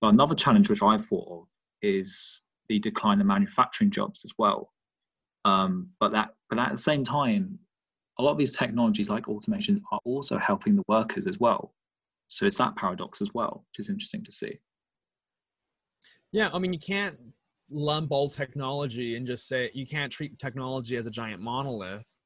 But 0.00 0.08
another 0.08 0.34
challenge 0.34 0.68
which 0.68 0.82
i 0.82 0.96
thought 0.98 1.28
of 1.30 1.46
is 1.82 2.42
the 2.68 2.78
decline 2.78 3.20
in 3.20 3.26
manufacturing 3.26 3.90
jobs 3.90 4.22
as 4.24 4.32
well. 4.38 4.72
Um, 5.44 5.90
but 6.00 6.12
that 6.12 6.30
but 6.48 6.58
at 6.58 6.70
the 6.70 6.76
same 6.76 7.04
time 7.04 7.58
a 8.18 8.22
lot 8.22 8.32
of 8.32 8.38
these 8.38 8.56
technologies 8.56 9.08
like 9.08 9.24
automations 9.24 9.80
are 9.90 10.00
also 10.04 10.38
helping 10.38 10.76
the 10.76 10.84
workers 10.88 11.26
as 11.26 11.38
well. 11.38 11.74
So 12.28 12.46
it's 12.46 12.58
that 12.58 12.76
paradox 12.76 13.20
as 13.20 13.30
well 13.34 13.64
which 13.70 13.80
is 13.80 13.90
interesting 13.90 14.24
to 14.24 14.32
see. 14.32 14.58
Yeah 16.30 16.48
i 16.54 16.58
mean 16.58 16.72
you 16.72 16.78
can't 16.78 17.18
lump 17.72 18.12
all 18.12 18.28
technology 18.28 19.16
and 19.16 19.26
just 19.26 19.48
say 19.48 19.70
you 19.74 19.86
can't 19.86 20.12
treat 20.12 20.38
technology 20.38 20.96
as 20.96 21.06
a 21.06 21.10
giant 21.10 21.42
monolith. 21.42 22.16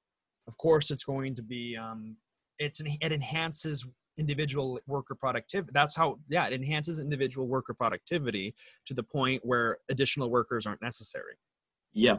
Of 0.48 0.56
course, 0.58 0.90
it's 0.90 1.04
going 1.04 1.34
to 1.36 1.42
be 1.42 1.76
um, 1.76 2.16
it's 2.58 2.80
it 2.80 3.12
enhances 3.12 3.86
individual 4.18 4.80
worker 4.86 5.14
productivity. 5.14 5.70
That's 5.72 5.94
how 5.94 6.18
yeah, 6.28 6.46
it 6.46 6.52
enhances 6.52 6.98
individual 6.98 7.48
worker 7.48 7.74
productivity 7.74 8.54
to 8.86 8.94
the 8.94 9.02
point 9.02 9.40
where 9.44 9.78
additional 9.90 10.30
workers 10.30 10.66
aren't 10.66 10.82
necessary. 10.82 11.34
Yeah, 11.92 12.18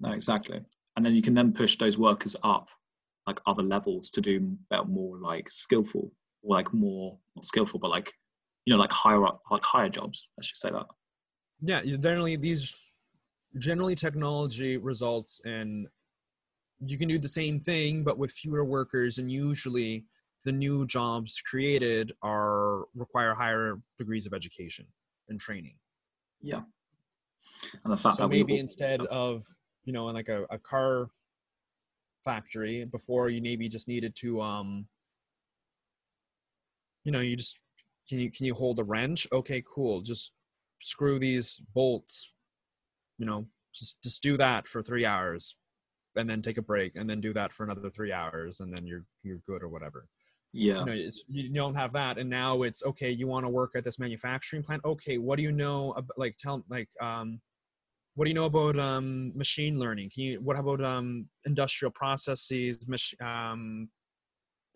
no, 0.00 0.12
exactly. 0.12 0.60
And 0.96 1.04
then 1.04 1.14
you 1.14 1.22
can 1.22 1.34
then 1.34 1.52
push 1.52 1.76
those 1.76 1.98
workers 1.98 2.36
up 2.42 2.68
like 3.26 3.40
other 3.46 3.62
levels 3.62 4.08
to 4.10 4.20
do 4.20 4.56
more 4.86 5.18
like 5.18 5.50
skillful 5.50 6.12
or 6.42 6.56
like 6.56 6.72
more 6.72 7.18
not 7.34 7.44
skillful, 7.44 7.80
but 7.80 7.90
like 7.90 8.12
you 8.64 8.72
know 8.72 8.78
like 8.78 8.92
higher 8.92 9.26
up 9.26 9.42
like 9.50 9.64
higher 9.64 9.88
jobs. 9.88 10.28
Let's 10.36 10.48
just 10.48 10.60
say 10.60 10.70
that 10.70 10.86
yeah 11.62 11.80
generally 11.82 12.36
these 12.36 12.74
generally 13.58 13.94
technology 13.94 14.76
results 14.76 15.40
in 15.44 15.86
you 16.84 16.98
can 16.98 17.08
do 17.08 17.18
the 17.18 17.28
same 17.28 17.58
thing 17.58 18.04
but 18.04 18.18
with 18.18 18.30
fewer 18.30 18.64
workers 18.64 19.18
and 19.18 19.30
usually 19.30 20.04
the 20.46 20.52
new 20.52 20.86
jobs 20.86 21.42
created 21.44 22.12
are 22.22 22.84
require 22.94 23.34
higher 23.34 23.80
degrees 23.98 24.26
of 24.26 24.32
education 24.32 24.86
and 25.28 25.40
training. 25.40 25.74
Yeah. 26.40 26.60
And 27.82 27.92
the 27.92 27.96
fact 27.96 28.18
so 28.18 28.28
maybe 28.28 28.60
instead 28.60 29.00
of 29.06 29.44
you 29.84 29.92
know 29.92 30.08
in 30.08 30.14
like 30.14 30.28
a, 30.28 30.44
a 30.50 30.58
car 30.58 31.08
factory 32.24 32.84
before 32.84 33.28
you 33.28 33.42
maybe 33.42 33.68
just 33.68 33.88
needed 33.88 34.14
to 34.16 34.40
um 34.40 34.86
you 37.04 37.10
know 37.10 37.20
you 37.20 37.36
just 37.36 37.58
can 38.08 38.20
you 38.20 38.30
can 38.30 38.46
you 38.46 38.54
hold 38.54 38.78
a 38.78 38.84
wrench? 38.84 39.26
Okay 39.32 39.62
cool 39.66 40.00
just 40.00 40.32
screw 40.80 41.18
these 41.18 41.62
bolts 41.74 42.34
you 43.18 43.26
know 43.26 43.46
just 43.74 44.02
just 44.02 44.22
do 44.22 44.36
that 44.36 44.66
for 44.66 44.82
three 44.82 45.04
hours 45.04 45.56
and 46.16 46.28
then 46.28 46.42
take 46.42 46.58
a 46.58 46.62
break 46.62 46.96
and 46.96 47.08
then 47.08 47.20
do 47.20 47.32
that 47.32 47.52
for 47.52 47.64
another 47.64 47.90
three 47.90 48.12
hours 48.12 48.60
and 48.60 48.74
then 48.74 48.86
you're 48.86 49.04
you're 49.22 49.40
good 49.46 49.62
or 49.62 49.68
whatever. 49.68 50.08
Yeah. 50.52 50.78
You 50.80 50.84
know 50.86 51.08
you 51.28 51.48
don't 51.50 51.74
have 51.74 51.92
that 51.92 52.18
and 52.18 52.30
now 52.30 52.62
it's 52.62 52.82
okay 52.84 53.10
you 53.10 53.26
want 53.26 53.44
to 53.44 53.50
work 53.50 53.72
at 53.76 53.84
this 53.84 53.98
manufacturing 53.98 54.62
plant? 54.62 54.84
Okay 54.84 55.18
what 55.18 55.36
do 55.36 55.42
you 55.42 55.52
know 55.52 55.92
about, 55.92 56.16
like 56.18 56.36
tell 56.38 56.64
like 56.70 56.88
um 57.00 57.40
what 58.14 58.24
do 58.24 58.30
you 58.30 58.34
know 58.34 58.46
about 58.46 58.78
um 58.78 59.36
machine 59.36 59.78
learning? 59.78 60.10
Can 60.10 60.22
you 60.24 60.40
what 60.40 60.58
about 60.58 60.80
um 60.80 61.28
industrial 61.44 61.92
processes 61.92 62.88
mach- 62.88 63.20
um 63.20 63.90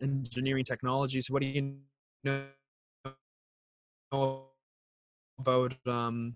engineering 0.01 0.65
technologies? 0.65 1.31
What 1.31 1.41
do 1.41 1.47
you 1.47 1.77
know 4.13 4.50
about 5.41 5.75
um, 5.87 6.35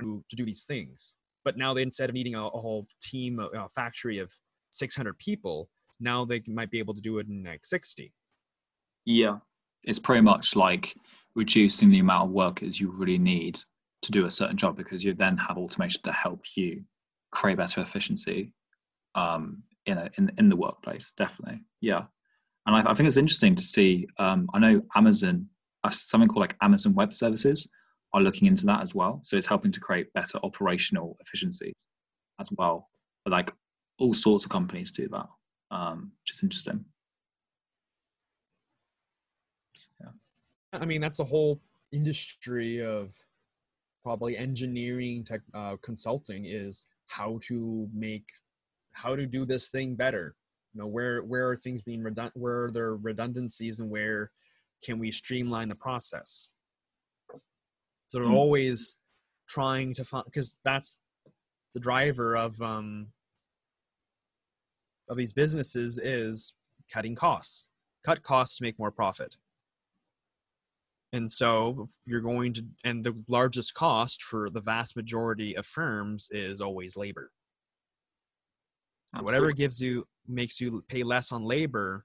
to, 0.00 0.24
to 0.28 0.36
do 0.36 0.44
these 0.44 0.64
things. 0.64 1.16
But 1.44 1.58
now 1.58 1.74
they 1.74 1.82
instead 1.82 2.08
of 2.08 2.14
needing 2.14 2.34
a, 2.34 2.46
a 2.46 2.60
whole 2.60 2.86
team, 3.02 3.38
a, 3.38 3.46
a 3.54 3.68
factory 3.68 4.18
of 4.18 4.32
600 4.70 5.18
people, 5.18 5.68
now 6.00 6.24
they 6.24 6.42
might 6.48 6.70
be 6.70 6.78
able 6.78 6.94
to 6.94 7.00
do 7.00 7.18
it 7.18 7.28
in 7.28 7.44
like 7.44 7.64
60. 7.64 8.12
Yeah, 9.04 9.38
it's 9.84 9.98
pretty 9.98 10.22
much 10.22 10.56
like 10.56 10.94
reducing 11.36 11.90
the 11.90 11.98
amount 11.98 12.28
of 12.28 12.34
workers 12.34 12.80
you 12.80 12.90
really 12.90 13.18
need 13.18 13.60
to 14.02 14.10
do 14.10 14.24
a 14.24 14.30
certain 14.30 14.56
job 14.56 14.76
because 14.76 15.04
you 15.04 15.14
then 15.14 15.36
have 15.36 15.58
automation 15.58 16.00
to 16.02 16.12
help 16.12 16.42
you 16.56 16.82
create 17.32 17.58
better 17.58 17.82
efficiency 17.82 18.52
um, 19.14 19.62
in, 19.86 19.98
a, 19.98 20.10
in 20.16 20.32
in 20.38 20.48
the 20.48 20.56
workplace. 20.56 21.12
Definitely, 21.16 21.60
yeah 21.80 22.04
and 22.66 22.76
I, 22.76 22.90
I 22.90 22.94
think 22.94 23.06
it's 23.06 23.16
interesting 23.16 23.54
to 23.54 23.62
see. 23.62 24.06
Um, 24.18 24.48
I 24.54 24.58
know 24.58 24.82
Amazon, 24.94 25.46
uh, 25.82 25.90
something 25.90 26.28
called 26.28 26.40
like 26.40 26.56
Amazon 26.62 26.94
Web 26.94 27.12
Services, 27.12 27.68
are 28.12 28.20
looking 28.20 28.46
into 28.46 28.64
that 28.66 28.80
as 28.80 28.94
well. 28.94 29.20
So 29.22 29.36
it's 29.36 29.46
helping 29.46 29.72
to 29.72 29.80
create 29.80 30.12
better 30.14 30.38
operational 30.42 31.16
efficiencies 31.20 31.74
as 32.40 32.48
well. 32.56 32.88
But 33.24 33.32
like 33.32 33.52
all 33.98 34.14
sorts 34.14 34.44
of 34.44 34.50
companies 34.50 34.90
do 34.92 35.08
that, 35.08 35.26
um, 35.70 36.12
which 36.22 36.32
is 36.32 36.42
interesting. 36.42 36.84
Yeah. 40.00 40.10
I 40.72 40.84
mean, 40.84 41.00
that's 41.00 41.18
a 41.18 41.24
whole 41.24 41.60
industry 41.92 42.84
of 42.84 43.14
probably 44.02 44.36
engineering 44.36 45.24
tech 45.24 45.40
uh, 45.54 45.76
consulting 45.82 46.44
is 46.44 46.86
how 47.08 47.38
to 47.48 47.88
make 47.92 48.26
how 48.92 49.16
to 49.16 49.26
do 49.26 49.44
this 49.44 49.70
thing 49.70 49.96
better 49.96 50.36
you 50.74 50.80
know 50.80 50.88
where 50.88 51.20
where 51.20 51.48
are 51.48 51.56
things 51.56 51.82
being 51.82 52.02
redundant 52.02 52.36
where 52.36 52.64
are 52.64 52.70
there 52.70 52.96
redundancies 52.96 53.80
and 53.80 53.90
where 53.90 54.30
can 54.84 54.98
we 54.98 55.10
streamline 55.12 55.68
the 55.68 55.74
process? 55.74 56.48
So 58.08 58.18
they're 58.18 58.28
mm. 58.28 58.34
always 58.34 58.98
trying 59.48 59.94
to 59.94 60.04
find 60.04 60.24
because 60.24 60.58
that's 60.64 60.98
the 61.74 61.80
driver 61.80 62.36
of 62.36 62.60
um 62.60 63.06
of 65.08 65.16
these 65.16 65.32
businesses 65.32 65.98
is 65.98 66.54
cutting 66.92 67.14
costs 67.14 67.70
cut 68.04 68.22
costs 68.22 68.58
to 68.58 68.62
make 68.62 68.78
more 68.78 68.90
profit. 68.90 69.36
And 71.12 71.30
so 71.30 71.88
you're 72.04 72.20
going 72.20 72.52
to 72.54 72.66
and 72.84 73.04
the 73.04 73.16
largest 73.28 73.74
cost 73.74 74.22
for 74.22 74.50
the 74.50 74.60
vast 74.60 74.96
majority 74.96 75.56
of 75.56 75.64
firms 75.64 76.28
is 76.32 76.60
always 76.60 76.96
labor 76.96 77.30
whatever 79.20 79.52
gives 79.52 79.80
you 79.80 80.06
makes 80.26 80.60
you 80.60 80.82
pay 80.88 81.02
less 81.02 81.32
on 81.32 81.42
labor 81.42 82.04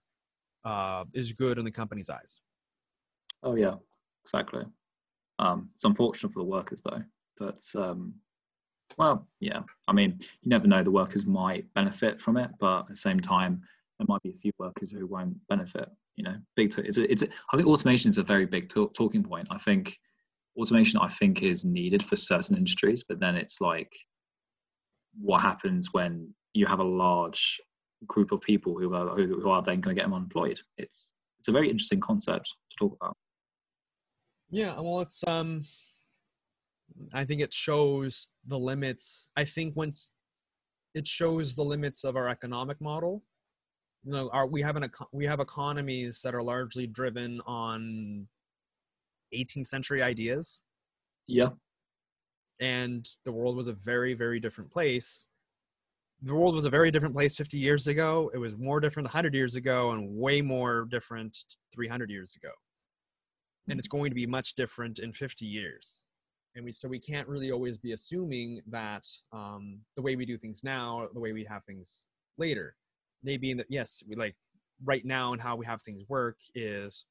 uh, 0.65 1.05
is 1.13 1.33
good 1.33 1.57
in 1.57 1.65
the 1.65 1.71
company's 1.71 2.09
eyes. 2.09 2.41
Oh 3.43 3.55
yeah, 3.55 3.75
exactly. 4.23 4.65
Um, 5.39 5.69
it's 5.73 5.85
unfortunate 5.85 6.33
for 6.33 6.39
the 6.39 6.45
workers 6.45 6.81
though, 6.81 7.01
but 7.37 7.59
um, 7.75 8.13
well, 8.97 9.27
yeah. 9.39 9.61
I 9.87 9.93
mean, 9.93 10.17
you 10.41 10.49
never 10.49 10.67
know. 10.67 10.83
The 10.83 10.91
workers 10.91 11.25
might 11.25 11.71
benefit 11.73 12.21
from 12.21 12.37
it, 12.37 12.51
but 12.59 12.81
at 12.81 12.87
the 12.87 12.95
same 12.95 13.19
time, 13.19 13.61
there 13.97 14.05
might 14.07 14.21
be 14.23 14.31
a 14.31 14.41
few 14.41 14.51
workers 14.59 14.91
who 14.91 15.05
won't 15.05 15.35
benefit. 15.47 15.89
You 16.15 16.23
know, 16.25 16.35
big. 16.55 16.75
T- 16.75 16.81
it's 16.81 16.97
a, 16.97 17.09
it's. 17.09 17.23
A, 17.23 17.27
I 17.53 17.57
think 17.57 17.67
automation 17.67 18.09
is 18.09 18.17
a 18.17 18.23
very 18.23 18.45
big 18.45 18.69
talk, 18.69 18.93
talking 18.93 19.23
point. 19.23 19.47
I 19.51 19.57
think 19.57 19.97
automation, 20.57 20.99
I 20.99 21.07
think, 21.07 21.43
is 21.43 21.63
needed 21.63 22.03
for 22.03 22.15
certain 22.15 22.57
industries, 22.57 23.03
but 23.07 23.19
then 23.19 23.35
it's 23.35 23.61
like, 23.61 23.93
what 25.19 25.41
happens 25.41 25.89
when 25.93 26.33
you 26.53 26.65
have 26.65 26.79
a 26.79 26.83
large 26.83 27.59
group 28.07 28.31
of 28.31 28.41
people 28.41 28.77
who 28.77 28.93
are 28.93 29.09
who, 29.09 29.39
who 29.41 29.49
are 29.49 29.61
then 29.61 29.81
going 29.81 29.95
to 29.95 29.99
get 29.99 30.05
them 30.05 30.13
unemployed. 30.13 30.59
It's 30.77 31.09
it's 31.39 31.47
a 31.47 31.51
very 31.51 31.69
interesting 31.69 31.99
concept 31.99 32.53
to 32.71 32.75
talk 32.77 32.97
about. 33.01 33.15
Yeah, 34.49 34.79
well, 34.79 35.01
it's 35.01 35.23
um, 35.27 35.63
I 37.13 37.23
think 37.25 37.41
it 37.41 37.53
shows 37.53 38.29
the 38.47 38.57
limits. 38.57 39.29
I 39.35 39.43
think 39.43 39.75
once 39.75 40.13
it 40.95 41.07
shows 41.07 41.55
the 41.55 41.63
limits 41.63 42.03
of 42.03 42.15
our 42.15 42.27
economic 42.27 42.81
model. 42.81 43.23
You 44.03 44.13
know, 44.13 44.29
our, 44.33 44.47
we 44.47 44.61
have 44.61 44.75
an 44.75 44.89
we 45.11 45.25
have 45.25 45.39
economies 45.39 46.21
that 46.23 46.33
are 46.33 46.41
largely 46.41 46.87
driven 46.87 47.41
on 47.45 48.27
18th 49.35 49.67
century 49.67 50.01
ideas. 50.01 50.63
Yeah. 51.27 51.49
And 52.59 53.07
the 53.23 53.31
world 53.31 53.55
was 53.55 53.67
a 53.67 53.73
very 53.73 54.13
very 54.13 54.39
different 54.39 54.71
place 54.71 55.27
the 56.21 56.35
world 56.35 56.55
was 56.55 56.65
a 56.65 56.69
very 56.69 56.91
different 56.91 57.15
place 57.15 57.37
50 57.37 57.57
years 57.57 57.87
ago. 57.87 58.29
It 58.33 58.37
was 58.37 58.57
more 58.57 58.79
different 58.79 59.05
100 59.05 59.33
years 59.33 59.55
ago 59.55 59.91
and 59.91 60.15
way 60.17 60.41
more 60.41 60.85
different 60.91 61.37
300 61.73 62.09
years 62.09 62.35
ago. 62.35 62.51
And 63.69 63.79
it's 63.79 63.87
going 63.87 64.09
to 64.09 64.15
be 64.15 64.25
much 64.25 64.55
different 64.55 64.99
in 64.99 65.13
50 65.13 65.45
years. 65.45 66.01
And 66.55 66.65
we, 66.65 66.71
so 66.71 66.89
we 66.89 66.99
can't 66.99 67.27
really 67.27 67.51
always 67.51 67.77
be 67.77 67.93
assuming 67.93 68.59
that 68.67 69.05
um, 69.31 69.79
the 69.95 70.01
way 70.01 70.15
we 70.15 70.25
do 70.25 70.37
things 70.37 70.61
now, 70.63 71.07
the 71.13 71.19
way 71.19 71.31
we 71.31 71.43
have 71.45 71.63
things 71.63 72.07
later. 72.37 72.75
Maybe 73.23 73.51
in 73.51 73.57
that, 73.57 73.67
yes, 73.69 74.03
we 74.07 74.15
like 74.15 74.35
right 74.83 75.05
now 75.05 75.31
and 75.31 75.41
how 75.41 75.55
we 75.55 75.65
have 75.65 75.81
things 75.81 76.03
work 76.09 76.37
is 76.55 77.05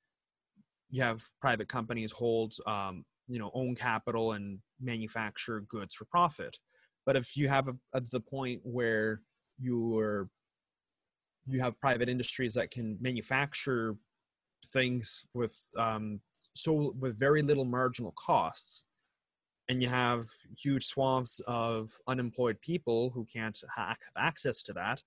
you 0.91 1.03
have 1.03 1.23
private 1.41 1.69
companies 1.69 2.13
hold, 2.13 2.55
um, 2.67 3.05
you 3.27 3.39
know, 3.39 3.51
own 3.55 3.75
capital 3.75 4.33
and 4.33 4.59
manufacture 4.81 5.61
goods 5.69 5.95
for 5.95 6.07
profit 6.07 6.59
but 7.09 7.17
if 7.17 7.39
you 7.39 7.49
have 7.49 7.69
a, 7.69 7.77
at 7.95 8.11
the 8.11 8.21
point 8.21 8.61
where 8.65 9.23
you're 9.59 10.29
you 11.47 11.59
have 11.59 11.81
private 11.81 12.07
industries 12.07 12.53
that 12.53 12.71
can 12.71 12.99
manufacture 13.01 13.97
things 14.67 15.25
with 15.33 15.57
um, 15.79 16.21
so 16.53 16.93
with 17.01 17.19
very 17.19 17.41
little 17.41 17.65
marginal 17.65 18.13
costs 18.13 18.85
and 19.71 19.83
you 19.83 19.89
have 19.89 20.27
huge 20.55 20.85
swaths 20.85 21.41
of 21.47 21.91
unemployed 22.09 22.61
people 22.61 23.09
who 23.15 23.25
can't 23.25 23.59
ha- 23.75 23.97
have 24.05 24.17
access 24.19 24.63
to 24.63 24.75
that 24.75 25.03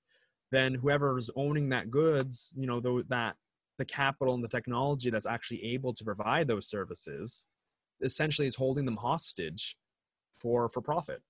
then 0.52 0.74
whoever's 0.74 1.30
owning 1.36 1.70
that 1.70 1.92
goods 1.92 2.56
you 2.58 2.66
know 2.66 2.80
that 2.80 3.36
the 3.78 3.86
capital 3.86 4.34
and 4.34 4.44
the 4.44 4.56
technology 4.58 5.12
that's 5.12 5.28
actually 5.28 5.64
able 5.64 5.94
to 5.94 6.04
provide 6.04 6.48
those 6.48 6.68
services 6.68 7.46
essentially 8.02 8.48
is 8.48 8.56
holding 8.56 8.86
them 8.86 8.98
hostage 8.98 9.78
for 10.40 10.68
for 10.68 10.82
profit 10.82 11.22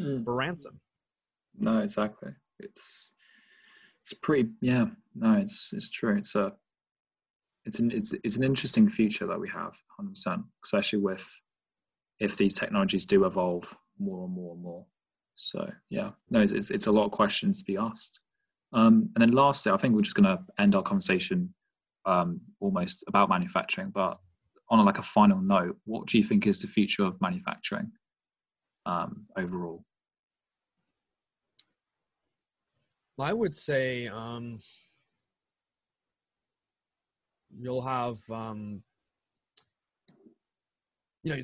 mm. 0.00 0.24
for 0.24 0.34
ransom 0.34 0.80
no 1.58 1.78
exactly. 1.78 2.32
It's 2.58 3.12
it's 4.02 4.14
pretty 4.14 4.50
yeah 4.60 4.86
no 5.14 5.34
it's 5.34 5.72
it's 5.72 5.90
true. 5.90 6.16
It's 6.16 6.34
a 6.34 6.52
it's 7.64 7.78
an 7.78 7.90
it's, 7.90 8.14
it's 8.24 8.36
an 8.36 8.44
interesting 8.44 8.88
future 8.88 9.26
that 9.26 9.38
we 9.38 9.48
have 9.48 9.74
100% 10.00 10.42
especially 10.64 11.00
with 11.00 11.28
if 12.18 12.36
these 12.36 12.54
technologies 12.54 13.04
do 13.04 13.24
evolve 13.24 13.74
more 13.98 14.24
and 14.24 14.34
more 14.34 14.54
and 14.54 14.62
more. 14.62 14.86
So 15.34 15.70
yeah 15.90 16.10
no 16.30 16.40
it's, 16.40 16.52
it's, 16.52 16.70
it's 16.70 16.86
a 16.86 16.92
lot 16.92 17.04
of 17.04 17.10
questions 17.10 17.58
to 17.58 17.64
be 17.64 17.76
asked. 17.76 18.18
Um, 18.72 19.10
and 19.16 19.22
then 19.22 19.32
lastly 19.32 19.72
i 19.72 19.76
think 19.76 19.96
we're 19.96 20.02
just 20.02 20.14
going 20.14 20.36
to 20.36 20.40
end 20.60 20.76
our 20.76 20.82
conversation 20.82 21.52
um, 22.06 22.40
almost 22.60 23.02
about 23.08 23.28
manufacturing 23.28 23.90
but 23.90 24.16
on 24.68 24.84
like 24.84 24.98
a 24.98 25.02
final 25.02 25.40
note 25.40 25.76
what 25.86 26.06
do 26.06 26.18
you 26.18 26.22
think 26.22 26.46
is 26.46 26.60
the 26.60 26.68
future 26.68 27.02
of 27.02 27.20
manufacturing 27.20 27.90
um, 28.86 29.26
overall 29.36 29.84
i 33.20 33.32
would 33.32 33.54
say 33.54 34.06
um, 34.08 34.58
you'll 37.58 37.82
have 37.82 38.18
um, 38.30 38.82
you 41.22 41.34
know 41.34 41.40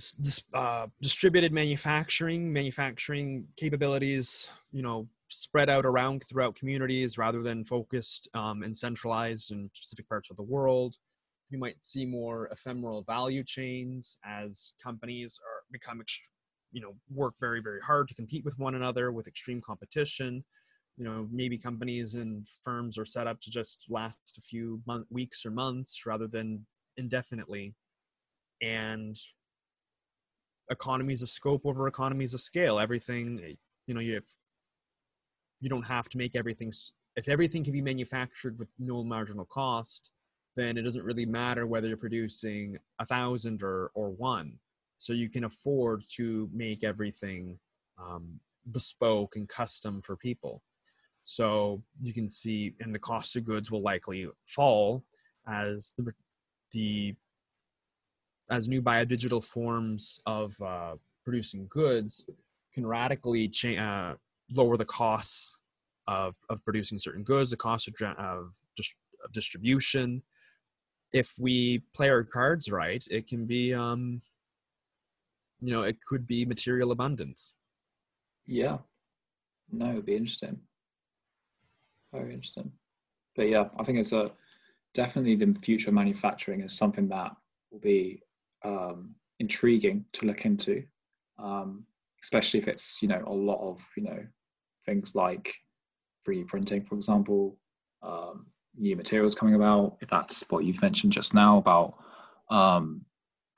uh, 0.55 0.87
distributed 1.03 1.53
manufacturing 1.53 2.53
manufacturing 2.53 3.47
capabilities 3.57 4.49
you 4.73 4.83
know 4.83 5.07
spread 5.29 5.69
out 5.69 5.85
around 5.85 6.23
throughout 6.25 6.55
communities 6.55 7.19
rather 7.19 7.43
than 7.43 7.65
focused 7.65 8.29
um, 8.35 8.63
and 8.63 8.77
centralized 8.77 9.51
in 9.51 9.69
specific 9.75 10.09
parts 10.09 10.31
of 10.31 10.37
the 10.37 10.43
world. 10.43 10.97
You 11.51 11.59
might 11.59 11.77
see 11.85 12.07
more 12.07 12.49
ephemeral 12.53 13.03
value 13.03 13.43
chains 13.45 14.19
as 14.25 14.75
companies 14.83 15.39
are 15.45 15.63
become 15.73 16.03
you 16.73 16.81
know 16.81 16.95
work 17.13 17.35
very 17.41 17.61
very 17.61 17.81
hard 17.81 18.09
to 18.09 18.15
compete 18.15 18.45
with 18.45 18.59
one 18.59 18.75
another 18.75 19.13
with 19.13 19.27
extreme 19.29 19.61
competition 19.61 20.45
you 20.97 21.05
know 21.05 21.29
maybe 21.31 21.59
companies 21.59 22.15
and 22.15 22.47
firms 22.65 22.99
are 22.99 23.05
set 23.05 23.27
up 23.27 23.41
to 23.41 23.51
just 23.51 23.87
last 23.89 24.39
a 24.39 24.41
few 24.41 24.81
month, 24.87 25.07
weeks 25.11 25.45
or 25.45 25.51
months 25.51 26.07
rather 26.07 26.27
than 26.27 26.65
indefinitely. 26.97 27.75
And 28.63 29.17
economies 30.71 31.23
of 31.23 31.29
scope 31.29 31.63
over 31.65 31.87
economies 31.87 32.35
of 32.35 32.41
scale 32.41 32.81
everything 32.81 33.41
eh, 33.45 33.53
you 33.87 33.95
know 33.95 34.01
you 34.01 34.15
have, 34.15 34.27
you 35.61 35.69
don't 35.69 35.87
have 35.87 36.09
to 36.09 36.19
make 36.19 36.35
everything 36.35 36.73
if 37.15 37.29
everything 37.29 37.63
can 37.63 37.73
be 37.73 37.83
manufactured 37.83 38.59
with 38.59 38.69
no 38.79 39.05
marginal 39.05 39.45
cost 39.45 40.11
then 40.57 40.79
it 40.79 40.83
doesn't 40.83 41.05
really 41.05 41.27
matter 41.27 41.67
whether 41.67 41.87
you're 41.87 41.97
producing 41.97 42.77
a 42.99 43.07
thousand 43.07 43.63
or 43.63 43.91
or 43.95 44.11
one. 44.11 44.59
So 44.99 45.13
you 45.13 45.29
can 45.29 45.45
afford 45.45 46.03
to 46.17 46.49
make 46.53 46.83
everything 46.83 47.59
um, 48.03 48.41
bespoke 48.73 49.37
and 49.37 49.47
custom 49.47 50.01
for 50.03 50.17
people 50.17 50.63
so 51.29 51.83
you 52.01 52.15
can 52.15 52.29
see, 52.29 52.73
and 52.79 52.95
the 52.95 53.01
cost 53.01 53.35
of 53.35 53.45
goods 53.45 53.69
will 53.69 53.83
likely 53.83 54.29
fall 54.47 55.03
as 55.49 55.93
the 55.99 56.13
the 56.71 57.17
as 58.49 58.69
new 58.69 58.81
biodigital 58.81 59.45
forms 59.45 60.21
of 60.27 60.55
uh, 60.65 60.95
producing 61.25 61.67
goods 61.69 62.27
can 62.73 62.87
radically 62.87 63.49
cha- 63.49 63.71
uh, 63.71 64.15
lower 64.53 64.77
the 64.77 64.85
costs 64.85 65.63
of, 66.07 66.37
of 66.49 66.65
producing 66.65 66.97
certain 66.97 67.25
goods, 67.25 67.51
the 67.51 67.57
cost 67.57 67.89
of, 67.89 67.95
of, 68.19 68.53
of, 69.25 69.33
distribution. 69.33 70.23
If 71.13 71.33
we 71.41 71.83
play 71.93 72.09
our 72.09 72.23
cards 72.23 72.71
right, 72.71 73.05
it 73.11 73.27
can 73.27 73.47
be, 73.47 73.75
um, 73.75 74.23
you 75.61 75.73
know, 75.73 75.83
it 75.83 75.97
could 76.09 76.25
be 76.25 76.45
material 76.45 76.93
abundance. 76.93 77.55
Yeah, 78.47 78.79
no, 79.73 79.91
it'd 79.91 80.07
be 80.07 80.15
interesting 80.15 80.61
very 82.17 82.33
interesting. 82.33 82.71
But 83.35 83.49
yeah, 83.49 83.69
I 83.79 83.85
think 83.85 83.99
it's 83.99 84.13
a 84.13 84.33
definitely 84.95 85.37
the 85.37 85.59
future 85.61 85.91
of 85.91 85.95
manufacturing 85.95 86.63
is 86.63 86.77
something 86.77 87.09
that 87.09 87.33
will 87.71 87.81
be 87.81 88.23
um, 88.65 89.15
intriguing 89.39 90.05
to 90.13 90.27
look 90.27 90.45
into, 90.45 90.83
um, 91.39 91.85
especially 92.23 92.61
if 92.61 92.69
it's 92.69 93.03
you 93.03 93.09
know 93.09 93.23
a 93.27 93.33
lot 93.33 93.61
of 93.61 93.87
you 93.97 94.05
know 94.05 94.27
things 94.87 95.15
like 95.15 95.55
3D 96.27 96.47
printing, 96.47 96.85
for 96.85 96.95
example, 96.95 97.59
um, 98.03 98.47
new 98.77 98.97
materials 98.97 99.35
coming 99.35 99.55
about. 99.55 99.99
If 100.01 100.09
that's 100.09 100.45
what 100.49 100.65
you've 100.65 100.83
mentioned 100.83 101.13
just 101.13 101.35
now 101.35 101.59
about 101.59 101.95
um, 102.51 103.05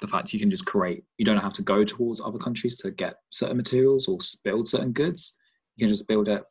the 0.01 0.09
fact 0.09 0.33
you 0.33 0.41
can 0.41 0.51
just 0.51 0.67
create, 0.67 1.05
you 1.19 1.25
don't 1.25 1.39
have 1.39 1.53
to 1.55 1.63
go 1.63 1.85
towards 1.85 2.21
other 2.21 2.39
countries 2.39 2.77
to 2.79 2.91
get 2.91 3.17
certain 3.31 3.57
materials 3.57 4.09
or 4.09 4.19
build 4.45 4.69
certain 4.69 4.93
goods. 4.93 5.35
You 5.77 5.87
can 5.87 5.91
just 5.91 6.09
build 6.09 6.29
it 6.29 6.43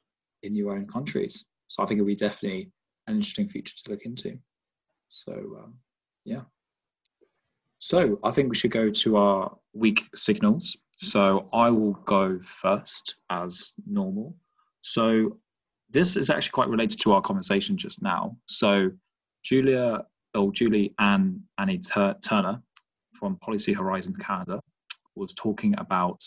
in 0.43 0.55
your 0.55 0.73
own 0.73 0.87
countries. 0.87 1.45
So 1.67 1.83
I 1.83 1.85
think 1.85 1.99
it'll 1.99 2.07
be 2.07 2.15
definitely 2.15 2.71
an 3.07 3.15
interesting 3.15 3.47
feature 3.49 3.75
to 3.83 3.91
look 3.91 4.03
into. 4.03 4.37
So 5.09 5.33
um, 5.33 5.75
yeah. 6.25 6.41
So 7.79 8.19
I 8.23 8.31
think 8.31 8.49
we 8.49 8.55
should 8.55 8.71
go 8.71 8.89
to 8.89 9.17
our 9.17 9.55
weak 9.73 10.03
signals. 10.15 10.75
So 10.99 11.47
I 11.53 11.69
will 11.69 11.93
go 12.05 12.39
first 12.61 13.15
as 13.29 13.71
normal. 13.85 14.35
So 14.81 15.37
this 15.89 16.15
is 16.17 16.29
actually 16.29 16.51
quite 16.51 16.69
related 16.69 16.99
to 17.01 17.13
our 17.13 17.21
conversation 17.21 17.77
just 17.77 18.01
now. 18.01 18.35
So 18.47 18.89
Julia 19.43 20.05
or 20.33 20.51
Julie 20.51 20.93
and 20.99 21.39
Annie 21.57 21.79
Turner 21.79 22.61
from 23.13 23.37
Policy 23.37 23.73
Horizons 23.73 24.17
Canada 24.17 24.59
was 25.15 25.33
talking 25.33 25.75
about 25.77 26.23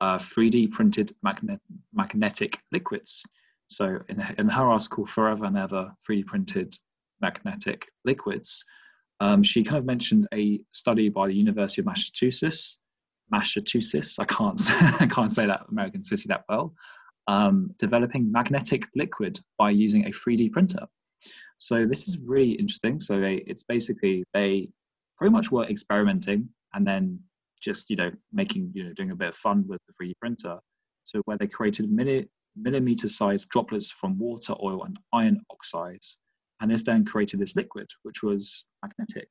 uh, 0.00 0.18
3D 0.18 0.70
printed 0.70 1.14
magnet- 1.22 1.60
magnetic 1.92 2.58
liquids. 2.72 3.22
So 3.68 3.98
in, 4.08 4.24
in 4.38 4.48
her 4.48 4.64
article, 4.64 5.06
Forever 5.06 5.44
and 5.44 5.56
Ever 5.56 5.92
3D 6.08 6.26
Printed 6.26 6.76
Magnetic 7.20 7.86
Liquids, 8.04 8.64
um, 9.20 9.42
she 9.42 9.64
kind 9.64 9.78
of 9.78 9.84
mentioned 9.84 10.26
a 10.32 10.60
study 10.72 11.08
by 11.08 11.28
the 11.28 11.34
University 11.34 11.82
of 11.82 11.86
Massachusetts, 11.86 12.78
Massachusetts, 13.30 14.18
I 14.18 14.24
can't, 14.24 14.60
I 15.00 15.06
can't 15.06 15.32
say 15.32 15.46
that 15.46 15.66
American 15.70 16.02
city 16.02 16.24
that 16.28 16.44
well, 16.48 16.74
um, 17.26 17.70
developing 17.78 18.32
magnetic 18.32 18.86
liquid 18.96 19.38
by 19.58 19.70
using 19.70 20.06
a 20.06 20.10
3D 20.10 20.50
printer. 20.52 20.86
So 21.58 21.84
this 21.84 22.08
is 22.08 22.18
really 22.18 22.52
interesting. 22.52 23.00
So 23.00 23.20
they, 23.20 23.36
it's 23.46 23.64
basically, 23.64 24.24
they 24.32 24.70
pretty 25.18 25.32
much 25.32 25.50
were 25.50 25.64
experimenting 25.64 26.48
and 26.74 26.86
then 26.86 27.20
just, 27.60 27.90
you 27.90 27.96
know, 27.96 28.10
making, 28.32 28.70
you 28.72 28.84
know, 28.84 28.92
doing 28.94 29.10
a 29.10 29.16
bit 29.16 29.28
of 29.28 29.36
fun 29.36 29.64
with 29.66 29.80
the 29.86 29.92
3D 30.02 30.12
printer. 30.20 30.58
So 31.04 31.20
where 31.24 31.36
they 31.36 31.48
created 31.48 31.90
mini, 31.90 32.28
millimeter 32.60 33.08
sized 33.08 33.48
droplets 33.48 33.90
from 33.90 34.18
water, 34.18 34.54
oil, 34.62 34.84
and 34.84 34.98
iron 35.12 35.40
oxides. 35.50 36.18
And 36.60 36.70
this 36.70 36.82
then 36.82 37.04
created 37.04 37.40
this 37.40 37.56
liquid, 37.56 37.88
which 38.02 38.22
was 38.22 38.64
magnetic. 38.82 39.28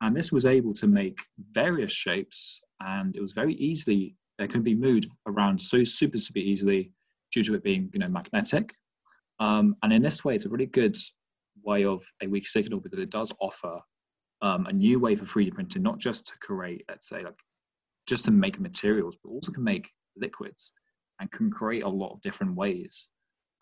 And 0.00 0.16
this 0.16 0.32
was 0.32 0.46
able 0.46 0.72
to 0.74 0.86
make 0.86 1.20
various 1.52 1.92
shapes, 1.92 2.60
and 2.80 3.14
it 3.16 3.20
was 3.20 3.32
very 3.32 3.54
easily, 3.54 4.16
it 4.38 4.50
can 4.50 4.62
be 4.62 4.74
moved 4.74 5.08
around 5.26 5.60
so 5.60 5.84
super, 5.84 6.18
super 6.18 6.40
easily 6.40 6.90
due 7.32 7.42
to 7.44 7.54
it 7.54 7.62
being, 7.62 7.90
you 7.92 8.00
know, 8.00 8.08
magnetic. 8.08 8.74
Um, 9.40 9.76
and 9.82 9.92
in 9.92 10.02
this 10.02 10.24
way, 10.24 10.34
it's 10.34 10.46
a 10.46 10.48
really 10.48 10.66
good 10.66 10.96
way 11.62 11.84
of 11.84 12.02
a 12.22 12.26
weak 12.26 12.46
signal 12.46 12.80
because 12.80 12.98
it 12.98 13.10
does 13.10 13.32
offer 13.40 13.80
um, 14.42 14.66
a 14.66 14.72
new 14.72 14.98
way 14.98 15.16
for 15.16 15.24
3D 15.24 15.54
printing, 15.54 15.82
not 15.82 15.98
just 15.98 16.26
to 16.26 16.32
create, 16.38 16.84
let's 16.88 17.08
say, 17.08 17.22
like 17.22 17.38
just 18.06 18.24
to 18.26 18.30
make 18.30 18.60
materials, 18.60 19.16
but 19.22 19.30
also 19.30 19.52
can 19.52 19.64
make 19.64 19.90
liquids 20.16 20.72
and 21.24 21.32
can 21.32 21.50
create 21.50 21.84
a 21.84 21.88
lot 21.88 22.12
of 22.12 22.20
different 22.20 22.54
ways. 22.54 23.08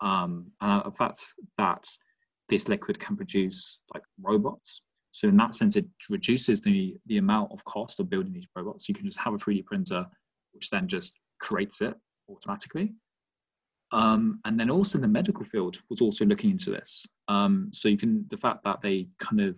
Um, 0.01 0.51
and 0.59 0.83
the 0.85 0.91
fact 0.91 1.23
that 1.57 1.87
this 2.49 2.67
liquid 2.67 2.99
can 2.99 3.15
produce 3.15 3.79
like 3.93 4.03
robots. 4.21 4.81
So 5.11 5.29
in 5.29 5.37
that 5.37 5.55
sense, 5.55 5.77
it 5.77 5.85
reduces 6.09 6.59
the, 6.59 6.97
the 7.05 7.19
amount 7.19 7.51
of 7.51 7.63
cost 7.63 8.01
of 8.01 8.09
building 8.09 8.33
these 8.33 8.47
robots. 8.55 8.89
You 8.89 8.95
can 8.95 9.05
just 9.05 9.19
have 9.19 9.33
a 9.33 9.37
3D 9.37 9.65
printer, 9.65 10.05
which 10.53 10.69
then 10.69 10.87
just 10.87 11.17
creates 11.39 11.81
it 11.81 11.93
automatically. 12.29 12.93
Um, 13.91 14.39
and 14.43 14.59
then 14.59 14.69
also 14.69 14.97
the 14.97 15.07
medical 15.07 15.45
field 15.45 15.77
was 15.89 16.01
also 16.01 16.25
looking 16.25 16.49
into 16.49 16.71
this. 16.71 17.05
Um, 17.29 17.69
so 17.71 17.87
you 17.87 17.97
can, 17.97 18.25
the 18.29 18.37
fact 18.37 18.63
that 18.65 18.81
they 18.81 19.07
kind 19.19 19.39
of 19.39 19.55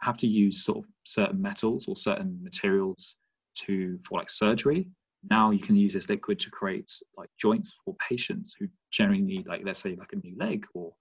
have 0.00 0.16
to 0.18 0.26
use 0.26 0.64
sort 0.64 0.78
of 0.78 0.84
certain 1.04 1.42
metals 1.42 1.86
or 1.86 1.96
certain 1.96 2.38
materials 2.42 3.16
to, 3.56 3.98
for 4.04 4.20
like 4.20 4.30
surgery, 4.30 4.88
now 5.30 5.50
you 5.50 5.60
can 5.60 5.76
use 5.76 5.92
this 5.92 6.08
liquid 6.08 6.38
to 6.40 6.50
create 6.50 6.90
like 7.16 7.30
joints 7.38 7.74
for 7.84 7.94
patients 7.96 8.54
who 8.58 8.66
generally 8.90 9.22
need 9.22 9.46
like 9.46 9.62
let's 9.64 9.80
say 9.80 9.94
like 9.96 10.12
a 10.12 10.16
new 10.16 10.36
leg 10.38 10.66
or, 10.74 10.92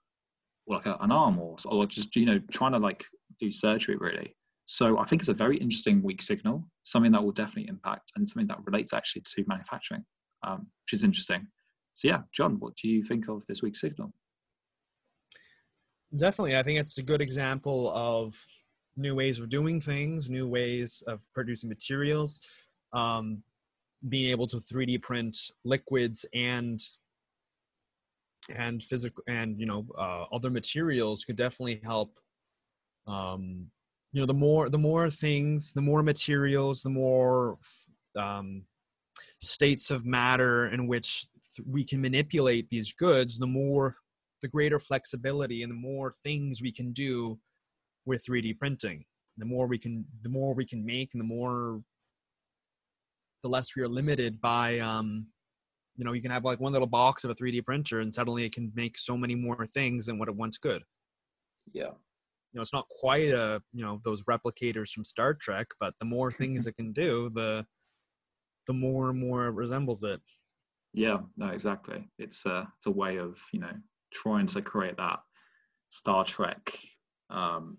or 0.65 0.75
like 0.77 0.85
a, 0.85 0.97
an 1.01 1.11
arm 1.11 1.39
or 1.39 1.55
or 1.65 1.85
just 1.85 2.15
you 2.15 2.25
know 2.25 2.39
trying 2.51 2.71
to 2.71 2.77
like 2.77 3.03
do 3.39 3.51
surgery 3.51 3.95
really 3.97 4.35
So 4.65 4.99
I 4.99 5.05
think 5.05 5.21
it's 5.21 5.29
a 5.29 5.33
very 5.33 5.57
interesting 5.57 6.01
weak 6.01 6.21
signal, 6.21 6.63
something 6.83 7.11
that 7.11 7.23
will 7.23 7.33
definitely 7.33 7.67
impact 7.67 8.11
and 8.15 8.27
something 8.27 8.47
that 8.47 8.63
relates 8.65 8.93
actually 8.93 9.23
to 9.33 9.43
manufacturing, 9.47 10.05
um, 10.47 10.67
which 10.83 10.93
is 10.93 11.03
interesting. 11.03 11.45
So 11.93 12.07
yeah, 12.07 12.21
John, 12.31 12.57
what 12.59 12.75
do 12.75 12.87
you 12.87 13.03
think 13.03 13.27
of 13.27 13.45
this 13.47 13.61
weak 13.61 13.75
signal? 13.75 14.13
Definitely, 16.15 16.57
I 16.57 16.63
think 16.63 16.79
it's 16.79 16.97
a 16.99 17.03
good 17.03 17.21
example 17.21 17.91
of 17.91 18.33
new 18.95 19.15
ways 19.15 19.39
of 19.39 19.49
doing 19.49 19.79
things, 19.81 20.29
new 20.29 20.47
ways 20.47 21.03
of 21.07 21.21
producing 21.33 21.69
materials, 21.69 22.39
um, 22.93 23.43
being 24.09 24.31
able 24.31 24.47
to 24.47 24.57
3D 24.57 25.01
print 25.01 25.37
liquids 25.63 26.25
and 26.33 26.81
and 28.55 28.81
physical 28.81 29.23
and 29.27 29.59
you 29.59 29.65
know 29.65 29.85
uh, 29.97 30.25
other 30.31 30.49
materials 30.49 31.23
could 31.23 31.35
definitely 31.35 31.79
help. 31.83 32.17
Um, 33.07 33.67
you 34.11 34.19
know, 34.19 34.25
the 34.25 34.33
more 34.33 34.69
the 34.69 34.77
more 34.77 35.09
things, 35.09 35.71
the 35.73 35.81
more 35.81 36.03
materials, 36.03 36.81
the 36.81 36.89
more 36.89 37.57
um, 38.17 38.63
states 39.39 39.91
of 39.91 40.05
matter 40.05 40.67
in 40.67 40.87
which 40.87 41.27
we 41.65 41.83
can 41.83 42.01
manipulate 42.01 42.69
these 42.69 42.93
goods, 42.93 43.37
the 43.37 43.47
more 43.47 43.95
the 44.41 44.47
greater 44.47 44.79
flexibility 44.79 45.63
and 45.63 45.71
the 45.71 45.75
more 45.75 46.13
things 46.23 46.61
we 46.61 46.71
can 46.71 46.91
do 46.91 47.39
with 48.05 48.25
3D 48.25 48.57
printing. 48.57 49.05
The 49.37 49.45
more 49.45 49.67
we 49.67 49.77
can, 49.77 50.05
the 50.23 50.29
more 50.29 50.53
we 50.53 50.65
can 50.65 50.85
make, 50.85 51.13
and 51.13 51.21
the 51.21 51.25
more, 51.25 51.81
the 53.43 53.49
less 53.49 53.75
we 53.75 53.83
are 53.83 53.87
limited 53.87 54.39
by. 54.41 54.79
Um, 54.79 55.27
you 55.97 56.05
know, 56.05 56.13
you 56.13 56.21
can 56.21 56.31
have 56.31 56.45
like 56.45 56.59
one 56.59 56.73
little 56.73 56.87
box 56.87 57.23
of 57.23 57.29
a 57.29 57.35
3D 57.35 57.65
printer, 57.65 57.99
and 57.99 58.13
suddenly 58.13 58.45
it 58.45 58.53
can 58.53 58.71
make 58.75 58.97
so 58.97 59.17
many 59.17 59.35
more 59.35 59.65
things 59.65 60.05
than 60.05 60.17
what 60.17 60.29
it 60.29 60.35
once 60.35 60.57
could. 60.57 60.81
Yeah. 61.73 61.91
You 62.53 62.57
know, 62.57 62.61
it's 62.61 62.73
not 62.73 62.87
quite 62.89 63.29
a 63.29 63.61
you 63.71 63.83
know 63.83 64.01
those 64.03 64.23
replicators 64.23 64.91
from 64.91 65.05
Star 65.05 65.33
Trek, 65.33 65.67
but 65.79 65.93
the 65.99 66.05
more 66.05 66.31
things 66.31 66.67
it 66.67 66.75
can 66.77 66.91
do, 66.91 67.29
the 67.33 67.65
the 68.67 68.73
more 68.73 69.09
and 69.09 69.19
more 69.19 69.47
it 69.47 69.51
resembles 69.51 70.03
it. 70.03 70.21
Yeah, 70.93 71.19
no, 71.37 71.47
exactly. 71.47 72.09
It's 72.19 72.45
a 72.45 72.67
it's 72.77 72.87
a 72.87 72.91
way 72.91 73.17
of 73.17 73.37
you 73.53 73.59
know 73.59 73.73
trying 74.13 74.47
to 74.47 74.61
create 74.61 74.97
that 74.97 75.19
Star 75.87 76.25
Trek 76.25 76.77
um, 77.29 77.77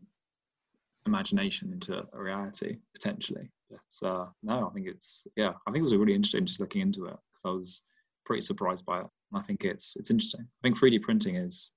imagination 1.06 1.72
into 1.72 2.04
a 2.12 2.22
reality 2.22 2.76
potentially. 2.94 3.50
But 3.72 4.08
uh, 4.08 4.26
no, 4.42 4.68
I 4.68 4.72
think 4.72 4.86
it's 4.86 5.26
yeah, 5.36 5.52
I 5.66 5.70
think 5.70 5.78
it 5.78 5.82
was 5.82 5.94
really 5.94 6.14
interesting 6.14 6.46
just 6.46 6.60
looking 6.60 6.82
into 6.82 7.06
it 7.06 7.16
because 7.32 7.42
I 7.44 7.50
was 7.50 7.82
pretty 8.26 8.42
surprised 8.42 8.84
by 8.84 9.00
it. 9.00 9.06
And 9.32 9.40
I 9.40 9.42
think 9.42 9.64
it's 9.64 9.96
it's 9.96 10.10
interesting. 10.10 10.42
I 10.42 10.60
think 10.62 10.78
3D 10.78 11.02
printing 11.02 11.36
is 11.36 11.70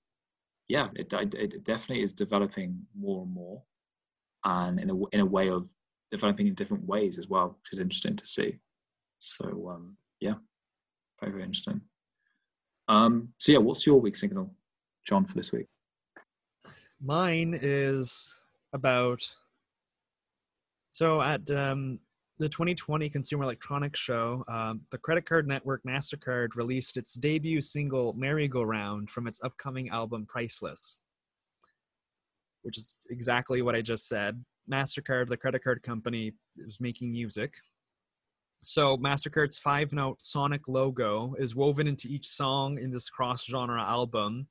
yeah, 0.68 0.90
it, 0.96 1.14
it 1.14 1.64
definitely 1.64 2.04
is 2.04 2.12
developing 2.12 2.80
more 3.00 3.24
and 3.24 3.34
more, 3.34 3.62
and 4.44 4.80
in 4.80 4.90
a 4.90 5.06
in 5.08 5.20
a 5.22 5.26
way 5.26 5.50
of 5.50 5.68
developing 6.12 6.48
in 6.48 6.56
different 6.56 6.86
ways 6.86 7.18
as 7.18 7.28
well, 7.28 7.58
which 7.62 7.74
is 7.74 7.80
interesting 7.80 8.16
to 8.16 8.26
see. 8.26 8.58
So 9.20 9.70
um, 9.70 9.96
yeah, 10.20 10.36
very 11.20 11.32
very 11.32 11.44
interesting. 11.44 11.82
Um, 12.88 13.30
so 13.40 13.52
yeah, 13.52 13.58
what's 13.60 13.86
your 13.86 14.00
weak 14.00 14.16
signal, 14.16 14.54
John, 15.08 15.26
for 15.26 15.34
this 15.34 15.52
week? 15.52 15.68
Mine 17.02 17.58
is 17.62 18.42
about 18.74 19.24
so 20.96 21.22
at 21.22 21.52
um, 21.52 22.00
the 22.40 22.48
2020 22.48 23.10
Consumer 23.10 23.44
Electronics 23.44 24.00
Show, 24.00 24.46
um, 24.48 24.80
the 24.92 24.98
credit 24.98 25.26
card 25.26 25.46
network 25.46 25.84
MasterCard 25.84 26.56
released 26.56 26.96
its 26.96 27.16
debut 27.16 27.60
single 27.60 28.14
Merry-Go-Round 28.14 29.10
from 29.10 29.28
its 29.28 29.44
upcoming 29.44 29.90
album 29.90 30.26
Priceless, 30.26 31.00
which 32.62 32.78
is 32.78 32.96
exactly 33.10 33.62
what 33.62 33.76
I 33.76 33.82
just 33.82 34.08
said. 34.08 34.42
MasterCard, 34.72 35.28
the 35.28 35.36
credit 35.36 35.66
card 35.66 35.84
company, 35.84 36.32
is 36.60 36.80
making 36.80 37.12
music. 37.12 37.54
So 38.64 38.96
MasterCard's 38.96 39.60
five 39.60 39.92
note 39.92 40.22
sonic 40.22 40.70
logo 40.70 41.36
is 41.38 41.58
woven 41.58 41.88
into 41.88 42.08
each 42.08 42.26
song 42.26 42.78
in 42.78 42.90
this 42.90 43.10
cross 43.10 43.46
genre 43.46 43.84
album. 43.84 44.48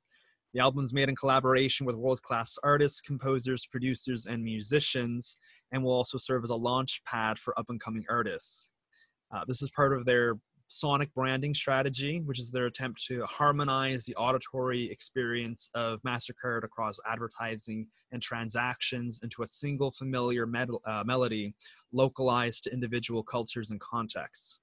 The 0.55 0.61
album's 0.61 0.93
made 0.93 1.09
in 1.09 1.17
collaboration 1.17 1.85
with 1.85 1.97
world 1.97 2.21
class 2.21 2.57
artists, 2.63 3.01
composers, 3.01 3.65
producers, 3.65 4.25
and 4.25 4.41
musicians, 4.41 5.37
and 5.73 5.83
will 5.83 5.91
also 5.91 6.17
serve 6.17 6.43
as 6.43 6.49
a 6.49 6.55
launch 6.55 7.01
pad 7.05 7.37
for 7.37 7.53
up 7.59 7.65
and 7.67 7.77
coming 7.77 8.05
artists. 8.09 8.71
Uh, 9.35 9.43
this 9.49 9.61
is 9.61 9.69
part 9.71 9.91
of 9.91 10.05
their 10.05 10.35
sonic 10.69 11.13
branding 11.13 11.53
strategy, 11.53 12.21
which 12.21 12.39
is 12.39 12.51
their 12.51 12.67
attempt 12.67 13.03
to 13.07 13.25
harmonize 13.25 14.05
the 14.05 14.15
auditory 14.15 14.89
experience 14.89 15.69
of 15.75 16.01
MasterCard 16.03 16.63
across 16.63 17.01
advertising 17.05 17.85
and 18.13 18.21
transactions 18.21 19.19
into 19.23 19.43
a 19.43 19.47
single 19.47 19.91
familiar 19.91 20.47
med- 20.47 20.69
uh, 20.85 21.03
melody 21.05 21.53
localized 21.91 22.63
to 22.63 22.71
individual 22.71 23.23
cultures 23.23 23.71
and 23.71 23.79
contexts. 23.81 24.61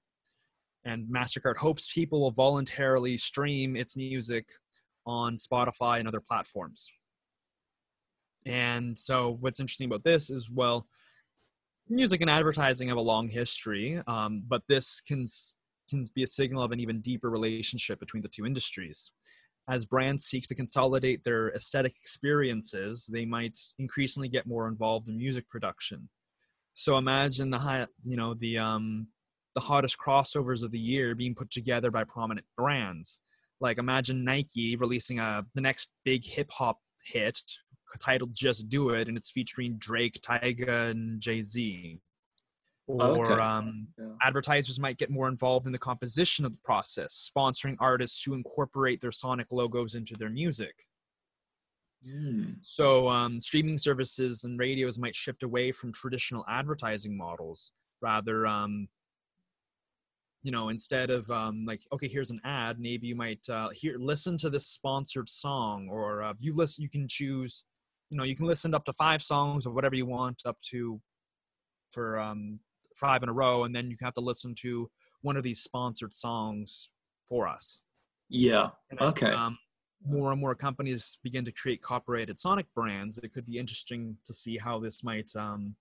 And 0.85 1.07
MasterCard 1.07 1.55
hopes 1.55 1.93
people 1.93 2.19
will 2.19 2.31
voluntarily 2.31 3.15
stream 3.15 3.75
its 3.75 3.95
music 3.95 4.47
on 5.05 5.37
Spotify 5.37 5.99
and 5.99 6.07
other 6.07 6.21
platforms. 6.21 6.91
And 8.45 8.97
so, 8.97 9.37
what's 9.39 9.59
interesting 9.59 9.87
about 9.87 10.03
this 10.03 10.29
is 10.29 10.49
well, 10.49 10.87
music 11.89 12.21
and 12.21 12.29
advertising 12.29 12.89
have 12.89 12.97
a 12.97 13.01
long 13.01 13.27
history, 13.27 14.01
um, 14.07 14.43
but 14.47 14.63
this 14.67 15.01
can 15.01 15.25
can 15.89 16.03
be 16.15 16.23
a 16.23 16.27
signal 16.27 16.63
of 16.63 16.71
an 16.71 16.79
even 16.79 17.01
deeper 17.01 17.29
relationship 17.29 17.99
between 17.99 18.23
the 18.23 18.29
two 18.29 18.45
industries. 18.45 19.11
As 19.69 19.85
brands 19.85 20.25
seek 20.25 20.45
to 20.47 20.55
consolidate 20.55 21.23
their 21.23 21.49
aesthetic 21.51 21.93
experiences, 21.97 23.09
they 23.11 23.25
might 23.25 23.57
increasingly 23.79 24.27
get 24.27 24.45
more 24.45 24.67
involved 24.67 25.07
in 25.07 25.17
music 25.17 25.49
production. 25.49 26.09
So 26.73 26.97
imagine 26.97 27.49
the 27.49 27.59
high, 27.59 27.87
you 28.03 28.17
know, 28.17 28.33
the 28.33 28.57
um, 28.57 29.07
the 29.55 29.61
hottest 29.61 29.97
crossovers 29.97 30.63
of 30.63 30.71
the 30.71 30.79
year 30.79 31.15
being 31.15 31.35
put 31.35 31.51
together 31.51 31.91
by 31.91 32.03
prominent 32.03 32.45
brands. 32.57 33.21
Like 33.59 33.77
imagine 33.77 34.23
Nike 34.23 34.75
releasing 34.75 35.19
a 35.19 35.45
the 35.55 35.61
next 35.61 35.91
big 36.05 36.25
hip 36.25 36.51
hop 36.51 36.79
hit 37.03 37.39
titled 37.99 38.31
"Just 38.33 38.69
Do 38.69 38.89
It" 38.89 39.07
and 39.07 39.17
it's 39.17 39.31
featuring 39.31 39.75
Drake, 39.77 40.19
Tyga, 40.21 40.91
and 40.91 41.21
Jay 41.21 41.43
Z 41.43 41.99
or 42.87 43.31
okay. 43.31 43.41
um, 43.41 43.87
yeah. 43.97 44.05
advertisers 44.21 44.79
might 44.79 44.97
get 44.97 45.09
more 45.09 45.27
involved 45.27 45.65
in 45.65 45.71
the 45.71 45.79
composition 45.79 46.45
of 46.45 46.51
the 46.51 46.59
process, 46.63 47.29
sponsoring 47.35 47.75
artists 47.79 48.23
who 48.23 48.33
incorporate 48.33 48.99
their 48.99 49.11
sonic 49.11 49.47
logos 49.51 49.95
into 49.95 50.15
their 50.15 50.29
music. 50.29 50.75
Mm. 52.05 52.57
So, 52.61 53.07
um, 53.07 53.39
streaming 53.39 53.77
services 53.77 54.43
and 54.43 54.59
radios 54.59 54.99
might 54.99 55.15
shift 55.15 55.43
away 55.43 55.71
from 55.71 55.93
traditional 55.93 56.43
advertising 56.49 57.17
models. 57.17 57.71
Rather, 58.01 58.45
um, 58.45 58.89
you 60.43 60.51
know, 60.51 60.69
instead 60.69 61.09
of 61.09 61.29
um, 61.29 61.65
like, 61.65 61.81
okay, 61.93 62.07
here's 62.07 62.31
an 62.31 62.41
ad, 62.43 62.79
maybe 62.79 63.07
you 63.07 63.15
might 63.15 63.47
uh, 63.49 63.69
hear 63.69 63.97
listen 63.97 64.37
to 64.37 64.49
this 64.49 64.67
sponsored 64.67 65.29
song, 65.29 65.87
or 65.89 66.21
uh, 66.21 66.33
you 66.39 66.53
listen. 66.55 66.83
You 66.83 66.89
can 66.89 67.07
choose, 67.07 67.65
you 68.09 68.17
know, 68.17 68.25
you 68.25 68.35
can 68.35 68.45
listen 68.45 68.73
up 68.73 68.85
to 68.85 68.93
five 68.93 69.21
songs 69.21 69.65
or 69.65 69.73
whatever 69.73 69.95
you 69.95 70.05
want, 70.05 70.41
up 70.45 70.57
to 70.69 70.99
for 71.91 72.19
um, 72.19 72.59
five 72.95 73.23
in 73.23 73.29
a 73.29 73.33
row, 73.33 73.63
and 73.63 73.73
then 73.73 73.89
you 73.89 73.97
have 74.01 74.13
to 74.15 74.21
listen 74.21 74.53
to 74.59 74.89
one 75.21 75.37
of 75.37 75.43
these 75.43 75.61
sponsored 75.61 76.13
songs 76.13 76.89
for 77.27 77.47
us. 77.47 77.81
Yeah. 78.29 78.69
okay. 78.99 79.31
Um, 79.31 79.57
more 80.05 80.31
and 80.31 80.41
more 80.41 80.55
companies 80.55 81.17
begin 81.23 81.45
to 81.45 81.51
create 81.51 81.81
copyrighted 81.81 82.39
sonic 82.39 82.65
brands. 82.75 83.19
It 83.19 83.31
could 83.31 83.45
be 83.45 83.57
interesting 83.57 84.17
to 84.25 84.33
see 84.33 84.57
how 84.57 84.79
this 84.79 85.03
might, 85.03 85.31
um, 85.35 85.75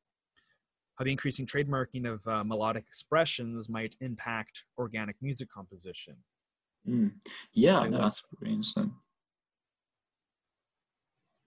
how 1.02 1.04
the 1.04 1.10
increasing 1.10 1.46
trademarking 1.46 2.06
of 2.06 2.24
uh, 2.28 2.44
melodic 2.44 2.84
expressions 2.84 3.68
might 3.68 3.96
impact 4.00 4.66
organic 4.78 5.16
music 5.20 5.48
composition. 5.48 6.14
Mm. 6.88 7.12
Yeah, 7.54 7.88
no, 7.88 7.98
that's 7.98 8.22
pretty 8.38 8.52
interesting. 8.54 8.92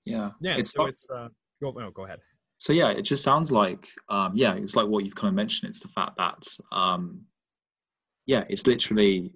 Yeah. 0.03 0.31
Yeah. 0.41 0.57
It's 0.57 0.71
so 0.71 0.81
not, 0.81 0.89
it's. 0.89 1.09
Uh, 1.09 1.29
go. 1.61 1.71
No, 1.71 1.89
go 1.89 2.03
ahead 2.03 2.19
so 2.57 2.71
yeah 2.71 2.89
it 2.89 3.01
just 3.01 3.21
sounds 3.21 3.51
like 3.51 3.89
um, 4.07 4.31
yeah 4.33 4.53
it's 4.53 4.77
like 4.77 4.87
what 4.87 5.03
you've 5.03 5.13
kind 5.13 5.27
of 5.27 5.35
mentioned 5.35 5.69
it's 5.69 5.81
the 5.81 5.89
fact 5.89 6.15
that 6.17 6.41
um, 6.71 7.21
yeah 8.27 8.45
it's 8.47 8.65
literally 8.65 9.33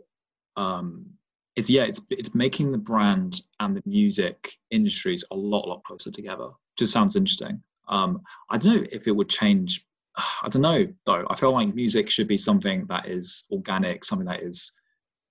um, 0.55 1.05
it's 1.57 1.69
yeah 1.69 1.83
it's 1.83 1.99
it's 2.09 2.33
making 2.33 2.71
the 2.71 2.77
brand 2.77 3.41
and 3.59 3.75
the 3.75 3.83
music 3.85 4.53
industries 4.71 5.25
a 5.31 5.35
lot 5.35 5.67
lot 5.67 5.83
closer 5.83 6.09
together 6.09 6.47
just 6.77 6.93
sounds 6.93 7.17
interesting 7.17 7.61
um, 7.89 8.21
i 8.49 8.57
don't 8.57 8.75
know 8.77 8.87
if 8.89 9.05
it 9.05 9.11
would 9.11 9.27
change 9.27 9.85
i 10.43 10.49
don't 10.49 10.61
know 10.61 10.85
though 11.05 11.25
i 11.29 11.35
feel 11.35 11.51
like 11.51 11.73
music 11.73 12.09
should 12.09 12.27
be 12.27 12.37
something 12.37 12.85
that 12.87 13.07
is 13.07 13.45
organic 13.51 14.03
something 14.03 14.27
that 14.27 14.41
is 14.41 14.71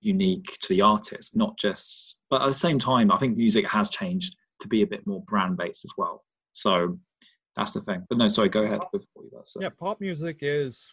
unique 0.00 0.56
to 0.60 0.68
the 0.68 0.80
artist 0.80 1.34
not 1.36 1.56
just 1.58 2.18
but 2.30 2.40
at 2.40 2.46
the 2.46 2.54
same 2.54 2.78
time 2.78 3.10
i 3.10 3.18
think 3.18 3.36
music 3.36 3.66
has 3.66 3.90
changed 3.90 4.36
to 4.60 4.68
be 4.68 4.82
a 4.82 4.86
bit 4.86 5.06
more 5.06 5.22
brand 5.22 5.56
based 5.56 5.84
as 5.84 5.90
well 5.96 6.24
so 6.52 6.98
that's 7.58 7.72
the 7.72 7.80
thing. 7.80 8.06
But 8.08 8.18
no, 8.18 8.28
sorry, 8.28 8.48
go 8.48 8.62
ahead 8.62 8.78
before 8.92 9.24
you 9.24 9.40
so. 9.44 9.60
Yeah, 9.60 9.70
pop 9.70 10.00
music 10.00 10.38
is. 10.42 10.92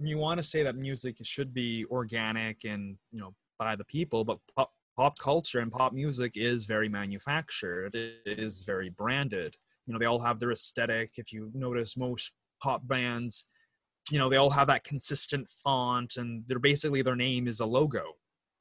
You 0.00 0.16
want 0.16 0.38
to 0.38 0.44
say 0.44 0.62
that 0.62 0.76
music 0.76 1.16
should 1.24 1.52
be 1.52 1.84
organic 1.90 2.64
and 2.64 2.96
you 3.10 3.20
know 3.20 3.34
by 3.58 3.74
the 3.74 3.84
people, 3.86 4.24
but 4.24 4.38
pop, 4.56 4.72
pop 4.96 5.18
culture 5.18 5.58
and 5.58 5.72
pop 5.72 5.92
music 5.92 6.32
is 6.36 6.66
very 6.66 6.88
manufactured. 6.88 7.96
It 7.96 8.38
is 8.38 8.62
very 8.62 8.90
branded. 8.90 9.56
You 9.86 9.92
know, 9.92 9.98
they 9.98 10.06
all 10.06 10.20
have 10.20 10.38
their 10.38 10.52
aesthetic. 10.52 11.10
If 11.16 11.32
you 11.32 11.50
notice, 11.52 11.96
most 11.96 12.32
top 12.64 12.86
bands, 12.88 13.46
you 14.10 14.18
know, 14.18 14.28
they 14.28 14.36
all 14.36 14.50
have 14.50 14.68
that 14.68 14.84
consistent 14.84 15.48
font, 15.62 16.16
and 16.16 16.42
they're 16.46 16.58
basically 16.58 17.02
their 17.02 17.16
name 17.16 17.46
is 17.46 17.60
a 17.60 17.66
logo. 17.66 18.04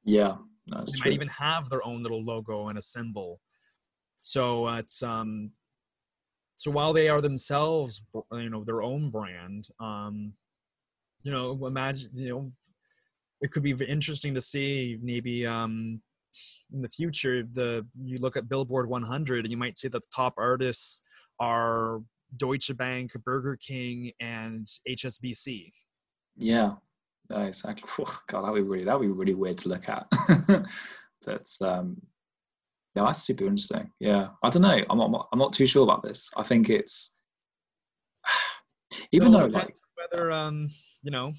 Yeah, 0.03 0.35
that's 0.67 0.91
they 0.91 0.97
true. 0.97 1.09
might 1.09 1.15
even 1.15 1.29
have 1.29 1.69
their 1.69 1.85
own 1.85 2.03
little 2.03 2.23
logo 2.23 2.67
and 2.69 2.77
a 2.77 2.81
symbol. 2.81 3.39
So 4.19 4.67
uh, 4.67 4.79
it's 4.79 5.03
um, 5.03 5.51
so 6.55 6.71
while 6.71 6.93
they 6.93 7.09
are 7.09 7.21
themselves, 7.21 8.01
you 8.31 8.49
know, 8.49 8.63
their 8.63 8.81
own 8.81 9.09
brand, 9.09 9.67
um, 9.79 10.33
you 11.23 11.31
know, 11.31 11.65
imagine, 11.65 12.09
you 12.13 12.29
know, 12.29 12.51
it 13.41 13.51
could 13.51 13.63
be 13.63 13.75
interesting 13.85 14.33
to 14.33 14.41
see 14.41 14.97
maybe 15.01 15.45
um, 15.45 16.01
in 16.73 16.81
the 16.81 16.89
future 16.89 17.43
the 17.53 17.85
you 18.01 18.17
look 18.19 18.37
at 18.37 18.47
Billboard 18.47 18.87
100 18.87 19.45
and 19.45 19.51
you 19.51 19.57
might 19.57 19.77
see 19.77 19.89
that 19.89 20.01
the 20.01 20.15
top 20.15 20.33
artists 20.37 21.01
are 21.39 22.01
Deutsche 22.37 22.75
Bank, 22.75 23.11
Burger 23.25 23.57
King, 23.57 24.11
and 24.19 24.67
HSBC. 24.87 25.71
Yeah, 26.35 26.73
no, 27.29 27.41
exactly. 27.41 28.05
God, 28.27 28.43
that'd 28.43 28.55
be 28.55 28.61
really 28.61 28.85
that'd 28.85 29.01
be 29.01 29.07
really 29.07 29.33
weird 29.33 29.57
to 29.59 29.69
look 29.69 29.87
at. 29.89 30.07
That's 31.25 31.61
um, 31.61 32.01
yeah, 32.95 33.03
that's 33.03 33.23
super 33.23 33.45
interesting. 33.45 33.89
Yeah, 33.99 34.29
I 34.43 34.49
don't 34.49 34.61
know. 34.61 34.83
I'm 34.89 34.97
not. 34.97 35.27
I'm 35.31 35.39
not 35.39 35.53
too 35.53 35.65
sure 35.65 35.83
about 35.83 36.03
this. 36.03 36.29
I 36.37 36.43
think 36.43 36.69
it's 36.69 37.11
even 39.11 39.29
It 39.29 39.31
though 39.31 39.45
like 39.45 39.73
whether 39.95 40.31
um 40.31 40.67
you 41.01 41.11
know 41.11 41.33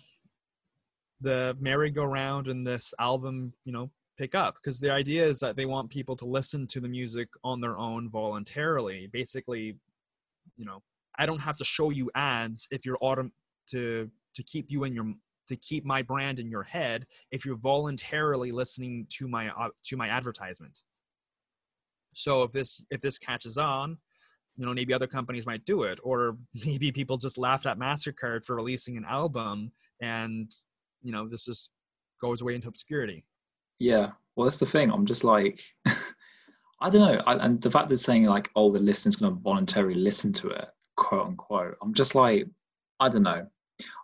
the 1.21 1.57
merry-go-round 1.61 2.49
and 2.49 2.67
this 2.67 2.93
album 2.99 3.53
you 3.65 3.73
know 3.73 3.91
pick 4.19 4.35
up 4.35 4.57
because 4.57 4.81
the 4.81 4.91
idea 4.91 5.25
is 5.25 5.39
that 5.41 5.57
they 5.57 5.65
want 5.65 5.91
people 5.91 6.17
to 6.17 6.27
listen 6.27 6.67
to 6.67 6.81
the 6.81 6.89
music 6.89 7.29
on 7.43 7.61
their 7.61 7.79
own 7.79 8.09
voluntarily 8.11 9.09
basically 9.13 9.77
you 10.57 10.65
know 10.65 10.83
i 11.19 11.27
don't 11.27 11.41
have 11.41 11.57
to 11.57 11.65
show 11.65 11.91
you 11.91 12.11
ads 12.15 12.69
if 12.71 12.85
you're 12.87 12.99
autom- 12.99 13.33
to 13.67 14.11
to 14.35 14.43
keep 14.43 14.71
you 14.71 14.85
in 14.85 14.95
your 14.95 15.15
to 15.49 15.57
keep 15.57 15.85
my 15.85 16.03
brand 16.03 16.39
in 16.39 16.51
your 16.51 16.63
head 16.63 17.07
if 17.31 17.45
you're 17.45 17.57
voluntarily 17.57 18.53
listening 18.53 19.07
to 19.11 19.29
my 19.29 19.51
uh, 19.51 19.69
to 19.85 19.97
my 19.97 20.09
advertisement. 20.09 20.81
So 22.15 22.43
if 22.43 22.53
this 22.53 22.83
if 22.91 23.01
this 23.01 23.19
catches 23.19 23.59
on 23.59 23.99
you 24.57 24.65
know 24.65 24.73
maybe 24.73 24.95
other 24.95 25.07
companies 25.07 25.47
might 25.47 25.65
do 25.65 25.83
it 25.83 25.99
or 26.03 26.37
maybe 26.67 26.93
people 26.93 27.17
just 27.17 27.39
laughed 27.39 27.67
at 27.67 27.79
mastercard 27.79 28.45
for 28.45 28.57
releasing 28.57 28.97
an 28.97 29.05
album 29.05 29.73
and 30.01 30.55
you 31.03 31.13
know 31.13 31.29
this 31.29 31.45
just 31.45 31.71
goes 32.21 32.41
away 32.41 32.55
into 32.55 32.69
obscurity. 32.69 33.25
Yeah, 33.81 34.13
well, 34.37 34.45
that's 34.45 34.59
the 34.59 34.67
thing. 34.67 34.91
I'm 34.91 35.05
just 35.05 35.25
like, 35.25 35.61
I 36.85 36.91
don't 36.91 37.01
know. 37.01 37.23
I, 37.27 37.43
and 37.43 37.59
the 37.63 37.71
fact 37.71 37.89
that 37.89 37.95
it's 37.95 38.05
saying 38.05 38.27
like, 38.27 38.51
oh, 38.57 38.71
the 38.71 38.79
listener's 38.79 39.17
going 39.17 39.35
to 39.35 39.41
voluntarily 39.41 39.95
listen 39.95 40.35
to 40.35 40.49
it, 40.49 40.69
quote 40.99 41.29
unquote. 41.29 41.79
I'm 41.81 41.95
just 41.95 42.15
like, 42.15 42.47
I 43.01 43.09
don't 43.09 43.23
know. 43.23 43.47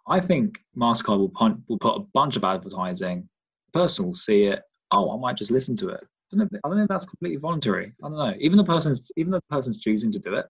I 0.09 0.19
think 0.19 0.65
Mastercard 0.75 1.19
will, 1.19 1.29
punt, 1.29 1.61
will 1.69 1.79
put 1.79 1.97
a 1.97 2.07
bunch 2.15 2.37
of 2.37 2.45
advertising. 2.45 3.29
The 3.67 3.79
person 3.79 4.07
will 4.07 4.15
see 4.15 4.45
it. 4.45 4.63
Oh, 4.93 5.15
I 5.15 5.21
might 5.21 5.37
just 5.37 5.51
listen 5.51 5.77
to 5.77 5.91
it. 5.91 6.01
I 6.03 6.37
don't 6.37 6.39
know. 6.39 6.49
If, 6.51 6.61
I 6.65 6.69
don't 6.69 6.79
know 6.79 6.85
if 6.85 6.89
that's 6.89 7.05
completely 7.05 7.37
voluntary. 7.37 7.93
I 8.03 8.09
don't 8.09 8.17
know. 8.17 8.35
Even 8.41 8.57
the 8.57 8.65
person's 8.65 9.13
even 9.19 9.31
the 9.31 9.43
person's 9.51 9.79
choosing 9.79 10.11
to 10.13 10.19
do 10.19 10.33
it. 10.37 10.47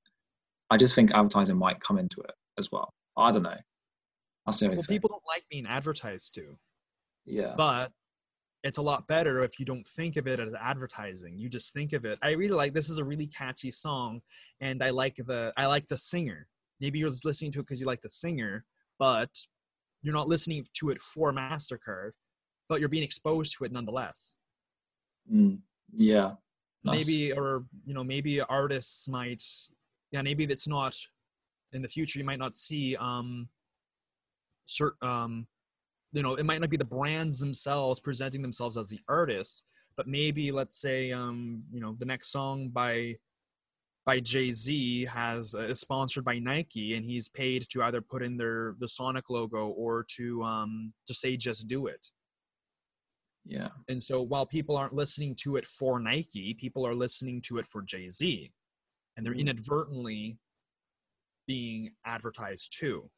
I 0.71 0.77
just 0.77 0.95
think 0.95 1.11
advertising 1.11 1.57
might 1.57 1.81
come 1.81 1.99
into 1.99 2.21
it 2.21 2.33
as 2.59 2.71
well. 2.71 2.95
I 3.17 3.33
don't 3.33 3.43
know. 3.43 3.57
That's 4.47 4.61
the 4.61 4.67
only 4.67 4.77
well 4.77 4.85
thing. 4.85 4.95
people 4.95 5.09
don't 5.09 5.23
like 5.27 5.43
being 5.51 5.67
advertised 5.67 6.35
to 6.37 6.57
yeah. 7.27 7.55
but 7.57 7.93
it's 8.63 8.79
a 8.79 8.83
lot 8.83 9.07
better 9.09 9.43
if 9.43 9.59
you 9.59 9.65
don't 9.65 9.87
think 9.89 10.17
of 10.17 10.27
it 10.27 10.39
as 10.41 10.55
advertising 10.55 11.39
you 11.39 11.49
just 11.49 11.73
think 11.73 11.93
of 11.93 12.05
it 12.05 12.19
i 12.23 12.31
really 12.31 12.55
like 12.55 12.75
this 12.75 12.89
is 12.91 12.99
a 12.99 13.05
really 13.05 13.27
catchy 13.27 13.71
song 13.71 14.21
and 14.61 14.83
i 14.83 14.91
like 14.91 15.17
the 15.17 15.53
i 15.57 15.67
like 15.67 15.87
the 15.89 15.97
singer 15.97 16.47
maybe 16.81 16.99
you're 16.99 17.11
just 17.11 17.25
listening 17.25 17.51
to 17.53 17.61
it 17.61 17.63
because 17.63 17.81
you 17.81 17.87
like 17.87 18.03
the 18.03 18.09
singer 18.09 18.65
but 18.99 19.31
you're 20.03 20.15
not 20.15 20.29
listening 20.29 20.65
to 20.75 20.91
it 20.91 20.99
for 21.01 21.33
mastercard 21.33 22.11
but 22.69 22.81
you're 22.81 22.89
being 22.89 23.05
exposed 23.05 23.57
to 23.57 23.65
it 23.65 23.73
nonetheless 23.73 24.37
Mm, 25.33 25.59
yeah. 25.95 26.33
Nice. 26.83 27.07
maybe 27.07 27.33
or 27.35 27.65
you 27.85 27.93
know 27.93 28.03
maybe 28.03 28.41
artists 28.41 29.07
might 29.07 29.43
yeah 30.13 30.23
maybe 30.23 30.45
it's 30.45 30.67
not 30.67 30.97
in 31.75 31.83
the 31.83 31.89
future 31.89 32.19
you 32.19 32.25
might 32.25 32.39
not 32.39 32.57
see 32.57 32.97
um 32.97 33.49
certain 34.65 35.07
um 35.07 35.47
you 36.13 36.23
know 36.23 36.35
it 36.35 36.45
might 36.45 36.61
not 36.61 36.71
be 36.71 36.77
the 36.77 36.85
brands 36.85 37.39
themselves 37.39 38.01
presenting 38.01 38.43
themselves 38.43 38.77
as 38.77 38.89
the 38.89 39.01
artist 39.09 39.63
but 39.97 40.07
maybe 40.07 40.51
let's 40.51 40.81
say 40.81 41.13
um 41.13 41.63
you 41.73 41.81
know 41.81 41.95
the 41.99 42.05
next 42.05 42.31
song 42.33 42.69
by 42.69 43.15
by 44.07 44.19
Jay-Z 44.19 45.05
has 45.05 45.55
uh, 45.55 45.61
is 45.61 45.81
sponsored 45.81 46.25
by 46.25 46.39
Nike 46.39 46.95
and 46.97 47.05
he's 47.05 47.29
paid 47.29 47.69
to 47.71 47.83
either 47.83 48.01
put 48.01 48.23
in 48.23 48.37
their 48.37 48.75
the 48.81 48.89
Sonic 48.89 49.31
logo 49.31 49.69
or 49.69 50.05
to 50.17 50.43
um 50.43 50.93
to 51.07 51.15
say 51.15 51.37
just 51.37 51.69
do 51.69 51.87
it 51.87 52.11
Yeah. 53.45 53.69
and 53.89 54.03
so 54.03 54.23
while 54.23 54.47
people 54.47 54.77
aren't 54.77 54.95
listening 54.95 55.35
to 55.43 55.57
it 55.57 55.67
for 55.67 56.01
Nike, 56.01 56.55
people 56.55 56.87
are 56.87 56.95
listening 56.95 57.41
to 57.43 57.59
it 57.59 57.67
for 57.67 57.83
Jay 57.83 58.09
Z. 58.09 58.51
And 59.17 59.25
they're 59.27 59.35
Mm. 59.35 59.41
inadvertently 59.41 60.39
being 61.47 61.91
advertised 62.05 62.77
too. 62.79 63.11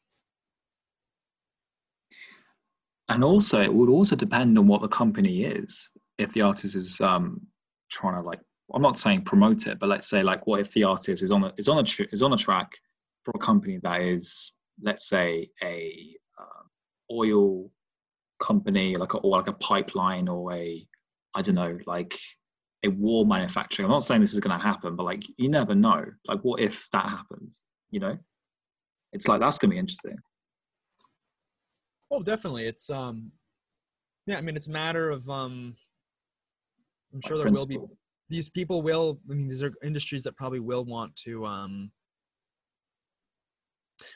And 3.12 3.24
also 3.24 3.60
it 3.60 3.72
would 3.72 3.88
also 3.88 4.16
depend 4.16 4.58
on 4.58 4.66
what 4.66 4.80
the 4.80 4.88
company 4.88 5.44
is. 5.44 5.90
If 6.18 6.32
the 6.32 6.42
artist 6.42 6.76
is 6.76 7.00
um 7.00 7.46
trying 7.92 8.14
to 8.14 8.26
like 8.26 8.40
i'm 8.74 8.82
not 8.82 8.98
saying 8.98 9.22
promote 9.22 9.66
it 9.66 9.78
but 9.78 9.88
let's 9.88 10.08
say 10.08 10.22
like 10.22 10.46
what 10.46 10.60
if 10.60 10.72
the 10.72 10.82
artist 10.82 11.22
is 11.22 11.30
on 11.30 11.44
a 11.44 11.52
is 11.58 11.68
on 11.68 11.78
a 11.78 11.82
tr- 11.82 12.10
is 12.10 12.22
on 12.22 12.32
a 12.32 12.36
track 12.36 12.72
for 13.22 13.32
a 13.34 13.38
company 13.38 13.78
that 13.82 14.00
is 14.00 14.52
let's 14.82 15.08
say 15.08 15.48
a 15.62 16.16
um, 16.40 16.68
oil 17.10 17.70
company 18.40 18.96
like 18.96 19.14
a, 19.14 19.18
or 19.18 19.30
like 19.30 19.48
a 19.48 19.52
pipeline 19.52 20.26
or 20.26 20.52
a 20.52 20.84
i 21.34 21.42
don't 21.42 21.54
know 21.54 21.78
like 21.86 22.18
a 22.84 22.88
war 22.88 23.26
manufacturing 23.26 23.86
i'm 23.86 23.92
not 23.92 24.04
saying 24.04 24.20
this 24.20 24.32
is 24.32 24.40
going 24.40 24.58
to 24.58 24.64
happen 24.64 24.96
but 24.96 25.04
like 25.04 25.24
you 25.36 25.48
never 25.48 25.74
know. 25.74 26.04
Like 26.26 26.40
what 26.40 26.60
if 26.60 26.88
that 26.92 27.08
happens 27.08 27.64
you 27.90 28.00
know? 28.00 28.16
It's 29.12 29.28
like 29.28 29.40
that's 29.40 29.58
going 29.58 29.70
to 29.70 29.74
be 29.74 29.78
interesting 29.78 30.16
Oh, 32.12 32.22
definitely. 32.22 32.66
It's 32.66 32.90
um 32.90 33.32
yeah, 34.26 34.36
I 34.36 34.42
mean 34.42 34.54
it's 34.54 34.68
a 34.68 34.70
matter 34.72 35.10
of 35.10 35.26
um 35.30 35.74
I'm 37.14 37.20
sure 37.26 37.38
there 37.38 37.50
will 37.50 37.66
be 37.66 37.78
these 38.28 38.50
people 38.50 38.82
will 38.82 39.18
I 39.30 39.34
mean 39.34 39.48
these 39.48 39.64
are 39.64 39.72
industries 39.82 40.22
that 40.24 40.36
probably 40.36 40.60
will 40.60 40.84
want 40.84 41.16
to 41.16 41.46
um 41.46 41.90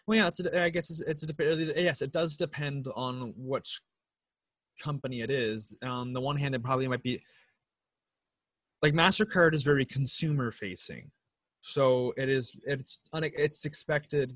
well 0.07 0.18
yeah 0.18 0.26
it's 0.28 0.40
a, 0.40 0.62
I 0.62 0.68
guess 0.68 0.90
it's, 0.90 1.01
it's 1.01 1.24
a, 1.24 1.82
yes 1.82 2.03
it 2.03 2.12
does 2.12 2.36
depend 2.36 2.86
on 2.94 3.32
which 3.36 3.80
company 4.82 5.22
it 5.22 5.30
is. 5.30 5.74
On 5.82 6.12
the 6.12 6.20
one 6.20 6.36
hand 6.36 6.55
it 6.55 6.62
probably 6.62 6.86
might 6.88 7.03
be 7.03 7.22
like 8.82 8.92
mastercard 8.92 9.55
is 9.55 9.62
very 9.62 9.86
consumer 9.86 10.51
facing 10.51 11.11
so 11.62 12.12
it 12.18 12.28
is 12.28 12.61
it's 12.64 13.01
it's 13.14 13.64
expected 13.64 14.32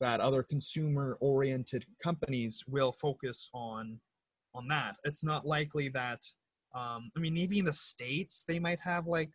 that 0.00 0.20
other 0.20 0.42
consumer 0.42 1.16
oriented 1.20 1.84
companies 2.02 2.62
will 2.68 2.92
focus 2.92 3.48
on 3.54 3.98
on 4.54 4.68
that 4.68 4.96
it's 5.04 5.24
not 5.24 5.46
likely 5.46 5.88
that 5.88 6.20
um, 6.74 7.10
i 7.16 7.20
mean 7.20 7.34
maybe 7.34 7.58
in 7.58 7.64
the 7.64 7.72
states 7.72 8.44
they 8.46 8.58
might 8.58 8.80
have 8.80 9.06
like 9.06 9.30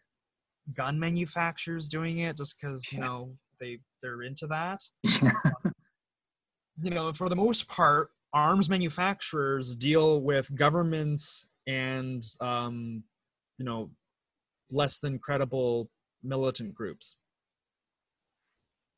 gun 0.75 0.99
manufacturers 0.99 1.89
doing 1.89 2.19
it 2.19 2.37
just 2.37 2.55
because 2.59 2.91
you 2.93 2.99
know 2.99 3.33
they 3.59 3.79
they're 4.01 4.21
into 4.21 4.47
that 4.47 4.79
you 6.81 6.89
know 6.89 7.11
for 7.11 7.27
the 7.29 7.35
most 7.35 7.67
part 7.67 8.09
arms 8.33 8.69
manufacturers 8.69 9.75
deal 9.75 10.21
with 10.21 10.53
governments 10.55 11.47
and 11.67 12.23
um, 12.41 13.03
you 13.57 13.65
know 13.65 13.89
less 14.71 14.99
than 14.99 15.19
credible 15.19 15.89
militant 16.23 16.73
groups. 16.73 17.15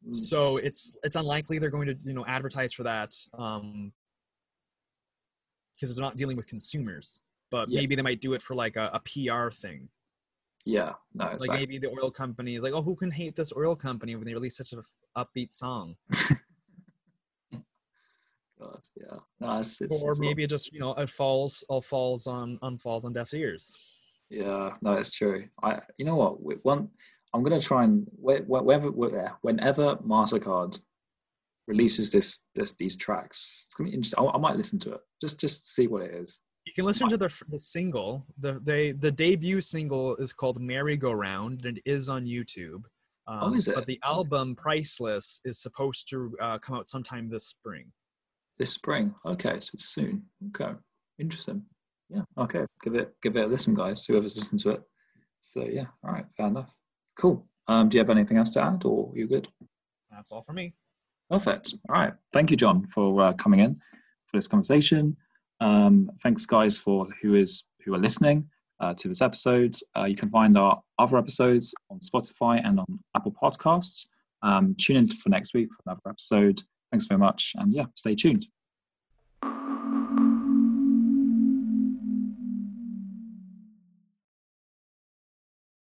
So 0.09 0.57
it's 0.57 0.91
it's 1.03 1.15
unlikely 1.15 1.59
they're 1.59 1.69
going 1.69 1.87
to 1.87 1.95
you 2.03 2.13
know 2.13 2.25
advertise 2.25 2.73
for 2.73 2.83
that 2.83 3.13
um 3.37 3.91
because 5.73 5.89
it's 5.91 5.99
not 5.99 6.17
dealing 6.17 6.35
with 6.35 6.47
consumers 6.47 7.21
but 7.51 7.69
Yeah. 7.69 7.81
maybe 7.81 7.95
they 7.95 8.01
might 8.01 8.21
do 8.21 8.33
it 8.33 8.41
for 8.41 8.55
like 8.55 8.77
a, 8.77 8.89
a 8.93 8.99
pr 8.99 9.51
thing 9.51 9.89
yeah 10.65 10.93
no 11.13 11.27
it's 11.27 11.45
like 11.45 11.59
maybe 11.59 11.77
the 11.77 11.89
oil 11.89 12.09
company 12.11 12.55
is 12.55 12.61
like 12.61 12.73
oh 12.73 12.81
who 12.81 12.95
can 12.95 13.11
hate 13.11 13.35
this 13.35 13.53
oil 13.55 13.75
company 13.75 14.15
when 14.15 14.25
they 14.25 14.33
release 14.33 14.57
such 14.57 14.73
an 14.73 14.81
upbeat 15.17 15.53
song 15.53 15.95
God, 18.59 18.81
yeah. 18.95 19.17
No, 19.39 19.57
it's, 19.57 19.81
it's, 19.81 20.03
or 20.03 20.11
it's 20.11 20.19
maybe 20.19 20.43
it 20.43 20.49
just 20.51 20.71
you 20.71 20.79
know 20.79 20.93
it 20.93 21.09
falls 21.09 21.63
all 21.67 21.81
falls 21.81 22.27
on 22.27 22.59
on 22.61 22.77
falls 22.77 23.05
on 23.05 23.13
deaf 23.13 23.33
ears 23.33 23.75
yeah, 24.31 24.73
no, 24.81 24.93
it's 24.93 25.11
true. 25.11 25.43
I, 25.61 25.81
you 25.97 26.05
know 26.05 26.15
what? 26.15 26.63
One, 26.63 26.87
I'm 27.33 27.43
gonna 27.43 27.59
try 27.59 27.83
and 27.83 28.05
whe- 28.21 28.43
whe- 28.45 28.63
whenever, 28.63 28.89
whe- 28.89 29.31
whenever 29.41 29.95
Mastercard 29.97 30.79
releases 31.67 32.11
this, 32.11 32.41
this, 32.55 32.71
these 32.73 32.95
tracks, 32.95 33.65
it's 33.67 33.75
gonna 33.75 33.89
be 33.89 33.95
interesting. 33.95 34.23
I, 34.25 34.31
I 34.31 34.37
might 34.37 34.55
listen 34.57 34.79
to 34.79 34.93
it 34.93 35.01
just, 35.21 35.39
just 35.39 35.65
to 35.65 35.71
see 35.71 35.87
what 35.87 36.01
it 36.03 36.13
is. 36.15 36.41
you 36.65 36.73
can 36.73 36.85
listen 36.85 37.09
to 37.09 37.17
the 37.17 37.31
the 37.49 37.59
single 37.59 38.25
the 38.37 38.59
they 38.63 38.91
the 38.91 39.11
debut 39.11 39.61
single 39.61 40.15
is 40.17 40.31
called 40.33 40.59
merry 40.61 40.95
go 40.97 41.11
round 41.11 41.65
and 41.65 41.77
it 41.79 41.83
is 41.89 42.07
on 42.07 42.25
youtube 42.25 42.83
Um, 43.27 43.39
oh, 43.41 43.53
is 43.55 43.67
it? 43.67 43.75
But 43.75 43.85
the 43.87 43.99
album 44.03 44.55
Priceless 44.55 45.41
is 45.45 45.57
supposed 45.59 46.09
to 46.11 46.17
uh, 46.39 46.57
come 46.59 46.75
out 46.77 46.87
sometime 46.87 47.29
this 47.29 47.45
spring. 47.47 47.85
This 48.59 48.73
spring. 48.73 49.13
Okay, 49.25 49.55
so 49.59 49.69
it's 49.73 49.85
soon. 49.97 50.23
Okay, 50.49 50.73
interesting. 51.17 51.63
Yeah. 52.09 52.23
Okay, 52.37 52.63
give 52.83 52.95
it 53.01 53.07
give 53.23 53.35
it 53.37 53.45
a 53.45 53.47
listen, 53.47 53.73
guys. 53.73 54.05
Whoever's 54.05 54.35
listened 54.35 54.61
to 54.63 54.69
it. 54.75 54.81
So 55.39 55.59
yeah. 55.77 55.87
All 56.03 56.11
right. 56.15 56.25
Fair 56.37 56.47
enough. 56.47 56.69
Cool. 57.17 57.45
Um, 57.67 57.89
do 57.89 57.97
you 57.97 57.99
have 57.99 58.09
anything 58.09 58.37
else 58.37 58.49
to 58.51 58.61
add, 58.61 58.83
or 58.85 59.11
you're 59.15 59.27
good? 59.27 59.47
That's 60.11 60.31
all 60.31 60.41
for 60.41 60.53
me. 60.53 60.73
Perfect. 61.29 61.75
All 61.89 61.95
right. 61.95 62.13
Thank 62.33 62.51
you, 62.51 62.57
John, 62.57 62.85
for 62.87 63.21
uh, 63.21 63.33
coming 63.33 63.61
in 63.61 63.75
for 64.25 64.37
this 64.37 64.47
conversation. 64.47 65.15
Um, 65.61 66.11
thanks, 66.21 66.45
guys, 66.45 66.77
for 66.77 67.07
who 67.21 67.35
is 67.35 67.63
who 67.85 67.93
are 67.93 67.99
listening 67.99 68.49
uh, 68.79 68.93
to 68.95 69.07
this 69.07 69.21
episode. 69.21 69.75
Uh, 69.97 70.05
you 70.05 70.15
can 70.15 70.29
find 70.29 70.57
our 70.57 70.81
other 70.99 71.17
episodes 71.17 71.73
on 71.89 71.99
Spotify 71.99 72.61
and 72.65 72.79
on 72.79 72.99
Apple 73.15 73.33
Podcasts. 73.41 74.07
Um, 74.41 74.75
tune 74.77 74.97
in 74.97 75.07
for 75.07 75.29
next 75.29 75.53
week 75.53 75.69
for 75.69 75.83
another 75.85 76.01
episode. 76.09 76.61
Thanks 76.91 77.05
very 77.05 77.19
much, 77.19 77.53
and 77.57 77.71
yeah, 77.73 77.85
stay 77.95 78.15
tuned. 78.15 78.47